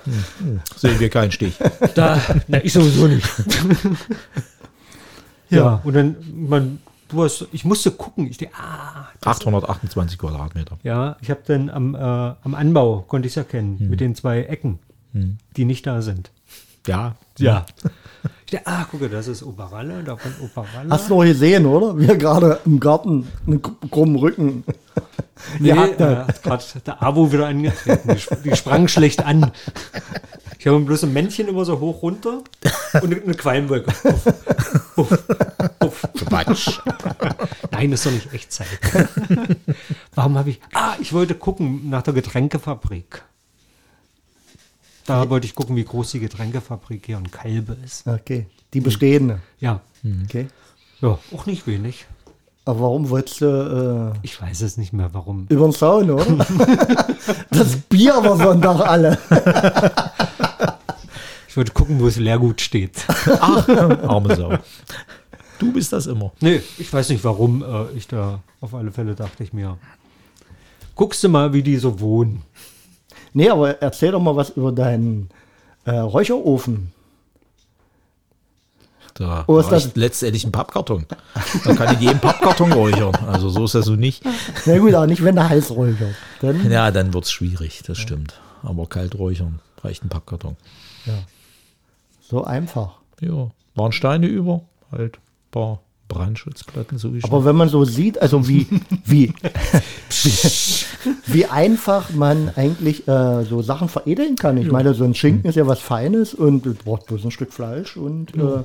sehen 0.77 0.99
wir 0.99 1.11
keinen 1.11 1.33
Stich. 1.33 1.55
da, 1.95 2.21
na, 2.49 2.65
ich 2.65 2.73
sowieso 2.73 3.09
nicht. 3.09 3.29
ja. 5.51 5.81
und 5.85 5.95
dann, 5.95 6.17
man, 6.35 6.79
du 7.15 7.23
hast, 7.25 7.47
ich 7.53 7.65
musste 7.65 7.91
gucken. 7.91 8.27
Ich 8.27 8.37
dachte, 8.39 8.53
ah, 8.57 9.07
828 9.25 10.19
Quadratmeter. 10.19 10.79
ja, 10.83 11.17
ich 11.23 11.31
habe 11.31 11.41
dann 11.47 11.71
am, 11.71 11.95
äh, 11.95 11.99
am 11.99 12.55
Anbau, 12.55 13.01
konnte 13.09 13.27
ich 13.27 13.33
es 13.33 13.37
erkennen, 13.37 13.79
Hm. 13.79 13.89
mit 13.91 14.01
den 14.01 14.15
zwei 14.15 14.43
Ecken, 14.43 14.79
die 15.57 15.65
nicht 15.65 15.87
da 15.87 16.03
sind. 16.03 16.31
Ja, 16.87 17.17
Ja. 17.39 17.65
Ich 18.47 18.53
dachte, 18.53 18.67
ah, 18.67 18.85
gucke, 18.91 19.09
das 19.09 19.27
ist 19.29 19.43
Operalle, 19.43 20.03
da 20.05 20.17
kommt 20.17 20.41
Operalle. 20.43 20.91
Hast 20.91 21.09
du 21.09 21.15
noch 21.17 21.25
gesehen, 21.25 21.65
oder? 21.67 21.99
Wir 21.99 22.17
gerade 22.17 22.61
im 22.67 22.79
Garten 22.79 23.27
einen 23.47 23.61
kr- 23.63 23.91
krummen 23.91 24.17
Rücken. 24.17 24.65
Nee, 25.59 25.71
äh, 25.73 25.97
gerade 25.97 26.65
der 26.87 27.03
Abo 27.03 27.31
wieder 27.31 27.49
angetreten. 27.49 28.09
Die, 28.09 28.17
sp- 28.23 28.41
die 28.45 28.57
sprang 28.57 28.87
schlecht 28.89 29.23
an. 29.27 29.51
Ich 30.59 30.67
habe 30.67 30.79
bloß 30.81 31.03
ein 31.05 31.13
Männchen 31.13 31.49
immer 31.49 31.65
so 31.67 31.81
hoch 31.81 32.03
runter 32.03 32.43
und 32.95 33.05
eine- 33.05 33.21
eine 33.21 33.35
Qualmwolke. 33.35 33.93
Uff, 34.05 34.27
uff, 34.97 35.19
uff. 35.85 36.03
Quatsch. 36.29 36.79
Nein, 37.73 37.91
das 37.91 38.01
ist 38.01 38.07
doch 38.07 38.13
nicht 38.13 38.33
Echtzeit. 38.33 38.69
Warum 40.15 40.39
habe 40.39 40.51
ich. 40.51 40.61
Ah, 40.73 40.95
ich 41.01 41.13
wollte 41.13 41.35
gucken 41.35 41.91
nach 41.91 42.03
der 42.03 42.15
Getränkefabrik. 42.15 43.23
Da 45.07 45.29
wollte 45.29 45.47
ich 45.47 45.55
gucken, 45.55 45.77
wie 45.77 45.85
groß 45.85 46.13
die 46.13 46.21
Getränkefabrik 46.21 47.05
hier 47.07 47.19
in 47.19 47.31
Kalbe 47.31 47.77
ist. 47.85 48.07
Okay, 48.07 48.47
die 48.73 48.81
bestehende. 48.81 49.41
Ja, 49.61 49.81
Okay. 50.25 50.49
ja 51.01 51.19
auch 51.35 51.47
nicht 51.47 51.67
wenig. 51.67 52.07
Aber 52.67 52.81
warum 52.81 53.11
wolltest 53.11 53.43
du 53.43 54.13
Ich 54.23 54.41
weiß 54.41 54.63
es 54.63 54.79
nicht 54.79 54.93
mehr, 54.95 55.11
warum. 55.13 55.47
äh, 55.51 55.55
über 55.55 55.67
den 55.69 55.73
Zaun, 55.75 56.11
oder? 56.11 56.25
das 57.51 57.77
Bier 57.77 58.15
war 58.15 58.37
Sonntag 58.39 58.81
alle. 58.81 59.19
Ich 61.49 61.57
wollte 61.57 61.73
gucken, 61.73 62.01
wo 62.01 62.07
das 62.07 62.17
Leergut 62.17 62.61
steht. 62.61 63.07
Ach, 63.41 63.69
arme 63.69 64.35
Sau. 64.35 64.59
Du 65.61 65.73
bist 65.73 65.93
das 65.93 66.09
immer. 66.09 66.33
Nee, 66.41 66.61
ich 66.79 66.93
weiß 66.93 67.11
nicht, 67.11 67.23
warum 67.23 67.63
äh, 67.63 67.93
ich 67.97 68.09
da 68.09 68.41
auf 68.61 68.75
alle 68.75 68.91
Fälle 68.91 69.15
dachte 69.15 69.45
ich 69.45 69.53
mir. 69.53 69.79
Guckst 70.97 71.23
du 71.23 71.29
mal, 71.29 71.53
wie 71.53 71.63
die 71.63 71.77
so 71.77 72.01
wohnen. 72.01 72.43
Nee, 73.35 73.51
aber 73.51 73.83
erzähl 73.83 74.13
doch 74.13 74.21
mal 74.21 74.37
was 74.37 74.51
über 74.51 74.73
deinen 74.73 75.29
äh, 75.85 75.91
Räucherofen. 75.97 76.93
Da 79.15 79.45
Oh, 79.47 79.61
das- 79.63 79.95
letztendlich 79.95 80.45
ein 80.45 80.51
Pappkarton. 80.53 81.07
Da 81.65 81.75
kann 81.75 81.95
ich 81.95 82.01
jeden 82.01 82.19
Pappkarton 82.21 82.73
räuchern. 82.73 83.15
Also 83.29 83.49
so 83.49 83.65
ist 83.65 83.75
das 83.75 83.85
so 83.87 83.95
nicht. 83.95 84.25
Na 84.67 84.79
gut, 84.79 84.93
aber 84.95 85.07
nicht, 85.07 85.23
wenn 85.23 85.37
der 85.37 85.49
heiß 85.49 85.71
räuchert. 85.73 86.15
Dann, 86.41 86.69
Ja, 86.71 86.91
dann 86.91 87.13
wird 87.15 87.25
es 87.25 87.31
schwierig, 87.33 87.83
das 87.87 87.99
stimmt. 87.99 88.41
Aber 88.63 88.87
kalt 88.87 89.17
räuchern 89.17 89.61
reicht 89.83 90.05
ein 90.05 90.09
Pappkarton. 90.09 90.57
so 92.21 92.43
einfach. 92.45 92.95
Ja, 93.21 93.51
waren 93.77 93.93
Steine 93.93 94.27
über, 94.27 94.63
halt 94.91 95.17
ein 95.19 95.51
paar 95.53 95.81
Brandschutzplatten 96.09 96.99
so 96.99 97.11
Aber 97.23 97.45
wenn 97.45 97.57
man 97.57 97.69
so 97.69 97.85
sieht, 97.85 98.21
also 98.21 98.47
wie, 98.47 98.67
wie, 99.05 99.33
wie, 100.23 100.33
wie 101.27 101.47
einfach 101.47 102.11
man 102.11 102.51
eigentlich 102.57 103.09
äh, 103.09 103.45
so 103.45 103.63
Sachen 103.63 103.89
veredeln 103.89 104.37
kann. 104.37 104.57
Ich 104.57 104.71
meine, 104.71 104.95
so 104.95 105.05
ein 105.05 105.15
Schinken 105.15 105.49
ist 105.49 105.57
ja 105.57 105.67
was 105.67 105.81
Feines 105.81 106.35
und 106.35 106.67
du 106.67 106.75
brauchst 106.75 107.07
bloß 107.07 107.25
ein 107.25 107.31
Stück 107.31 107.53
Fleisch 107.53 107.97
und 107.97 108.35
äh, 108.37 108.63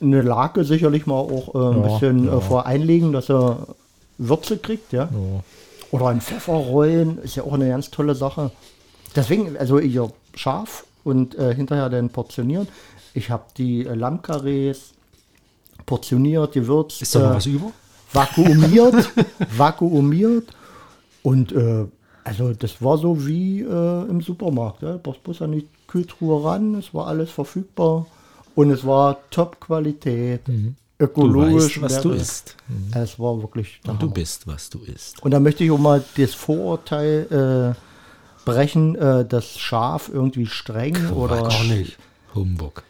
eine 0.00 0.22
Lake 0.22 0.64
sicherlich 0.64 1.06
mal 1.06 1.14
auch 1.14 1.54
äh, 1.54 1.76
ein 1.76 1.82
Ja, 1.82 1.88
bisschen 1.88 2.24
ja. 2.26 2.38
Äh, 2.38 2.40
voreinlegen, 2.40 3.12
dass 3.12 3.28
er 3.30 3.66
Würze 4.18 4.58
kriegt, 4.58 4.92
ja. 4.92 5.04
Ja. 5.04 5.44
Oder 5.90 6.08
ein 6.08 6.20
Pfefferrollen 6.20 7.18
ist 7.18 7.34
ja 7.36 7.42
auch 7.42 7.54
eine 7.54 7.68
ganz 7.68 7.90
tolle 7.90 8.14
Sache. 8.14 8.52
Deswegen, 9.16 9.56
also 9.56 9.78
ihr 9.78 10.10
scharf 10.34 10.84
und 11.02 11.36
äh, 11.36 11.54
hinterher 11.54 11.88
dann 11.88 12.10
portionieren. 12.10 12.68
Ich 13.12 13.30
habe 13.30 13.44
die 13.56 13.86
äh, 13.86 13.94
Lammkarrees 13.94 14.92
portioniert, 15.90 16.52
gewürzt, 16.52 17.02
Ist 17.02 17.14
da 17.16 17.18
noch 17.28 17.34
was 17.36 17.46
über? 17.46 17.72
vakuumiert, 18.12 19.10
vakuumiert 19.56 20.48
und 21.22 21.52
äh, 21.52 21.84
also 22.24 22.52
das 22.52 22.80
war 22.80 22.96
so 22.98 23.26
wie 23.26 23.60
äh, 23.62 24.08
im 24.08 24.20
Supermarkt. 24.20 24.82
Ja. 24.82 24.92
Du 24.92 24.98
brauchst 24.98 25.22
bloß 25.24 25.42
an 25.42 25.52
die 25.52 25.66
Kühltruhe 25.88 26.44
ran, 26.44 26.74
es 26.76 26.94
war 26.94 27.06
alles 27.08 27.30
verfügbar 27.30 28.06
und 28.54 28.70
es 28.70 28.86
war 28.86 29.18
Top-Qualität, 29.30 30.42
Du 30.46 30.74
ökologisch. 31.04 31.80
weißt, 31.80 31.96
was 31.96 32.02
du 32.02 32.10
isst. 32.10 32.56
Es 32.94 33.18
war 33.18 33.40
wirklich 33.40 33.80
Und 33.88 34.00
du 34.02 34.10
bist, 34.10 34.46
was 34.46 34.70
du 34.70 34.78
isst. 34.80 35.22
Und 35.24 35.30
da 35.32 35.40
möchte 35.40 35.64
ich 35.64 35.70
auch 35.70 35.78
mal 35.78 36.04
das 36.16 36.34
Vorurteil 36.34 37.74
äh, 37.74 38.44
brechen, 38.44 38.94
äh, 38.96 39.24
dass 39.24 39.58
Schaf 39.58 40.10
irgendwie 40.12 40.46
streng 40.46 41.10
oder 41.12 41.42
Gar 41.42 41.64
nicht. 41.64 41.96
Humbug. 42.34 42.82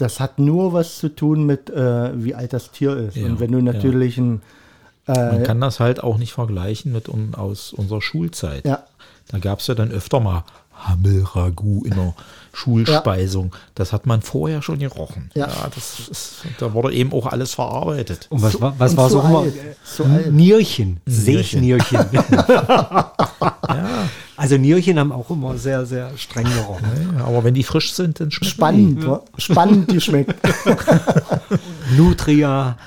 Das 0.00 0.20
hat 0.20 0.38
nur 0.38 0.72
was 0.72 0.98
zu 0.98 1.08
tun 1.14 1.44
mit, 1.46 1.70
äh, 1.70 2.10
wie 2.24 2.34
alt 2.34 2.52
das 2.52 2.70
Tier 2.70 2.96
ist. 2.96 3.16
Ja, 3.16 3.26
Und 3.26 3.40
wenn 3.40 3.52
du 3.52 3.60
natürlich 3.60 4.16
ein 4.18 4.40
Man 5.06 5.40
äh, 5.42 5.44
kann 5.44 5.60
das 5.60 5.80
halt 5.80 6.02
auch 6.02 6.18
nicht 6.18 6.32
vergleichen 6.32 6.92
mit 6.92 7.08
un, 7.08 7.34
aus 7.34 7.72
unserer 7.72 8.00
Schulzeit. 8.02 8.64
ja, 8.64 8.84
Da 9.28 9.38
gab 9.38 9.58
es 9.60 9.66
ja 9.66 9.74
dann 9.74 9.90
öfter 9.90 10.20
mal 10.20 10.44
Hammelragout 10.74 11.84
in 11.84 11.94
der 11.94 12.14
Schulspeisung. 12.54 13.54
Das 13.74 13.92
hat 13.92 14.06
man 14.06 14.22
vorher 14.22 14.62
schon 14.62 14.78
gerochen. 14.78 15.30
Ja. 15.34 15.48
das 15.74 16.08
ist, 16.08 16.32
da 16.58 16.72
wurde 16.72 16.92
eben 16.94 17.12
auch 17.12 17.26
alles 17.26 17.52
verarbeitet. 17.54 18.26
Und 18.30 18.40
was, 18.42 18.60
war- 18.60 18.74
was 18.78 18.92
und 18.92 18.96
war 18.96 19.10
so 19.10 19.20
immer? 19.20 19.40
alt, 19.40 19.54
zu 19.84 20.04
alt. 20.04 20.32
Nierchen. 20.32 21.00
Seechnierchen. 21.06 22.06
Also 24.40 24.56
Nierchen 24.56 24.98
haben 24.98 25.12
auch 25.12 25.28
immer 25.28 25.58
sehr, 25.58 25.84
sehr 25.84 26.16
streng 26.16 26.44
gerochen. 26.44 26.84
ja, 27.18 27.24
aber 27.26 27.44
wenn 27.44 27.52
die 27.52 27.62
frisch 27.62 27.92
sind, 27.92 28.20
dann 28.20 28.30
schmeckt 28.30 28.50
spannend, 28.52 29.06
wa? 29.06 29.22
spannend 29.36 29.88
geschmeckt. 29.88 30.34
Nutria. 31.96 32.78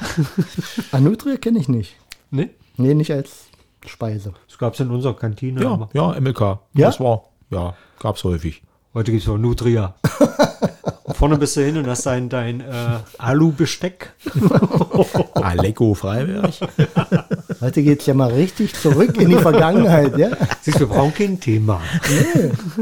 Anutria 0.92 1.38
kenne 1.38 1.60
ich 1.60 1.68
nicht. 1.68 1.96
Ne? 2.32 2.50
Nee, 2.78 2.96
nicht 2.96 3.12
als 3.12 3.46
Speise. 3.86 4.34
Das 4.48 4.58
gab 4.58 4.74
es 4.74 4.80
in 4.80 4.90
unserer 4.90 5.16
Kantine. 5.16 5.62
Ja, 5.62 5.70
aber- 5.74 5.90
ja, 5.94 6.20
MLK. 6.20 6.42
Ja? 6.42 6.88
Das 6.88 7.00
war, 7.00 7.24
ja, 7.52 7.76
gab 8.00 8.16
es 8.16 8.24
häufig. 8.24 8.64
Heute 8.96 9.12
gibt 9.12 9.24
es 9.24 9.30
auch 9.30 9.40
Nutria. 9.40 9.96
und 11.04 11.18
vorne 11.18 11.40
bist 11.40 11.58
du 11.58 11.66
hin 11.66 11.78
und 11.78 11.88
hast 11.88 12.06
dein, 12.06 12.30
dein 12.30 12.62
äh, 12.62 13.00
Alu-Besteck. 13.18 14.14
Aleko 15.34 15.96
Freiberg. 15.96 16.54
Heute 17.60 17.82
geht 17.82 18.02
es 18.02 18.06
ja 18.06 18.14
mal 18.14 18.32
richtig 18.32 18.76
zurück 18.76 19.20
in 19.20 19.30
die 19.30 19.36
Vergangenheit. 19.38 20.16
Ja? 20.20 20.30
Siehst 20.62 20.80
du, 20.80 20.82
wir 20.82 20.96
brauchen 20.96 21.12
kein 21.12 21.40
Thema. 21.40 21.82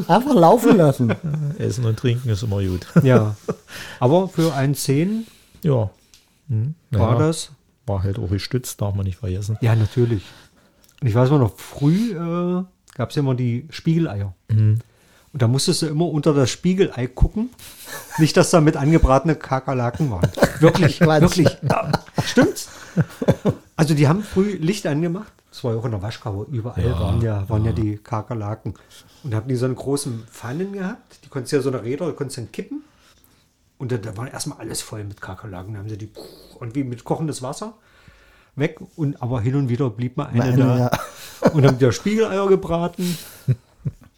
Einfach 0.09 0.35
laufen 0.35 0.75
lassen. 0.75 1.15
Essen 1.57 1.85
und 1.85 1.97
trinken 1.97 2.27
ist 2.27 2.43
immer 2.43 2.61
gut. 2.61 2.87
Ja. 3.03 3.37
Aber 4.01 4.27
für 4.27 4.53
1,10 4.53 5.23
Ja. 5.63 5.91
Hm, 6.49 6.75
war 6.89 7.13
ja, 7.13 7.19
das. 7.19 7.51
War 7.85 8.03
halt 8.03 8.19
auch 8.19 8.29
gestützt, 8.29 8.81
darf 8.81 8.95
man 8.95 9.05
nicht 9.05 9.19
vergessen. 9.19 9.57
Ja, 9.61 9.77
natürlich. 9.77 10.23
Und 10.99 11.07
ich 11.07 11.15
weiß 11.15 11.29
mal 11.29 11.39
noch, 11.39 11.57
früh 11.57 12.11
äh, 12.11 12.65
gab 12.95 13.11
es 13.11 13.15
ja 13.15 13.21
immer 13.21 13.33
die 13.35 13.65
Spiegeleier. 13.69 14.33
Und 15.33 15.41
da 15.41 15.47
musstest 15.47 15.81
du 15.81 15.85
immer 15.87 16.07
unter 16.07 16.33
das 16.33 16.49
Spiegelei 16.49 17.07
gucken. 17.07 17.49
Nicht, 18.17 18.35
dass 18.35 18.49
da 18.49 18.59
mit 18.59 18.75
angebratene 18.75 19.35
Kakerlaken 19.35 20.11
waren. 20.11 20.29
Wirklich, 20.59 20.99
wirklich. 21.01 21.47
Ja, 21.61 21.91
stimmt's? 22.23 22.67
Also 23.77 23.93
die 23.93 24.07
haben 24.09 24.23
früh 24.23 24.55
Licht 24.57 24.85
angemacht. 24.87 25.31
Das 25.49 25.63
war 25.63 25.73
ja 25.73 25.79
auch 25.79 25.85
in 25.85 25.91
der 25.91 26.01
Waschkammer. 26.01 26.45
Überall 26.49 26.83
Ja, 26.83 26.99
waren, 26.99 27.21
ja, 27.21 27.49
waren 27.49 27.65
ja. 27.65 27.71
die 27.71 27.97
Kakerlaken. 27.97 28.73
Und 29.23 29.31
da 29.31 29.37
haben 29.37 29.47
die 29.47 29.55
so 29.55 29.65
einen 29.65 29.75
großen 29.75 30.25
Pfannen 30.29 30.73
gehabt. 30.73 31.19
Die 31.23 31.29
konntest 31.29 31.53
du 31.53 31.57
ja 31.57 31.61
so 31.61 31.69
eine 31.69 31.83
Räder, 31.83 32.07
die 32.09 32.15
konntest 32.15 32.37
du 32.37 32.41
dann 32.41 32.51
kippen. 32.51 32.83
Und 33.77 33.91
da, 33.91 33.97
da 33.97 34.15
war 34.17 34.31
erstmal 34.31 34.59
alles 34.59 34.81
voll 34.81 35.03
mit 35.03 35.21
Kakerlaken. 35.21 35.73
Da 35.73 35.79
haben 35.79 35.89
sie 35.89 35.97
die 35.97 36.11
und 36.59 36.75
wie 36.75 36.83
mit 36.83 37.03
kochendes 37.05 37.41
Wasser 37.41 37.73
weg. 38.55 38.79
Und 38.97 39.21
aber 39.21 39.39
hin 39.41 39.55
und 39.55 39.69
wieder 39.69 39.89
blieb 39.89 40.17
mal 40.17 40.25
eine 40.27 40.37
Mal 40.37 40.47
eine, 40.49 40.57
da. 40.57 40.77
ja. 40.77 40.91
Und 41.53 41.65
haben 41.65 41.79
wieder 41.79 41.91
Spiegeleier 41.91 42.47
gebraten. 42.47 43.17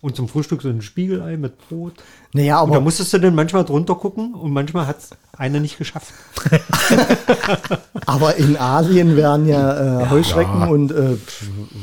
Und 0.04 0.18
zum 0.18 0.28
Frühstück 0.28 0.62
so 0.62 0.68
ein 0.68 0.82
Spiegelei 0.82 1.38
mit 1.38 1.54
Brot. 1.70 1.94
Naja, 2.34 2.60
Und 2.60 2.70
da 2.72 2.76
aber 2.76 2.84
musstest 2.84 3.14
du 3.14 3.20
dann 3.20 3.34
manchmal 3.36 3.64
drunter 3.64 3.96
gucken 3.96 4.34
und 4.36 4.52
manchmal 4.52 4.86
hat 4.86 4.98
es 5.00 5.10
einer 5.38 5.62
nicht 5.62 5.78
geschafft. 5.78 6.14
Aber 8.06 8.36
in 8.36 8.58
Asien 8.58 9.16
werden 9.16 9.48
ja, 9.48 10.02
äh, 10.02 10.10
Heuschrecken 10.10 10.60
Ja. 10.62 10.68
und 10.68 10.92
äh, 10.92 11.16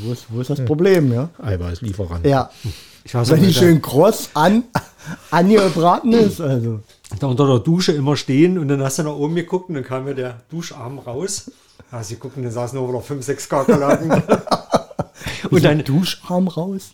wo, 0.03 0.11
ist, 0.11 0.25
wo 0.29 0.39
ist 0.39 0.49
das 0.49 0.63
Problem, 0.65 1.11
ja? 1.11 1.29
Eiweißlieferant. 1.41 2.25
Ja, 2.25 2.51
Ich 3.03 3.13
weiß 3.15 3.31
wenn 3.31 3.41
die 3.41 3.53
schön 3.53 3.81
kross 3.81 4.29
an, 4.35 4.63
angebraten 5.31 6.13
ist, 6.13 6.39
also. 6.39 6.81
da 7.19 7.25
unter 7.27 7.47
der 7.47 7.59
Dusche 7.59 7.91
immer 7.93 8.15
stehen 8.17 8.59
und 8.59 8.67
dann 8.67 8.83
hast 8.83 8.99
du 8.99 9.03
nach 9.03 9.15
oben 9.15 9.33
geguckt 9.35 9.69
und 9.69 9.75
dann 9.75 9.83
kam 9.83 10.05
mir 10.05 10.13
der 10.15 10.41
Duscharm 10.51 10.99
raus. 10.99 11.49
Ja, 11.91 12.03
sie 12.03 12.17
gucken, 12.17 12.43
dann 12.43 12.51
saßen 12.51 12.77
nur 12.77 12.87
wieder 12.87 13.01
fünf, 13.01 13.25
sechs 13.25 13.49
Kakerlaken. 13.49 14.11
und 15.49 15.63
dann, 15.65 15.83
Duscharm 15.83 16.47
raus? 16.47 16.91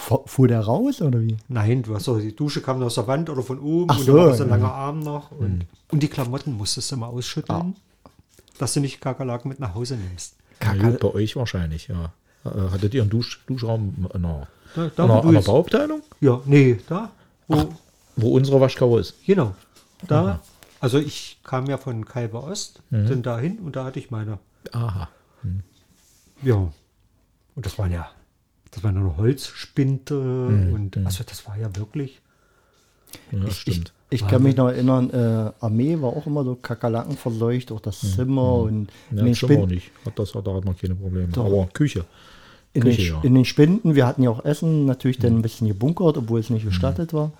Fu- 0.00 0.22
Fuhr 0.26 0.48
der 0.48 0.60
raus 0.60 1.00
oder 1.02 1.20
wie? 1.20 1.36
nein, 1.48 1.82
du 1.82 1.94
hast 1.94 2.08
doch, 2.08 2.18
die 2.18 2.34
Dusche 2.34 2.60
kam 2.62 2.82
aus 2.82 2.94
der 2.96 3.06
Wand 3.06 3.28
oder 3.30 3.42
von 3.42 3.58
oben 3.60 3.90
Ach 3.90 3.98
und 3.98 4.04
so, 4.04 4.16
da 4.16 4.26
war 4.26 4.34
so 4.34 4.42
ein 4.44 4.48
ja. 4.50 4.56
langer 4.56 4.72
Arm 4.72 5.00
noch. 5.00 5.30
Und, 5.32 5.66
und 5.90 6.02
die 6.02 6.08
Klamotten 6.08 6.56
musstest 6.56 6.90
du 6.92 6.96
mal 6.96 7.06
ausschütteln, 7.08 7.76
dass 8.58 8.72
du 8.74 8.80
nicht 8.80 9.00
Kakerlaken 9.00 9.48
mit 9.48 9.60
nach 9.60 9.74
Hause 9.74 9.96
nimmst. 9.96 10.34
Na 10.62 10.74
gut, 10.74 11.00
bei 11.00 11.08
euch 11.14 11.36
wahrscheinlich, 11.36 11.88
ja. 11.88 12.12
Äh, 12.44 12.70
Hattet 12.72 12.94
ihr 12.94 13.02
einen 13.02 13.10
Dusch, 13.10 13.40
Duschraum 13.46 13.94
in 13.98 14.24
einer, 14.24 14.46
Da, 14.74 14.88
da 14.96 15.06
du 15.06 15.12
einer 15.28 15.32
jetzt, 15.38 15.46
Bauabteilung? 15.46 16.02
ja, 16.20 16.40
nee, 16.46 16.78
da, 16.88 17.10
wo, 17.48 17.68
Wo 18.16 18.28
unsere 18.36 18.60
Waschkauer 18.60 19.00
ist? 19.00 19.14
Genau. 19.26 19.54
Da, 20.08 20.40
also 20.80 20.98
ich 20.98 21.38
kam 21.44 21.66
ja 21.66 21.76
von 21.78 22.04
Kalber 22.06 22.44
Ost, 22.44 22.82
dann 22.90 23.22
dahin 23.22 23.58
und 23.58 23.76
da 23.76 23.84
hatte 23.84 23.98
ich 23.98 24.10
meine. 24.10 24.38
Aha. 24.72 25.08
Ja. 26.42 26.54
Und 26.54 27.66
das 27.66 27.78
waren 27.78 27.92
ja, 27.92 28.08
das 28.70 28.84
waren 28.84 28.94
nur 28.94 29.16
Holzspinte 29.16 30.18
und 30.18 30.96
also 31.04 31.24
das 31.24 31.46
war 31.46 31.58
ja 31.58 31.74
wirklich. 31.76 32.20
Ja, 33.32 33.40
das 33.40 33.56
stimmt. 33.56 33.92
Ich 34.12 34.26
kann 34.26 34.42
mich 34.42 34.56
noch 34.56 34.68
erinnern, 34.68 35.10
äh, 35.10 35.64
Armee 35.64 36.00
war 36.00 36.10
auch 36.10 36.26
immer 36.26 36.42
so 36.42 36.56
Kakerlaken 36.56 37.16
verseucht, 37.16 37.70
auch 37.70 37.80
das 37.80 38.00
Zimmer 38.00 38.54
und 38.54 38.90
in 39.10 39.18
Ja, 39.18 39.24
den, 39.24 39.34
Zimmer 39.34 39.66
nicht. 39.66 39.92
Hat 40.04 40.18
das, 40.18 40.32
da 40.32 40.38
hat 40.38 40.64
man 40.64 40.76
keine 40.76 40.96
Probleme. 40.96 41.28
Aber 41.36 41.66
Küche. 41.72 42.04
in, 42.72 42.82
den, 42.82 42.96
Küche, 42.96 43.12
ja. 43.12 43.20
in 43.22 43.34
den 43.34 43.44
Spinden, 43.44 43.94
wir 43.94 44.06
hatten 44.06 44.24
ja 44.24 44.30
auch 44.30 44.44
Essen 44.44 44.84
natürlich 44.84 45.18
dann 45.18 45.36
ein 45.36 45.42
bisschen 45.42 45.68
gebunkert, 45.68 46.16
obwohl 46.16 46.40
es 46.40 46.50
nicht 46.50 46.64
gestattet 46.64 47.12
war. 47.12 47.30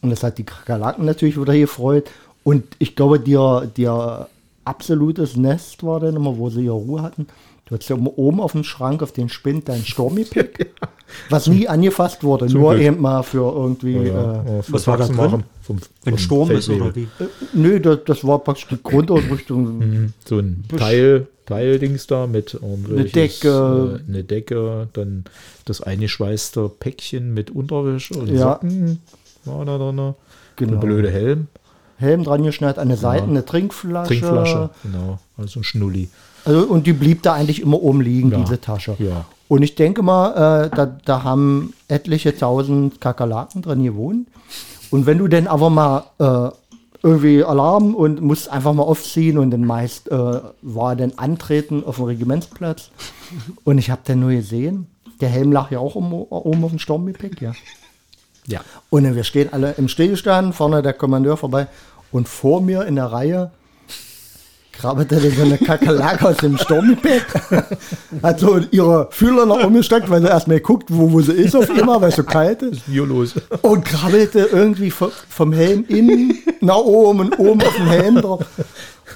Und 0.00 0.08
das 0.08 0.22
hat 0.22 0.38
die 0.38 0.44
Kakerlaken 0.44 1.04
natürlich 1.04 1.38
wieder 1.38 1.56
gefreut. 1.56 2.10
Und 2.44 2.64
ich 2.78 2.96
glaube, 2.96 3.20
dir, 3.20 3.70
dir 3.76 4.28
absolutes 4.64 5.36
Nest 5.36 5.82
war 5.82 6.00
dann 6.00 6.16
immer, 6.16 6.38
wo 6.38 6.48
sie 6.48 6.64
ihre 6.64 6.74
Ruhe 6.74 7.02
hatten. 7.02 7.26
Du 7.70 7.74
hattest 7.76 7.88
ja 7.88 7.96
oben 7.96 8.40
auf 8.40 8.52
dem 8.52 8.64
Schrank, 8.64 9.00
auf 9.02 9.12
den 9.12 9.28
Spind, 9.28 9.68
dein 9.68 9.84
Stormy-Pick, 9.84 10.72
was 11.30 11.46
nie 11.46 11.68
angefasst 11.68 12.24
wurde, 12.24 12.46
nur 12.52 12.72
Glück. 12.74 12.84
eben 12.84 13.00
mal 13.00 13.22
für 13.22 13.38
irgendwie. 13.52 13.92
Ja, 13.92 14.42
Äh, 14.42 14.56
ja, 14.56 14.60
was 14.68 14.86
war 14.88 14.96
da 14.96 15.04
Faxen 15.04 15.16
drin? 15.16 15.30
machen 15.30 15.44
Vom, 15.62 15.78
Wenn 16.02 16.14
vom 16.14 16.18
Sturm 16.18 16.50
ist 16.50 16.66
Feldwebel. 16.66 16.86
oder 16.88 16.96
wie? 16.96 17.08
nö, 17.52 17.78
das, 17.80 17.98
das 18.06 18.26
war 18.26 18.40
praktisch 18.40 18.66
die 18.68 18.82
Grundausrüstung. 18.82 19.78
Mhm. 19.78 20.12
So 20.26 20.38
ein 20.40 20.64
Teil, 20.76 21.28
Teildings 21.46 22.08
da 22.08 22.26
mit 22.26 22.54
irgendwelches, 22.54 23.12
Decke. 23.12 24.00
Äh, 24.04 24.10
eine 24.10 24.24
Decke, 24.24 24.88
dann 24.92 25.24
das 25.64 25.80
eingeschweißte 25.80 26.68
Päckchen 26.80 27.32
mit 27.34 27.52
Unterwäsche 27.52 28.14
und 28.14 28.28
Ja. 28.30 28.54
Socken 28.54 28.98
war 29.44 29.64
da 29.64 29.78
drin. 29.78 30.14
Genau. 30.56 30.72
Ein 30.74 30.80
blöde 30.80 31.10
Helm, 31.10 31.46
Helm 31.98 32.24
dran 32.24 32.42
geschnallt, 32.42 32.78
an 32.78 32.88
der 32.88 32.96
Seite 32.96 33.24
eine 33.24 33.44
Trinkflasche. 33.44 34.08
Trinkflasche, 34.08 34.70
genau. 34.82 35.18
Also 35.36 35.60
ein 35.60 35.64
Schnulli. 35.64 36.08
Also, 36.44 36.60
und 36.66 36.86
die 36.86 36.92
blieb 36.92 37.22
da 37.22 37.34
eigentlich 37.34 37.60
immer 37.60 37.80
oben 37.82 38.00
liegen, 38.00 38.30
Ja. 38.30 38.38
diese 38.38 38.60
Tasche. 38.60 38.96
Ja. 38.98 39.24
Und 39.48 39.62
ich 39.62 39.74
denke 39.74 40.02
mal, 40.02 40.66
äh, 40.66 40.76
da, 40.76 40.86
da 41.04 41.22
haben 41.24 41.74
etliche 41.88 42.36
tausend 42.36 43.00
Kakerlaken 43.00 43.62
drin 43.62 43.82
gewohnt. 43.82 44.28
Und 44.90 45.06
wenn 45.06 45.18
du 45.18 45.28
dann 45.28 45.46
aber 45.46 45.70
mal 45.70 46.04
äh, 46.18 46.50
irgendwie 47.02 47.42
Alarm 47.42 47.94
und 47.94 48.20
musst 48.20 48.50
einfach 48.50 48.72
mal 48.74 48.82
aufziehen 48.82 49.38
und 49.38 49.50
dann 49.50 49.64
meist 49.64 50.10
äh, 50.10 50.40
war 50.62 50.96
dann 50.96 51.12
Antreten 51.16 51.82
auf 51.84 51.96
dem 51.96 52.04
Regimentsplatz. 52.06 52.90
Und 53.64 53.78
ich 53.78 53.90
habe 53.90 54.02
dann 54.04 54.20
nur 54.20 54.30
gesehen, 54.30 54.86
der 55.20 55.28
Helm 55.28 55.52
lag 55.52 55.70
ja 55.70 55.78
auch 55.78 55.94
um, 55.96 56.12
oben 56.12 56.64
auf 56.64 56.70
dem 56.70 56.78
Sturmgepäck, 56.78 57.40
ja. 57.40 57.52
Ja. 58.46 58.60
Und 58.88 59.04
dann 59.04 59.14
wir 59.16 59.24
stehen 59.24 59.52
alle 59.52 59.72
im 59.78 59.88
Stillstand, 59.88 60.54
vorne 60.54 60.82
der 60.82 60.92
Kommandeur 60.92 61.36
vorbei 61.36 61.68
und 62.12 62.28
vor 62.28 62.60
mir 62.60 62.84
in 62.86 62.96
der 62.96 63.06
Reihe 63.06 63.50
krabbelte 64.80 65.16
dann 65.16 65.30
so 65.32 65.42
eine 65.42 65.58
Kakerlake 65.58 66.28
aus 66.28 66.36
dem 66.38 66.56
Sturmgepäck. 66.58 67.24
Hat 68.22 68.40
so 68.40 68.58
ihre 68.70 69.08
Fühler 69.10 69.46
nach 69.46 69.64
oben 69.64 69.74
gesteckt, 69.74 70.08
weil 70.10 70.22
sie 70.22 70.28
erstmal 70.28 70.60
guckt, 70.60 70.86
wo, 70.88 71.12
wo 71.12 71.20
sie 71.20 71.32
ist 71.32 71.54
auf 71.54 71.68
immer, 71.68 72.00
weil 72.00 72.08
es 72.10 72.16
so 72.16 72.24
kalt 72.24 72.62
ist. 72.62 72.82
Hier 72.86 73.04
los. 73.06 73.34
Und 73.62 73.84
krabbelte 73.84 74.48
irgendwie 74.52 74.90
vom, 74.90 75.10
vom 75.28 75.52
Helm 75.52 75.84
innen 75.88 76.38
nach 76.60 76.76
oben 76.76 77.20
und 77.20 77.38
oben 77.38 77.60
auf 77.62 77.76
den 77.76 77.86
Helm 77.86 78.16
drauf. 78.16 78.44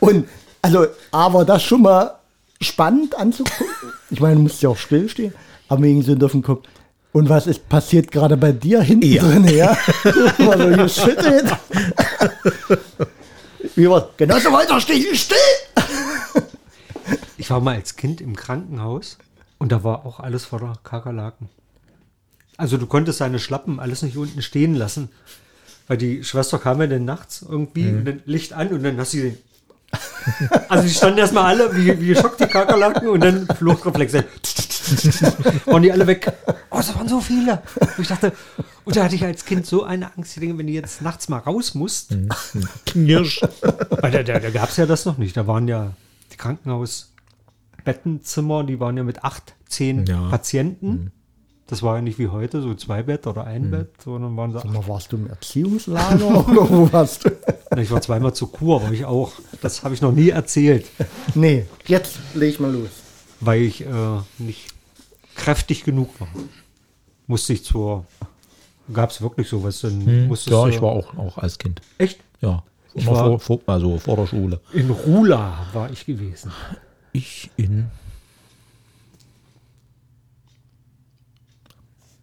Und 0.00 0.26
also, 0.62 0.86
aber 1.10 1.44
das 1.44 1.62
schon 1.62 1.82
mal 1.82 2.12
spannend 2.60 3.16
anzugucken. 3.18 3.66
Ich 4.10 4.20
meine, 4.20 4.36
du 4.36 4.42
musst 4.42 4.62
ja 4.62 4.68
auch 4.70 4.76
stillstehen, 4.76 5.34
aber 5.68 5.82
wegen 5.82 6.02
sind 6.02 6.22
auf 6.24 6.32
dem 6.32 6.42
Kopf. 6.42 6.66
Und 7.12 7.28
was 7.28 7.46
ist 7.46 7.68
passiert 7.68 8.10
gerade 8.10 8.36
bei 8.36 8.50
dir 8.52 8.80
hinten 8.80 9.06
Ja. 9.12 9.22
drin, 9.22 9.44
ja? 9.54 9.76
Mal 10.38 10.58
so 10.58 10.82
geschüttelt. 10.82 11.46
Wie 13.74 13.88
war 13.88 14.10
Genosse 14.16 14.52
weiter 14.52 14.80
stehen, 14.80 15.14
still! 15.14 15.36
Ich 17.36 17.50
war 17.50 17.60
mal 17.60 17.74
als 17.74 17.96
Kind 17.96 18.22
im 18.22 18.36
Krankenhaus 18.36 19.18
und 19.58 19.70
da 19.70 19.84
war 19.84 20.06
auch 20.06 20.18
alles 20.18 20.46
voller 20.46 20.78
Kakerlaken. 20.82 21.50
Also 22.56 22.78
du 22.78 22.86
konntest 22.86 23.20
deine 23.20 23.38
Schlappen 23.38 23.80
alles 23.80 24.00
nicht 24.02 24.16
unten 24.16 24.40
stehen 24.40 24.74
lassen. 24.74 25.10
Weil 25.86 25.98
die 25.98 26.24
Schwester 26.24 26.58
kam 26.58 26.80
ja 26.80 26.86
dann 26.86 27.04
nachts 27.04 27.44
irgendwie 27.46 27.88
und 27.88 28.04
dann 28.06 28.22
Licht 28.24 28.54
an 28.54 28.68
und 28.68 28.82
dann 28.82 28.96
hast 28.98 29.12
du 29.12 29.18
sie. 29.18 29.38
Also 30.68 30.88
die 30.88 30.94
standen 30.94 31.18
erstmal 31.18 31.44
alle 31.44 31.76
wie, 31.76 32.00
wie 32.00 32.06
geschockt, 32.08 32.40
die 32.40 32.46
Kakerlaken, 32.46 33.08
und 33.08 33.20
dann 33.20 33.46
Fluchtreflex. 33.46 34.14
Waren 35.66 35.82
die 35.82 35.92
alle 35.92 36.06
weg. 36.06 36.32
Oh, 36.70 36.76
das 36.76 36.94
waren 36.94 37.08
so 37.08 37.20
viele. 37.20 37.62
Und 37.80 37.98
ich 37.98 38.08
dachte, 38.08 38.32
und 38.84 38.96
da 38.96 39.04
hatte 39.04 39.14
ich 39.14 39.24
als 39.24 39.44
Kind 39.44 39.66
so 39.66 39.84
eine 39.84 40.14
Angst, 40.16 40.36
ich 40.36 40.40
denke, 40.40 40.58
wenn 40.58 40.66
du 40.66 40.72
jetzt 40.72 41.02
nachts 41.02 41.28
mal 41.28 41.38
raus 41.38 41.74
musst, 41.74 42.14
Knirsch. 42.86 43.40
weil 44.00 44.10
da, 44.10 44.22
da, 44.22 44.40
da 44.40 44.50
gab 44.50 44.70
es 44.70 44.76
ja 44.76 44.86
das 44.86 45.04
noch 45.04 45.18
nicht. 45.18 45.36
Da 45.36 45.46
waren 45.46 45.68
ja 45.68 45.92
die 46.32 46.36
Krankenhausbettenzimmer, 46.36 48.64
die 48.64 48.80
waren 48.80 48.96
ja 48.96 49.02
mit 49.04 49.24
acht, 49.24 49.54
zehn 49.68 50.06
Ja. 50.06 50.28
Patienten. 50.28 51.12
Das 51.66 51.82
war 51.82 51.96
ja 51.96 52.02
nicht 52.02 52.18
wie 52.18 52.28
heute, 52.28 52.60
so 52.60 52.74
zwei 52.74 53.02
Bett 53.02 53.26
oder 53.26 53.44
ein 53.46 53.70
Bett, 53.70 53.88
sondern 54.04 54.36
waren 54.36 54.52
so 54.52 54.58
acht. 54.58 54.66
Mal, 54.70 54.86
warst 54.86 55.12
du 55.12 55.16
im 55.16 55.30
Erziehungslager 55.30 56.26
oder 56.48 56.68
wo 56.70 56.92
warst 56.92 57.24
du? 57.24 57.30
Ich 57.80 57.90
war 57.90 58.02
zweimal 58.02 58.34
zur 58.34 58.52
Kur, 58.52 58.82
war 58.82 58.92
ich 58.92 59.06
auch. 59.06 59.32
Das 59.62 59.82
habe 59.82 59.94
ich 59.94 60.02
noch 60.02 60.12
nie 60.12 60.28
erzählt, 60.28 60.84
Nee, 61.34 61.64
jetzt 61.86 62.18
leg 62.34 62.50
ich 62.50 62.60
mal 62.60 62.70
los. 62.70 62.90
weil 63.40 63.62
ich 63.62 63.80
äh, 63.80 63.86
nicht 64.38 64.73
kräftig 65.34 65.84
genug 65.84 66.20
war. 66.20 66.28
Musste 67.26 67.52
ich 67.52 67.64
zur. 67.64 68.04
Gab 68.92 69.10
es 69.10 69.22
wirklich 69.22 69.48
sowas? 69.48 69.80
Dann 69.80 70.28
musstest 70.28 70.50
Ja, 70.52 70.66
ich 70.68 70.80
war 70.82 70.90
auch, 70.92 71.16
auch 71.16 71.38
als 71.38 71.58
Kind. 71.58 71.80
Echt? 71.98 72.20
Ja. 72.40 72.62
Ich 72.94 73.02
Immer 73.06 73.12
war- 73.16 73.24
vor, 73.24 73.40
vor, 73.40 73.60
also 73.66 73.98
vor 73.98 74.16
der 74.16 74.26
Schule. 74.26 74.60
In 74.72 74.90
Rula 74.90 75.66
war 75.72 75.90
ich 75.90 76.04
gewesen. 76.06 76.52
Ich 77.12 77.50
in 77.56 77.86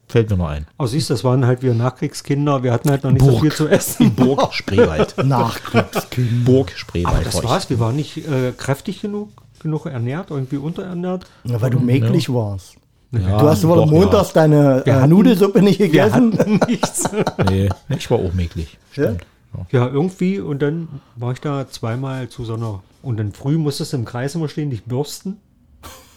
Fällt 0.07 0.30
mir 0.30 0.36
noch 0.38 0.49
ein. 0.49 0.68
Aber 0.78 0.89
siehst 0.89 1.09
du, 1.09 1.14
das 1.14 1.24
waren 1.24 1.45
halt 1.45 1.62
wir 1.62 1.74
Nachkriegskinder. 1.74 2.64
Wir 2.64 2.74
hatten 2.74 2.89
halt 2.89 3.03
noch 3.05 3.12
nicht 3.12 3.24
so 3.24 3.32
Burg. 3.32 3.41
viel 3.41 3.51
zu 3.53 3.68
essen. 3.70 4.14
Burg 4.14 4.53
Spreewald. 4.53 5.16
Nachkriegskind. 5.24 6.43
Burg 6.43 6.72
Spreewald. 6.76 7.16
Aber 7.16 7.24
das 7.24 7.41
war's. 7.43 7.70
Wir 7.70 7.80
waren 7.80 7.95
nicht 7.95 8.18
äh, 8.18 8.51
kräftig 8.51 8.99
genug, 9.01 9.30
genug 9.62 9.86
ernährt, 9.86 10.30
irgendwie 10.30 10.57
unterernährt. 10.57 11.26
Ja, 11.45 11.62
weil 11.62 11.70
du 11.70 11.80
mäglich 11.80 12.28
warst. 12.28 12.76
Ja, 13.12 13.39
Du 13.39 13.47
hast 13.49 13.68
wohl 13.68 13.86
montags 13.88 14.32
deine 14.32 14.82
Wir 14.86 14.93
äh, 14.93 14.95
hatten- 14.97 15.09
Nudelsuppe 15.09 15.62
nicht 15.62 15.80
Wir 15.80 15.88
gegessen. 15.88 16.34
hatten 16.38 16.59
nichts. 16.68 17.03
Ja. 17.12 17.43
Nee, 17.49 17.70
ich 17.89 18.09
war 18.09 18.20
auch 18.20 18.34
mäglich. 18.34 18.78
Ja? 18.95 19.14
Ja, 19.70 19.88
irgendwie. 19.88 20.39
Und 20.39 20.62
dann 20.62 20.88
war 21.18 21.34
ich 21.34 21.41
da 21.41 21.68
zweimal 21.70 22.30
zu 22.30 22.45
so 22.45 22.53
einer. 22.53 22.82
Und 23.01 23.18
dann 23.20 23.34
früh 23.34 23.57
musstest 23.57 23.91
du 23.91 23.97
im 23.97 24.05
Kreis 24.05 24.36
immer 24.36 24.47
stehen, 24.47 24.70
dich 24.70 24.86
bürsten. 24.86 25.38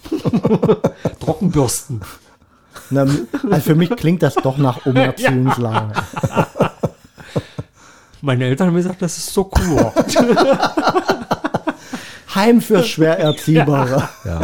Trockenbürsten. 1.19 2.01
Na, 2.91 3.01
also 3.01 3.61
für 3.61 3.75
mich 3.75 3.89
klingt 3.95 4.21
das 4.23 4.35
doch 4.35 4.57
nach 4.57 4.85
Umerziehungslager. 4.85 5.91
Meine 8.21 8.45
Eltern 8.45 8.67
haben 8.67 8.75
gesagt, 8.75 9.01
das 9.01 9.17
ist 9.17 9.33
so 9.33 9.51
cool. 9.59 9.91
Heim 12.33 12.61
für 12.61 12.83
schwer 12.83 13.19
Erziehbare. 13.19 14.07
Ja. 14.23 14.41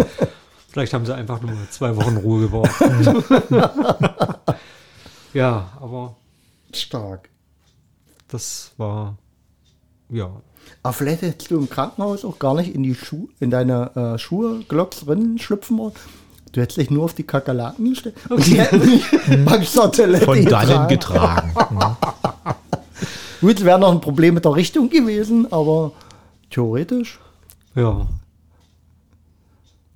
Vielleicht 0.72 0.94
haben 0.94 1.06
sie 1.06 1.14
einfach 1.14 1.42
nur 1.42 1.52
zwei 1.70 1.96
Wochen 1.98 2.16
Ruhe 2.18 2.42
gebraucht. 2.42 2.72
ja, 5.34 5.70
aber 5.82 6.16
Stark. 6.74 7.30
das 8.30 8.72
war. 8.78 9.18
Ja. 10.10 10.30
Aber 10.84 10.94
vielleicht 10.94 11.24
hättest 11.24 11.52
du 11.52 11.58
im 11.58 11.70
Krankenhaus 11.70 12.24
auch 12.24 12.40
gar 12.40 12.56
nicht 12.56 12.74
in 12.74 12.84
die 12.84 12.96
Schuhe, 12.96 13.28
in 13.42 13.50
deine 13.50 13.92
äh, 13.96 14.18
Schuhe, 14.18 14.64
Glocks 14.68 15.02
drin 15.02 15.38
schlüpfen 15.40 15.78
wollen. 15.78 15.94
Du 16.54 16.62
hättest 16.62 16.78
dich 16.78 16.90
nur 16.90 17.04
auf 17.06 17.14
die 17.14 17.24
Kakerlaken 17.24 17.90
gestellt. 17.90 18.16
Und 18.30 18.46
die 18.46 18.60
hätten 18.60 18.82
dich 18.82 19.04
Angst 19.48 19.74
zur 19.74 19.92
Toilette 19.92 20.26
Von 20.26 20.46
dannen 20.46 20.88
getragen. 20.88 21.54
Gut, 23.42 23.58
es 23.60 23.66
wäre 23.66 23.80
noch 23.80 23.92
ein 23.92 24.02
Problem 24.02 24.36
mit 24.36 24.46
der 24.46 24.56
Richtung 24.56 24.90
gewesen, 24.90 25.52
aber 25.52 25.92
theoretisch, 26.50 27.20
Ja. 27.76 28.08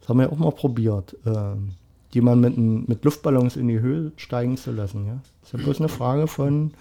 Das 0.06 0.10
haben 0.10 0.20
wir 0.20 0.32
auch 0.32 0.38
mal 0.38 0.52
probiert, 0.52 1.18
ähm, 1.26 1.72
jemanden 2.12 2.42
mit, 2.80 2.90
mit 2.90 3.06
Luftballons 3.06 3.56
in 3.56 3.68
die 3.68 3.80
Höhe 3.80 4.12
steigen 4.18 4.56
zu 4.56 4.72
lassen. 4.72 5.08
Ja? 5.08 5.20
Das 5.42 5.50
ist 5.50 5.54
ja 5.58 5.66
bloß 5.66 5.80
eine 5.80 5.90
Frage 5.90 6.28
von 6.28 6.76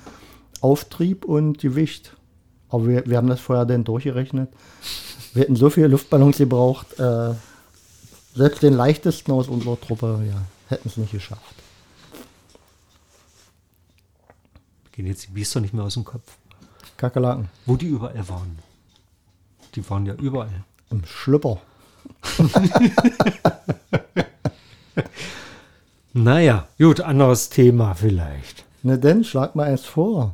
Auftrieb 0.61 1.25
und 1.25 1.59
Gewicht. 1.59 2.18
Aber 2.68 2.87
wir, 2.87 3.07
wir 3.07 3.16
haben 3.16 3.29
das 3.29 3.41
vorher 3.41 3.64
dann 3.64 3.83
durchgerechnet. 3.83 4.51
Wir 5.33 5.45
hätten 5.45 5.57
so 5.57 5.70
viele 5.70 5.87
Luftballons 5.87 6.37
gebraucht, 6.37 6.99
äh, 7.01 7.33
selbst 8.35 8.62
den 8.62 8.75
leichtesten 8.75 9.33
aus 9.33 9.49
unserer 9.49 9.81
Truppe 9.81 10.22
ja, 10.29 10.43
hätten 10.68 10.89
es 10.89 10.99
nicht 10.99 11.12
geschafft. 11.12 11.55
Gehen 14.93 15.07
jetzt 15.07 15.29
die 15.29 15.31
Biester 15.31 15.62
nicht 15.62 15.72
mehr 15.72 15.85
aus 15.85 15.95
dem 15.95 16.05
Kopf. 16.05 16.37
Kakerlaken 16.99 17.49
Wo 17.64 17.77
die 17.77 17.87
überall 17.87 18.29
waren. 18.29 18.59
Die 19.77 19.89
waren 19.89 20.05
ja 20.05 20.12
überall. 20.12 20.64
im 20.91 21.07
Schlüpper. 21.07 21.62
Naja, 26.16 26.68
gut, 26.78 27.00
anderes 27.00 27.48
Thema 27.48 27.94
vielleicht. 27.94 28.64
Na 28.84 28.96
denn, 28.96 29.24
schlag 29.24 29.57
mal 29.57 29.66
eins 29.66 29.84
vor. 29.84 30.32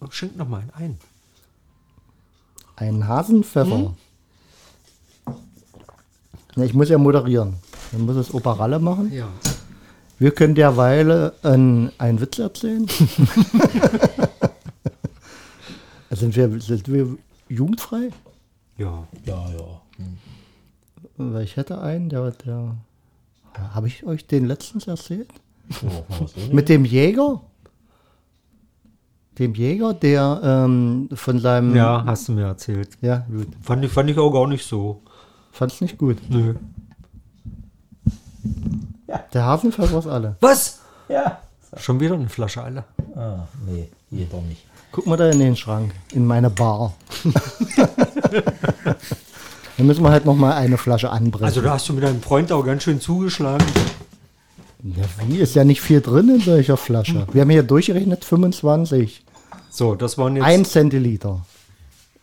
Oh, 0.00 0.10
Schenk 0.10 0.36
noch 0.36 0.46
mal 0.46 0.58
einen 0.58 0.70
ein. 0.74 0.98
Ein 2.76 3.08
Hasenpfeffer. 3.08 3.94
Na, 6.56 6.64
ich 6.64 6.74
muss 6.74 6.90
ja 6.90 6.98
moderieren. 6.98 7.54
Dann 7.92 8.02
muss 8.02 8.16
es 8.16 8.34
Operalle 8.34 8.78
machen. 8.78 9.10
Ja. 9.10 9.28
Wir 10.18 10.32
können 10.32 10.54
derweil 10.54 11.32
ein, 11.42 11.90
einen 11.96 12.20
Witz 12.20 12.38
erzählen. 12.38 12.86
sind, 16.10 16.36
wir, 16.36 16.60
sind 16.60 16.92
wir 16.92 17.16
jugendfrei? 17.48 18.10
Ja. 18.76 19.08
ja, 19.24 19.50
ja. 19.52 19.80
Weil 21.20 21.44
ich 21.44 21.56
hätte 21.56 21.80
einen, 21.80 22.08
der, 22.08 22.30
der 22.30 22.76
habe 23.74 23.88
ich 23.88 24.04
euch 24.04 24.26
den 24.26 24.46
letztens 24.46 24.86
erzählt? 24.86 25.28
Mit 26.52 26.68
dem 26.68 26.84
Jäger? 26.84 27.42
Dem 29.38 29.54
Jäger, 29.54 29.94
der 29.94 30.40
ähm, 30.42 31.08
von 31.12 31.38
seinem. 31.38 31.76
Ja, 31.76 32.02
hast 32.04 32.28
du 32.28 32.32
mir 32.32 32.46
erzählt. 32.46 32.90
Ja, 33.00 33.24
gut. 33.30 33.48
Fand 33.62 33.84
ich, 33.84 33.92
fand 33.92 34.10
ich 34.10 34.18
auch 34.18 34.32
gar 34.32 34.46
nicht 34.46 34.66
so. 34.66 35.02
Fand's 35.52 35.80
nicht 35.80 35.98
gut. 35.98 36.18
Nö. 36.28 36.54
Der 39.32 39.44
Hasenpfeffer 39.44 39.98
ist 39.98 40.06
alle. 40.06 40.36
Was? 40.40 40.80
Ja. 41.08 41.40
Schon 41.76 42.00
wieder 42.00 42.14
eine 42.14 42.28
Flasche 42.28 42.62
alle. 42.62 42.84
Ah, 43.14 43.46
nee, 43.66 43.88
hier 44.10 44.26
doch 44.26 44.42
nicht. 44.42 44.66
Guck 44.92 45.06
mal 45.06 45.16
da 45.16 45.30
in 45.30 45.38
den 45.38 45.56
Schrank, 45.56 45.94
in 46.12 46.26
meine 46.26 46.50
Bar. 46.50 46.94
Dann 49.80 49.86
müssen 49.86 50.04
wir 50.04 50.10
halt 50.10 50.26
noch 50.26 50.36
mal 50.36 50.52
eine 50.52 50.76
Flasche 50.76 51.08
anbrechen. 51.08 51.46
Also 51.46 51.62
da 51.62 51.72
hast 51.72 51.88
du 51.88 51.94
mit 51.94 52.04
deinem 52.04 52.20
Freund 52.20 52.52
auch 52.52 52.62
ganz 52.66 52.82
schön 52.82 53.00
zugeschlagen. 53.00 53.64
ja, 54.82 55.04
wie 55.26 55.38
ist 55.38 55.54
ja 55.54 55.64
nicht 55.64 55.80
viel 55.80 56.02
drin 56.02 56.28
in 56.28 56.42
solcher 56.42 56.76
Flasche. 56.76 57.26
Wir 57.32 57.40
haben 57.40 57.48
hier 57.48 57.62
durchgerechnet 57.62 58.22
25. 58.22 59.24
So, 59.70 59.94
das 59.94 60.18
waren 60.18 60.36
jetzt. 60.36 60.44
Ein 60.44 60.66
Zentiliter. 60.66 61.46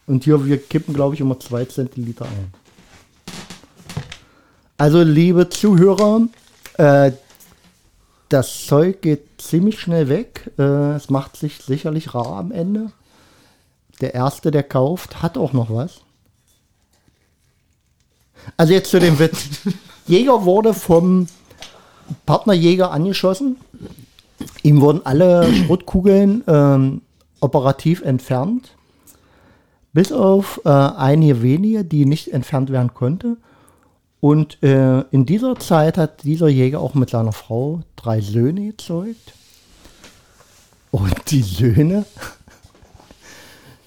Und 0.05 0.26
hier, 0.26 0.45
wir 0.45 0.60
kippen, 0.60 0.93
glaube 0.93 1.16
ich, 1.16 1.22
immer 1.22 1.39
zwei 1.39 1.66
Zentiliter 1.66 2.26
ein. 2.26 2.53
Also, 4.78 5.01
liebe 5.01 5.49
Zuhörer, 5.49 6.28
äh, 6.78 7.12
das 8.30 8.68
Zeug 8.68 9.01
geht 9.01 9.41
ziemlich 9.41 9.80
schnell 9.80 10.10
weg. 10.10 10.51
Äh, 10.60 10.91
es 10.93 11.10
macht 11.10 11.36
sich 11.36 11.58
sicherlich 11.58 12.14
rar 12.14 12.38
am 12.38 12.51
Ende. 12.51 12.91
Der 13.99 14.14
Erste, 14.14 14.51
der 14.51 14.62
kauft, 14.62 15.24
hat 15.24 15.39
auch 15.39 15.53
noch 15.53 15.74
was. 15.74 16.01
Also 18.56 18.74
jetzt 18.74 18.89
zu 18.89 19.00
dem 19.00 19.20
Witz. 19.20 19.60
Jäger 20.08 20.45
wurde 20.45 20.74
vom 20.74 21.28
Partnerjäger 22.26 22.91
angeschossen. 22.91 23.58
Ihm 24.64 24.82
wurden 24.82 25.02
alle 25.04 25.52
Schrotkugeln 25.54 26.43
ähm, 26.48 27.02
operativ 27.39 28.02
entfernt. 28.02 28.76
Bis 29.93 30.12
auf 30.12 30.62
äh, 30.64 30.70
einige 30.70 31.41
wenige, 31.41 31.84
die 31.84 32.06
nicht 32.06 32.34
entfernt 32.34 32.72
werden 32.72 32.93
konnte. 32.93 33.38
Und 34.20 34.62
äh, 34.64 35.02
in 35.12 35.26
dieser 35.26 35.58
Zeit 35.58 35.98
hat 35.98 36.24
dieser 36.24 36.48
Jäger 36.48 36.80
auch 36.80 36.93
mit 36.93 37.10
seiner 37.10 37.32
Frau 37.32 37.82
drei 37.95 38.22
Söhne 38.22 38.68
gezeugt. 38.68 39.34
Und 40.91 41.14
die 41.30 41.41
Söhne, 41.41 42.06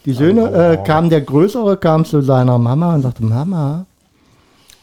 die 0.05 0.13
Söhne 0.13 0.51
äh, 0.53 0.77
kam, 0.85 1.11
der 1.11 1.21
Größere 1.21 1.77
kam 1.77 2.05
zu 2.05 2.21
seiner 2.23 2.59
Mama 2.59 2.95
und 2.95 3.03
sagte, 3.03 3.25
Mama, 3.25 3.87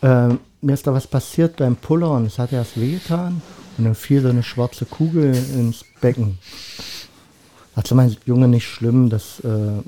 äh, 0.08 0.38
mir 0.62 0.74
ist 0.74 0.88
da 0.88 0.94
was 0.94 1.08
passiert 1.08 1.58
beim 1.58 1.76
Pullern, 1.76 2.26
es 2.26 2.40
hat 2.40 2.54
erst 2.54 2.80
wehgetan. 2.80 3.42
Und 3.78 3.84
dann 3.84 3.96
fiel 3.96 4.22
so 4.22 4.30
eine 4.30 4.44
schwarze 4.44 4.86
Kugel 4.86 5.36
ins 5.36 5.86
Becken. 6.02 6.40
Sagt 7.76 7.88
sie, 7.88 7.96
mein 7.96 8.16
Junge, 8.26 8.48
nicht 8.48 8.68
schlimm, 8.68 9.10
das 9.10 9.40
äh, 9.42 9.84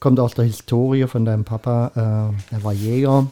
kommt 0.00 0.20
aus 0.20 0.34
der 0.34 0.44
Historie 0.44 1.06
von 1.06 1.24
deinem 1.24 1.44
Papa, 1.44 1.92
äh, 2.50 2.54
er 2.54 2.64
war 2.64 2.72
Jäger. 2.72 3.26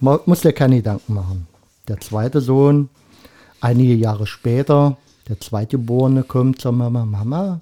Man 0.00 0.20
muss 0.26 0.42
dir 0.42 0.52
keine 0.52 0.76
Gedanken 0.76 1.14
machen. 1.14 1.46
Der 1.88 1.98
zweite 2.00 2.40
Sohn, 2.40 2.90
einige 3.60 3.94
Jahre 3.94 4.26
später, 4.26 4.96
der 5.28 5.40
Zweitgeborene 5.40 6.22
kommt 6.22 6.60
zur 6.60 6.72
Mama, 6.72 7.04
Mama, 7.04 7.60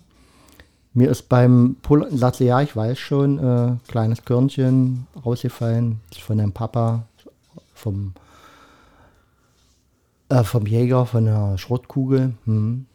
mir 0.94 1.10
ist 1.10 1.28
beim 1.30 1.76
Pullern, 1.82 2.18
sagt 2.18 2.36
sie, 2.36 2.44
ja, 2.44 2.60
ich 2.60 2.76
weiß 2.76 2.98
schon, 2.98 3.38
äh, 3.38 3.76
kleines 3.88 4.24
Körnchen 4.24 5.06
rausgefallen, 5.24 6.00
von 6.20 6.36
deinem 6.36 6.52
Papa, 6.52 7.04
vom, 7.82 8.12
äh, 10.28 10.44
vom 10.44 10.66
Jäger, 10.66 11.04
von 11.06 11.24
der 11.24 11.58
Schrottkugel. 11.58 12.34
Hm. 12.44 12.86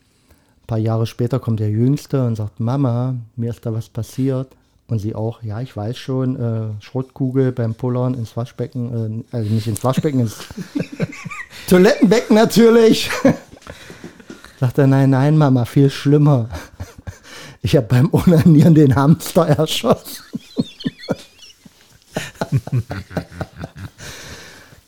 Ein 0.62 0.68
paar 0.68 0.78
Jahre 0.78 1.06
später 1.06 1.40
kommt 1.40 1.60
der 1.60 1.70
Jüngste 1.70 2.26
und 2.26 2.36
sagt, 2.36 2.60
Mama, 2.60 3.16
mir 3.36 3.50
ist 3.52 3.66
da 3.66 3.74
was 3.74 3.90
passiert. 3.90 4.50
Und 4.88 5.00
sie 5.00 5.16
auch, 5.16 5.44
ja, 5.44 5.60
ich 5.60 5.76
weiß 5.76 5.98
schon, 5.98 6.38
äh, 6.38 6.82
Schrottkugel 6.82 7.52
beim 7.52 7.76
Pullern 7.76 8.14
ins 8.14 8.38
Waschbecken, 8.38 9.26
äh, 9.32 9.36
also 9.36 9.50
nicht 9.54 9.68
ins 9.68 9.84
Waschbecken, 9.84 10.22
ins 10.22 10.38
Toilettenbecken 11.70 12.36
natürlich. 12.36 13.10
Sagt 14.60 14.78
er, 14.78 14.88
nein, 14.88 15.10
nein, 15.10 15.38
Mama, 15.38 15.66
viel 15.66 15.90
schlimmer. 15.90 16.48
Ich 17.62 17.76
habe 17.76 17.88
beim 17.88 18.14
Onanieren 18.14 18.76
den 18.76 18.96
Hamster 18.96 19.46
erschossen. 19.48 20.24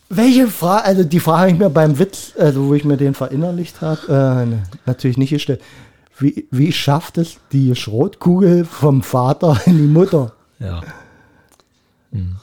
Welche 0.10 0.48
Frage, 0.48 0.86
also 0.86 1.04
die 1.04 1.20
Frage 1.20 1.42
habe 1.42 1.52
ich 1.52 1.58
mir 1.60 1.70
beim 1.70 2.00
Witz, 2.00 2.34
also 2.38 2.68
wo 2.68 2.74
ich 2.74 2.84
mir 2.84 2.98
den 2.98 3.14
verinnerlicht 3.14 3.82
habe, 3.82 4.48
äh, 4.48 4.88
natürlich 4.88 5.18
nicht 5.18 5.30
gestellt. 5.30 5.62
Wie, 6.18 6.48
wie 6.52 6.72
schafft 6.72 7.18
es 7.18 7.38
die 7.52 7.76
Schrotkugel 7.76 8.66
vom 8.66 9.04
Vater 9.04 9.62
in 9.66 9.78
die 9.78 9.84
Mutter? 9.84 10.34
Ja. 10.60 10.82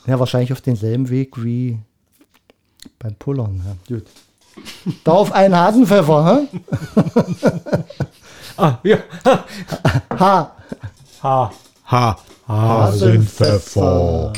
Ja, 0.06 0.20
wahrscheinlich 0.20 0.52
auf 0.52 0.60
denselben 0.60 1.10
Weg 1.10 1.42
wie 1.42 1.78
beim 3.00 3.16
Pullern. 3.16 3.60
Ja. 3.66 3.96
Gut. 3.96 4.06
Darauf 5.04 5.32
ein 5.32 5.54
Hasenpfeffer, 5.54 6.46
hä? 6.48 6.60
Ah, 8.58 8.78
ja. 8.84 8.96
Ha. 10.18 10.50
Ha. 11.22 11.52
Ha. 11.90 12.18
Hasenpfeffer. 12.48 14.32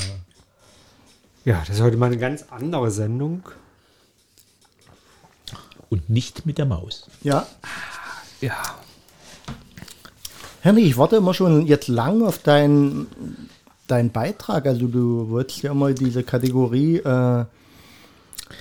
Ja, 1.48 1.62
das 1.66 1.76
ist 1.76 1.82
heute 1.82 1.96
mal 1.96 2.06
eine 2.06 2.18
ganz 2.18 2.44
andere 2.50 2.90
Sendung. 2.90 3.40
Und 5.88 6.10
nicht 6.10 6.44
mit 6.44 6.58
der 6.58 6.66
Maus. 6.66 7.08
Ja. 7.22 7.46
Ja. 8.42 8.52
Henry, 10.60 10.82
ich 10.82 10.98
warte 10.98 11.16
immer 11.16 11.32
schon 11.32 11.66
jetzt 11.66 11.88
lang 11.88 12.22
auf 12.22 12.36
deinen 12.36 13.48
deinen 13.86 14.10
Beitrag. 14.10 14.66
Also 14.66 14.88
du 14.88 15.30
wolltest 15.30 15.62
ja 15.62 15.70
immer 15.70 15.94
diese 15.94 16.22
Kategorie 16.22 16.98
äh, 16.98 17.46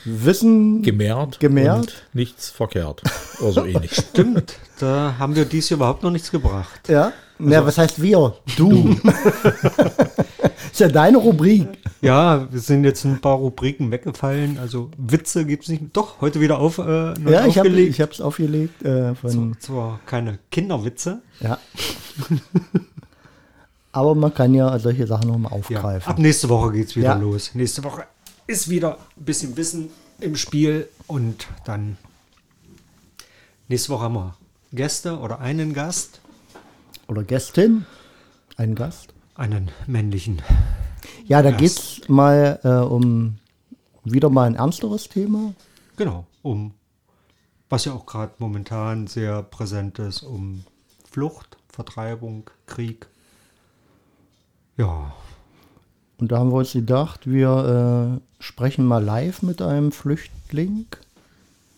Wissen 0.06 0.82
Gemehrt. 0.82 1.42
Gemehrt? 1.42 1.78
Und 1.80 2.04
nichts 2.14 2.50
verkehrt. 2.50 3.02
Oder 3.42 3.52
so 3.52 3.66
ähnlich. 3.66 3.96
Stimmt, 4.12 4.60
da 4.80 5.16
haben 5.20 5.36
wir 5.36 5.44
dies 5.44 5.72
überhaupt 5.72 6.04
noch 6.04 6.12
nichts 6.12 6.32
gebracht. 6.32 6.88
Ja. 6.88 7.12
Ja, 7.40 7.66
was 7.66 7.78
heißt 7.78 8.02
wir? 8.02 8.36
Du. 8.58 8.96
ist 10.72 10.80
ja 10.80 10.88
deine 10.88 11.18
Rubrik. 11.18 11.68
Ja, 12.02 12.48
es 12.54 12.68
sind 12.68 12.84
jetzt 12.84 13.04
ein 13.06 13.20
paar 13.20 13.36
Rubriken 13.38 13.90
weggefallen. 13.92 14.58
Also 14.60 14.92
Witze 14.98 15.46
gibt 15.46 15.64
es 15.64 15.70
nicht. 15.70 15.84
Doch, 15.94 16.22
heute 16.22 16.40
wieder 16.42 16.60
auf, 16.60 16.78
äh, 16.78 17.14
Ja, 17.30 17.46
ich 17.48 17.58
habe 17.58 18.12
es 18.12 18.22
aufgelegt. 18.22 18.84
Äh, 18.84 19.16
von, 19.16 19.30
zwar, 19.32 19.60
zwar 19.60 20.00
keine 20.06 20.40
Kinderwitze. 20.52 21.22
ja. 21.40 21.58
Aber 23.92 24.14
man 24.14 24.34
kann 24.34 24.54
ja 24.54 24.78
solche 24.78 25.08
Sachen 25.08 25.28
nochmal 25.30 25.52
Ja, 25.54 25.58
aufgreifen. 25.58 26.08
ab 26.12 26.20
nächste 26.20 26.50
Woche 26.50 26.72
geht 26.72 26.88
es 26.88 26.96
wieder 26.96 27.08
Ja. 27.10 27.16
los. 27.16 27.52
Nächste 27.56 27.84
Woche 27.84 28.04
ist 28.46 28.70
wieder 28.70 28.98
ein 29.18 29.26
bisschen 29.26 29.58
Wissen 29.58 29.90
im 30.20 30.36
Spiel 30.36 30.88
und 31.08 31.48
dann 31.66 31.98
nächste 33.68 33.90
Woche 33.90 34.04
haben 34.04 34.14
wir 34.16 34.36
Gäste 34.72 35.18
oder 35.18 35.40
einen 35.40 35.74
Gast, 35.74 36.20
Oder 37.08 37.24
Gästin. 37.24 37.86
Ein 38.58 38.76
Gast. 38.76 39.14
einen 39.36 39.70
männlichen. 39.86 40.42
Ja, 41.26 41.42
da 41.42 41.52
Gast. 41.52 41.60
geht's 41.62 42.10
mal 42.10 42.60
äh, 42.64 42.70
um 42.70 43.38
wieder 44.04 44.30
mal 44.30 44.46
ein 44.48 44.56
ernsteres 44.56 45.10
Thema. 45.10 45.54
Genau, 45.96 46.26
um 46.42 46.74
was 47.70 47.86
ja 47.86 47.94
auch 47.94 48.06
gerade 48.06 48.32
momentan 48.40 49.08
sehr 49.08 49.44
präsent 49.44 50.00
ist, 50.00 50.24
um 50.24 50.64
Flucht, 51.10 51.58
Vertreibung, 51.70 52.50
Krieg. 52.66 53.08
Ja, 54.78 55.14
Und 56.18 56.32
da 56.32 56.40
haben 56.40 56.52
wir 56.52 56.58
uns 56.58 56.74
gedacht, 56.74 57.28
wir 57.30 58.20
äh, 58.40 58.44
sprechen 58.44 58.86
mal 58.86 59.04
live 59.04 59.42
mit 59.42 59.62
einem 59.62 59.92
Flüchtling 59.92 60.86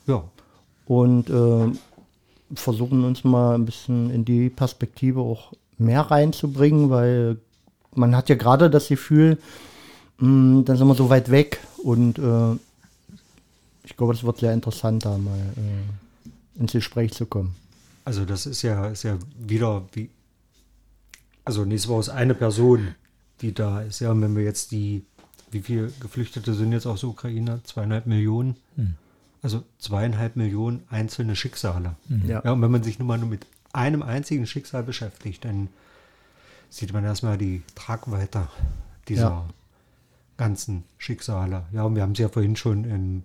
ja, 0.05 0.23
und 0.85 1.29
äh, 1.29 1.71
versuchen 2.53 3.03
uns 3.03 3.23
mal 3.23 3.55
ein 3.55 3.65
bisschen 3.65 4.09
in 4.09 4.25
die 4.25 4.49
Perspektive 4.49 5.21
auch 5.21 5.53
mehr 5.77 6.01
reinzubringen, 6.01 6.89
weil 6.89 7.37
man 7.95 8.15
hat 8.15 8.29
ja 8.29 8.35
gerade 8.35 8.69
das 8.69 8.87
Gefühl, 8.87 9.37
mh, 10.17 10.63
dann 10.63 10.77
sind 10.77 10.87
wir 10.87 10.95
so 10.95 11.09
weit 11.09 11.31
weg 11.31 11.59
und 11.83 12.19
äh, 12.19 12.53
ich 13.83 13.97
glaube, 13.97 14.13
das 14.13 14.23
wird 14.23 14.37
sehr 14.39 14.53
interessant, 14.53 15.05
da 15.05 15.17
mal 15.17 15.37
äh, 15.37 16.59
ins 16.59 16.73
Gespräch 16.73 17.13
zu 17.13 17.25
kommen. 17.25 17.55
also 18.05 18.25
das 18.25 18.45
ist 18.45 18.61
ja, 18.61 18.87
ist 18.87 19.03
ja 19.03 19.17
wieder 19.39 19.83
wie, 19.93 20.09
also 21.45 21.65
nächste 21.65 21.89
Woche 21.89 22.01
ist 22.01 22.09
eine 22.09 22.35
Person, 22.35 22.95
die 23.41 23.53
da 23.53 23.81
ist. 23.81 23.99
Ja, 24.01 24.11
und 24.11 24.21
wenn 24.21 24.35
wir 24.35 24.43
jetzt 24.43 24.71
die, 24.71 25.05
wie 25.51 25.61
viele 25.61 25.91
Geflüchtete 25.99 26.53
sind 26.53 26.71
jetzt 26.73 26.85
aus 26.85 27.01
der 27.01 27.09
Ukraine? 27.09 27.61
Zweieinhalb 27.63 28.05
Millionen. 28.05 28.55
Also 29.41 29.63
zweieinhalb 29.77 30.35
Millionen 30.35 30.83
einzelne 30.89 31.35
Schicksale. 31.35 31.95
Ja. 32.27 32.41
Ja, 32.43 32.51
und 32.51 32.61
wenn 32.61 32.71
man 32.71 32.83
sich 32.83 32.99
nun 32.99 33.07
mal 33.07 33.17
nur 33.17 33.29
mit 33.29 33.45
einem 33.71 34.01
einzigen 34.03 34.45
Schicksal 34.45 34.83
beschäftigt, 34.83 35.45
dann 35.45 35.69
sieht 36.69 36.91
man 36.93 37.03
erstmal 37.05 37.37
die 37.37 37.61
Tragweite 37.75 38.47
dieser 39.07 39.21
Ja. 39.29 39.45
ganzen 40.37 40.83
Schicksale. 40.97 41.63
Ja, 41.71 41.83
und 41.83 41.95
wir 41.95 42.01
haben 42.01 42.11
es 42.11 42.19
ja 42.19 42.27
vorhin 42.29 42.55
schon 42.55 42.83
im 42.83 43.23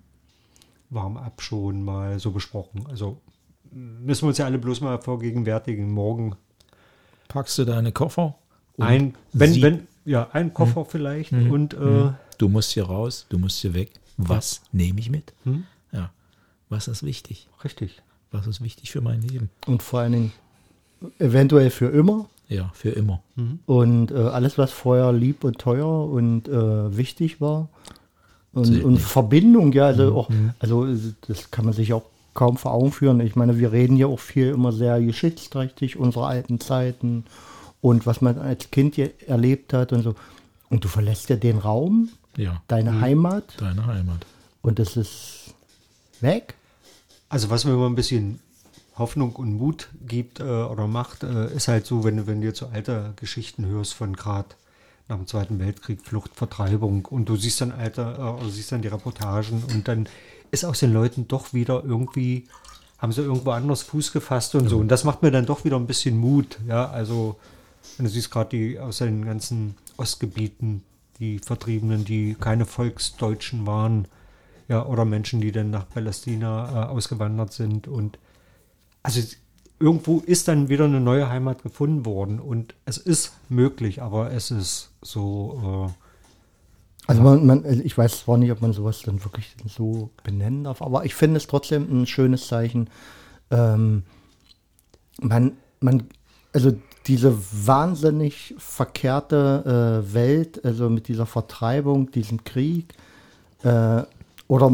Warm-up 0.89 1.41
schon 1.41 1.83
mal 1.83 2.19
so 2.19 2.31
besprochen. 2.31 2.85
Also 2.89 3.19
müssen 3.71 4.23
wir 4.23 4.27
uns 4.29 4.37
ja 4.37 4.45
alle 4.45 4.57
bloß 4.59 4.81
mal 4.81 4.99
vergegenwärtigen. 5.01 5.91
Morgen 5.91 6.35
Packst 7.27 7.57
du 7.57 7.65
deine 7.65 7.91
Koffer? 7.91 8.35
und 8.77 8.85
ein, 8.85 9.15
wenn, 9.33 9.51
sie- 9.53 9.61
wenn, 9.61 9.87
ja, 10.05 10.29
ein 10.31 10.53
Koffer 10.53 10.85
vielleicht 10.85 11.31
und 11.33 11.73
äh, 11.73 12.11
Du 12.37 12.49
musst 12.49 12.71
hier 12.71 12.85
raus, 12.85 13.25
du 13.29 13.37
musst 13.37 13.59
hier 13.59 13.73
weg. 13.73 13.91
Was 14.17 14.61
nehme 14.71 14.99
ich 14.99 15.09
mit? 15.09 15.33
Hm? 15.43 15.63
Was 16.75 16.87
ist 16.87 17.03
wichtig? 17.03 17.47
richtig. 17.63 18.01
Was 18.31 18.47
ist 18.47 18.61
wichtig 18.61 18.91
für 18.91 18.99
mein 19.01 19.21
Leben? 19.21 19.49
Und 19.65 19.81
vor 19.81 20.01
allen 20.01 20.11
Dingen 20.11 20.31
eventuell 21.19 21.69
für 21.69 21.87
immer. 21.87 22.25
Ja, 22.49 22.69
für 22.73 22.89
immer. 22.89 23.21
Und 23.65 24.11
äh, 24.11 24.15
alles, 24.15 24.57
was 24.57 24.71
vorher 24.71 25.13
lieb 25.13 25.43
und 25.43 25.57
teuer 25.57 26.05
und 26.09 26.47
äh, 26.47 26.97
wichtig 26.97 27.39
war. 27.41 27.69
Und, 28.53 28.83
und. 28.83 28.97
Verbindung, 28.99 29.71
ja, 29.73 29.85
also 29.87 30.15
auch, 30.15 30.29
also 30.59 30.85
das 31.27 31.49
kann 31.51 31.65
man 31.65 31.73
sich 31.73 31.93
auch 31.93 32.03
kaum 32.33 32.57
vor 32.57 32.73
Augen 32.73 32.91
führen. 32.91 33.19
Ich 33.21 33.35
meine, 33.35 33.57
wir 33.57 33.71
reden 33.71 33.95
ja 33.97 34.07
auch 34.07 34.19
viel 34.19 34.49
immer 34.49 34.71
sehr 34.73 35.01
geschichtsträchtig, 35.01 35.97
unsere 35.97 36.25
alten 36.27 36.59
Zeiten 36.59 37.25
und 37.81 38.05
was 38.05 38.21
man 38.21 38.37
als 38.37 38.69
Kind 38.71 38.97
erlebt 38.97 39.71
hat 39.73 39.91
und 39.93 40.03
so. 40.03 40.15
Und 40.69 40.83
du 40.83 40.87
verlässt 40.87 41.29
ja 41.29 41.35
den 41.37 41.57
Raum, 41.57 42.09
Ja, 42.37 42.61
deine 42.67 42.99
Heimat, 43.01 43.45
deine 43.59 43.85
Heimat. 43.85 44.25
und 44.61 44.79
es 44.79 44.97
ist 44.97 45.53
weg. 46.21 46.55
Also 47.35 47.49
was 47.49 47.65
mir 47.65 47.73
immer 47.73 47.87
ein 47.89 47.95
bisschen 47.95 48.39
Hoffnung 48.97 49.33
und 49.35 49.57
Mut 49.57 49.89
gibt 50.07 50.39
äh, 50.39 50.43
oder 50.43 50.87
macht, 50.87 51.23
äh, 51.23 51.53
ist 51.53 51.67
halt 51.67 51.85
so, 51.85 52.05
wenn, 52.05 52.15
du- 52.15 52.27
wenn 52.27 52.39
du 52.39 52.47
jetzt 52.47 52.59
so 52.59 52.67
alte 52.67 53.11
Geschichten 53.17 53.65
hörst 53.65 53.93
von 53.93 54.15
gerade 54.15 54.47
nach 55.09 55.17
dem 55.17 55.27
Zweiten 55.27 55.59
Weltkrieg, 55.59 55.99
Flucht, 56.05 56.31
Vertreibung 56.33 57.03
und 57.03 57.27
du 57.27 57.35
siehst 57.35 57.59
dann 57.59 57.73
alte, 57.73 58.03
äh, 58.17 58.21
oder 58.21 58.49
siehst 58.49 58.71
dann 58.71 58.81
die 58.81 58.87
Reportagen 58.87 59.61
und 59.73 59.85
dann 59.89 60.07
ist 60.51 60.63
aus 60.63 60.79
den 60.79 60.93
Leuten 60.93 61.27
doch 61.27 61.51
wieder 61.51 61.83
irgendwie, 61.83 62.45
haben 62.99 63.11
sie 63.11 63.21
irgendwo 63.23 63.51
anders 63.51 63.81
Fuß 63.81 64.13
gefasst 64.13 64.55
und 64.55 64.69
so. 64.69 64.77
Und 64.77 64.87
das 64.87 65.03
macht 65.03 65.21
mir 65.21 65.31
dann 65.31 65.45
doch 65.45 65.65
wieder 65.65 65.75
ein 65.75 65.87
bisschen 65.87 66.17
Mut. 66.17 66.57
Ja, 66.69 66.89
also 66.89 67.35
wenn 67.97 68.05
du 68.05 68.09
siehst 68.13 68.31
gerade 68.31 68.51
die 68.51 68.79
aus 68.79 68.99
den 68.99 69.25
ganzen 69.25 69.75
Ostgebieten, 69.97 70.83
die 71.19 71.39
Vertriebenen, 71.39 72.05
die 72.05 72.35
keine 72.39 72.65
Volksdeutschen 72.65 73.67
waren, 73.67 74.07
ja, 74.67 74.85
oder 74.85 75.05
Menschen, 75.05 75.41
die 75.41 75.51
dann 75.51 75.69
nach 75.69 75.87
Palästina 75.87 76.85
äh, 76.85 76.87
ausgewandert 76.87 77.53
sind 77.53 77.87
und 77.87 78.17
also 79.03 79.21
irgendwo 79.79 80.19
ist 80.19 80.47
dann 80.47 80.69
wieder 80.69 80.85
eine 80.85 81.01
neue 81.01 81.29
Heimat 81.29 81.61
gefunden 81.63 82.05
worden 82.05 82.39
und 82.39 82.75
es 82.85 82.97
ist 82.97 83.33
möglich, 83.49 84.01
aber 84.01 84.31
es 84.31 84.49
ist 84.51 84.91
so, 85.01 85.91
Also 87.07 87.21
man, 87.21 87.45
man, 87.45 87.81
ich 87.81 87.97
weiß 87.97 88.21
zwar 88.21 88.37
nicht, 88.37 88.51
ob 88.51 88.61
man 88.61 88.73
sowas 88.73 89.03
dann 89.03 89.23
wirklich 89.23 89.55
so 89.67 90.09
benennen 90.23 90.63
darf, 90.63 90.81
aber 90.81 91.05
ich 91.05 91.13
finde 91.13 91.37
es 91.37 91.47
trotzdem 91.47 91.87
ein 91.91 92.07
schönes 92.07 92.47
Zeichen. 92.47 92.89
Ähm, 93.51 94.03
man, 95.21 95.51
man, 95.79 96.07
also 96.53 96.73
diese 97.05 97.37
wahnsinnig 97.67 98.55
verkehrte 98.57 100.01
äh, 100.07 100.13
Welt, 100.13 100.65
also 100.65 100.89
mit 100.89 101.07
dieser 101.07 101.25
Vertreibung, 101.25 102.09
diesem 102.11 102.43
Krieg, 102.43 102.93
äh, 103.63 104.03
oder 104.47 104.71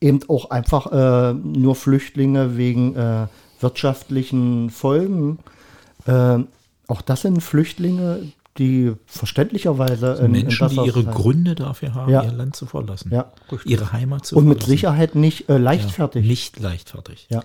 eben 0.00 0.20
auch 0.28 0.50
einfach 0.50 0.92
äh, 0.92 1.34
nur 1.34 1.74
Flüchtlinge 1.74 2.56
wegen 2.56 2.94
äh, 2.96 3.26
wirtschaftlichen 3.60 4.70
Folgen. 4.70 5.38
Äh, 6.06 6.38
auch 6.88 7.02
das 7.02 7.22
sind 7.22 7.42
Flüchtlinge, 7.42 8.32
die 8.58 8.92
verständlicherweise 9.06 10.12
in, 10.14 10.26
in 10.26 10.32
Menschen, 10.32 10.68
die 10.68 10.74
besseres 10.76 10.86
ihre 10.86 11.02
Land- 11.02 11.16
Gründe 11.16 11.54
dafür 11.54 11.94
haben, 11.94 12.12
Ja. 12.12 12.22
ihr 12.22 12.32
Land 12.32 12.54
zu 12.56 12.66
verlassen. 12.66 13.10
Ja. 13.12 13.32
Ihre 13.64 13.92
Heimat 13.92 14.26
zu 14.26 14.36
und 14.36 14.44
mit 14.46 14.58
verlassen. 14.58 14.70
Sicherheit 14.70 15.14
nicht 15.14 15.48
äh, 15.48 15.56
leichtfertig. 15.58 16.24
Ja, 16.24 16.30
nicht 16.30 16.60
leichtfertig. 16.60 17.26
Ja. 17.30 17.42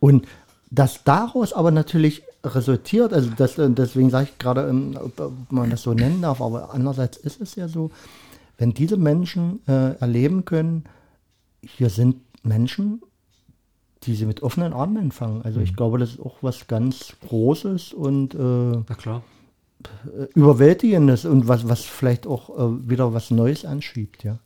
Und 0.00 0.26
dass 0.70 1.04
daraus 1.04 1.52
aber 1.52 1.70
natürlich 1.70 2.22
resultiert, 2.44 3.12
also 3.12 3.30
das, 3.36 3.58
äh, 3.58 3.68
deswegen 3.70 4.10
sage 4.10 4.28
ich 4.32 4.38
gerade, 4.38 4.62
ähm, 4.68 4.98
ob, 5.00 5.20
ob 5.20 5.52
man 5.52 5.70
das 5.70 5.82
so 5.82 5.94
nennen 5.94 6.22
darf, 6.22 6.40
aber 6.40 6.72
andererseits 6.72 7.18
ist 7.18 7.40
es 7.40 7.54
ja 7.54 7.68
so, 7.68 7.90
wenn 8.58 8.72
diese 8.72 8.96
Menschen 8.96 9.60
äh, 9.66 9.96
erleben 9.98 10.44
können, 10.44 10.84
hier 11.62 11.90
sind 11.90 12.16
Menschen, 12.42 13.02
die 14.04 14.14
sie 14.14 14.26
mit 14.26 14.42
offenen 14.42 14.72
Armen 14.72 14.96
empfangen. 14.96 15.42
Also 15.42 15.60
ich 15.60 15.74
glaube, 15.74 15.98
das 15.98 16.12
ist 16.12 16.20
auch 16.20 16.36
was 16.42 16.66
ganz 16.66 17.16
Großes 17.26 17.92
und 17.92 18.34
äh, 18.34 18.94
klar. 18.94 19.22
Überwältigendes 20.34 21.24
und 21.24 21.48
was, 21.48 21.68
was 21.68 21.84
vielleicht 21.84 22.26
auch 22.26 22.50
äh, 22.50 22.88
wieder 22.88 23.12
was 23.12 23.30
Neues 23.30 23.64
anschiebt, 23.64 24.24
ja. 24.24 24.38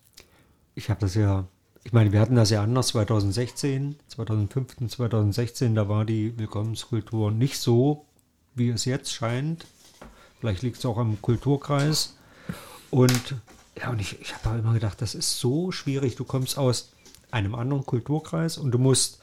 Ich 0.74 0.88
habe 0.90 1.00
das 1.00 1.14
ja, 1.14 1.46
ich 1.84 1.92
meine, 1.92 2.12
wir 2.12 2.20
hatten 2.20 2.36
das 2.36 2.50
ja 2.50 2.62
anders 2.62 2.88
2016, 2.88 3.96
2015, 4.08 4.88
2016, 4.88 5.74
da 5.74 5.88
war 5.88 6.04
die 6.04 6.38
Willkommenskultur 6.38 7.30
nicht 7.30 7.58
so, 7.58 8.06
wie 8.54 8.70
es 8.70 8.84
jetzt 8.84 9.12
scheint. 9.12 9.66
Vielleicht 10.40 10.62
liegt 10.62 10.78
es 10.78 10.86
auch 10.86 10.98
am 10.98 11.20
Kulturkreis. 11.20 12.16
Und 12.90 13.36
ja, 13.80 13.90
und 13.90 14.00
ich, 14.00 14.20
ich 14.20 14.34
habe 14.34 14.58
immer 14.58 14.74
gedacht, 14.74 15.00
das 15.00 15.14
ist 15.14 15.38
so 15.38 15.72
schwierig. 15.72 16.16
Du 16.16 16.24
kommst 16.24 16.58
aus 16.58 16.92
einem 17.30 17.54
anderen 17.54 17.86
Kulturkreis 17.86 18.58
und 18.58 18.72
du 18.72 18.78
musst 18.78 19.20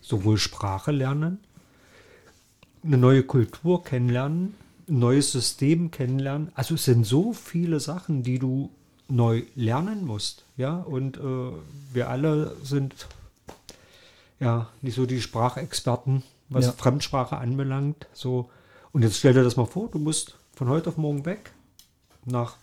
sowohl 0.00 0.38
Sprache 0.38 0.92
lernen, 0.92 1.38
eine 2.84 2.98
neue 2.98 3.22
Kultur 3.22 3.82
kennenlernen, 3.82 4.54
ein 4.88 4.98
neues 4.98 5.32
System 5.32 5.90
kennenlernen. 5.90 6.50
Also 6.54 6.74
es 6.76 6.84
sind 6.84 7.04
so 7.04 7.32
viele 7.32 7.80
Sachen, 7.80 8.22
die 8.22 8.38
du 8.38 8.70
neu 9.08 9.42
lernen 9.54 10.06
musst. 10.06 10.44
Ja, 10.56 10.76
und 10.76 11.16
äh, 11.16 11.20
wir 11.92 12.08
alle 12.08 12.54
sind 12.62 12.94
ja 14.40 14.68
nicht 14.82 14.94
so 14.94 15.06
die 15.06 15.20
Sprachexperten, 15.20 16.22
was 16.48 16.66
Ja. 16.66 16.72
Fremdsprache 16.72 17.36
anbelangt. 17.36 18.06
So, 18.12 18.50
und 18.92 19.02
jetzt 19.02 19.18
stell 19.18 19.34
dir 19.34 19.42
das 19.42 19.56
mal 19.56 19.66
vor, 19.66 19.88
du 19.88 19.98
musst 19.98 20.36
von 20.54 20.68
heute 20.68 20.90
auf 20.90 20.96
morgen 20.96 21.24
weg 21.24 21.52
nach 22.24 22.56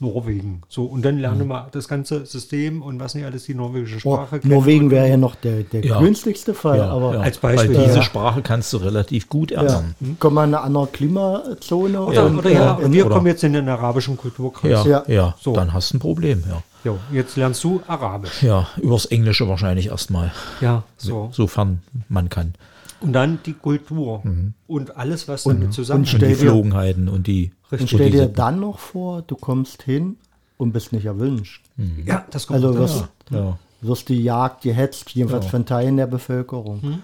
Norwegen. 0.00 0.62
So, 0.68 0.84
und 0.84 1.04
dann 1.04 1.18
lerne 1.18 1.42
Mhm. 1.42 1.48
mal 1.48 1.66
das 1.72 1.88
ganze 1.88 2.24
System 2.26 2.82
und 2.82 3.00
was 3.00 3.14
nicht 3.14 3.24
alles 3.24 3.44
die 3.44 3.54
norwegische 3.54 3.96
Oh, 4.08 4.14
Sprache 4.14 4.38
kennen. 4.40 4.54
Norwegen 4.54 4.84
Und- 4.86 4.90
wäre 4.92 5.08
ja 5.08 5.16
noch 5.16 5.34
der, 5.34 5.64
der 5.64 5.84
Ja. 5.84 5.98
günstigste 6.00 6.54
Fall, 6.54 6.80
aber 6.82 7.14
ja, 7.14 7.20
als 7.20 7.38
Beispiel, 7.38 7.76
Weil 7.76 7.84
diese 7.84 7.96
ja. 7.98 8.02
Sprache 8.02 8.42
kannst 8.42 8.72
du 8.72 8.78
relativ 8.78 9.28
gut 9.28 9.50
ja. 9.50 9.58
erlernen. 9.62 9.94
kommen 10.18 10.34
wir 10.36 10.44
in 10.44 10.54
eine 10.54 10.60
andere 10.62 10.86
Klimazone 10.88 12.00
Oder, 12.00 12.26
und, 12.26 12.38
oder 12.38 12.50
ja, 12.50 12.78
äh, 12.80 12.92
wir 12.92 13.06
oder- 13.06 13.14
kommen 13.16 13.26
jetzt 13.26 13.44
in 13.44 13.52
den 13.52 13.68
arabischen 13.68 14.16
Kulturkreis. 14.16 14.84
Ja, 14.84 14.86
Ja. 14.86 15.02
ja, 15.08 15.34
So. 15.40 15.52
dann 15.54 15.72
hast 15.72 15.92
du 15.92 15.96
ein 15.96 16.00
Problem, 16.00 16.42
ja. 16.48 16.62
Jo, 16.84 16.96
jetzt 17.12 17.36
lernst 17.36 17.64
du 17.64 17.82
Arabisch. 17.88 18.42
Ja, 18.42 18.68
übers 18.80 19.04
Englische 19.06 19.48
wahrscheinlich 19.48 19.88
erstmal, 19.88 20.30
Ja, 20.60 20.84
so. 20.96 21.28
sofern 21.32 21.82
man 22.08 22.28
kann. 22.28 22.54
Und 23.00 23.12
dann 23.12 23.38
die 23.46 23.52
Kultur 23.54 24.22
und 24.66 24.96
alles, 24.96 25.28
was 25.28 25.44
damit 25.44 25.64
und 25.66 25.72
zusammenhängt. 25.72 26.14
Und 26.14 26.20
die 26.20 26.26
Stell 26.26 26.36
dir- 26.36 26.44
Geflogenheiten 26.44 27.08
und 27.08 27.26
die. 27.26 27.52
und 27.70 27.88
stell 27.88 28.10
dir 28.10 28.26
dann 28.26 28.60
noch 28.60 28.78
vor, 28.78 29.22
du 29.22 29.36
kommst 29.36 29.82
hin 29.84 30.16
und 30.56 30.72
bist 30.72 30.92
nicht 30.92 31.04
erwünscht. 31.06 31.64
Ja, 32.04 32.26
das 32.30 32.46
kommt 32.46 32.56
Also 32.56 32.70
noch 32.72 32.78
wirst. 32.80 33.04
Ja. 33.30 33.58
wirst 33.82 34.08
die 34.08 34.20
Jagd, 34.22 34.62
gehetzt, 34.62 35.10
jedenfalls 35.10 35.44
Ja. 35.44 35.50
von 35.52 35.64
Teilen 35.66 35.96
der 35.96 36.06
Bevölkerung. 36.08 36.82
Hm? 36.82 36.98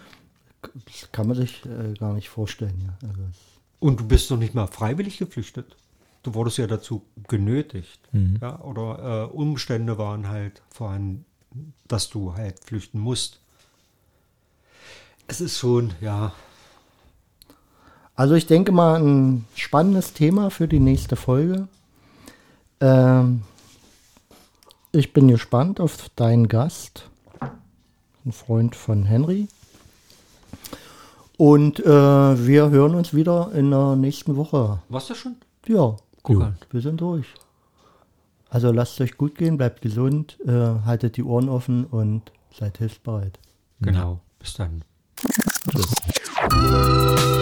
Das 0.87 1.11
kann 1.13 1.29
man 1.29 1.37
sich 1.37 1.63
äh, 1.67 1.93
gar 1.95 2.15
nicht 2.15 2.29
vorstellen. 2.31 2.75
Ja. 3.03 3.09
Also, 3.09 3.21
Und 3.81 4.01
du 4.01 4.05
bist 4.07 4.31
doch 4.31 4.39
nicht 4.39 4.55
mal 4.55 4.67
freiwillig 4.67 5.19
geflüchtet. 5.19 5.77
Du 6.25 6.33
wurdest 6.35 6.57
ja 6.59 6.67
dazu 6.67 7.03
genötigt. 7.29 8.01
Ja, 8.41 8.59
oder 8.63 9.29
äh, 9.31 9.37
Umstände 9.37 9.99
waren 9.99 10.27
halt 10.29 10.63
vorhanden, 10.71 11.27
dass 11.87 12.09
du 12.09 12.35
halt 12.35 12.57
flüchten 12.65 12.99
musst. 12.99 13.41
Es 15.27 15.41
ist 15.41 15.59
schon, 15.59 15.93
ja, 16.01 16.33
also 18.17 18.35
ich 18.35 18.47
denke 18.47 18.71
mal, 18.71 19.01
ein 19.03 19.45
spannendes 19.57 20.13
Thema 20.13 20.51
für 20.51 20.69
die 20.69 20.79
nächste 20.79 21.17
Folge. 21.17 21.67
Ähm, 22.81 23.43
ich 24.93 25.13
bin 25.13 25.27
gespannt 25.29 25.81
auf 25.81 26.09
deinen 26.15 26.47
Gast, 26.47 27.09
ein 28.25 28.31
Freund 28.33 28.77
von 28.77 29.05
Henry. 29.05 29.49
Und 31.37 31.81
äh, 31.81 31.85
wir 32.47 32.71
hören 32.71 32.95
uns 32.95 33.13
wieder 33.13 33.51
in 33.53 33.73
der 33.73 33.97
nächsten 33.97 34.37
Woche. 34.37 34.79
warst 34.89 35.11
du 35.11 35.15
schon? 35.17 35.35
Ja, 35.67 35.97
Guck 36.23 36.41
an. 36.41 36.57
wir 36.71 36.81
sind 36.81 37.01
durch. 37.01 37.27
Also 38.49 38.71
lasst 38.71 39.01
euch 39.01 39.17
gut 39.19 39.35
gehen, 39.35 39.57
bleibt 39.57 39.83
gesund, 39.83 40.39
äh, 40.47 40.53
haltet 40.85 41.17
die 41.17 41.25
Ohren 41.25 41.49
offen 41.49 41.85
und 41.85 42.31
seid 42.57 42.79
hilfsbereit. 42.79 43.41
Genau. 43.81 44.21
Bis 44.39 44.55
dann. 44.55 44.85
Just... 45.17 47.34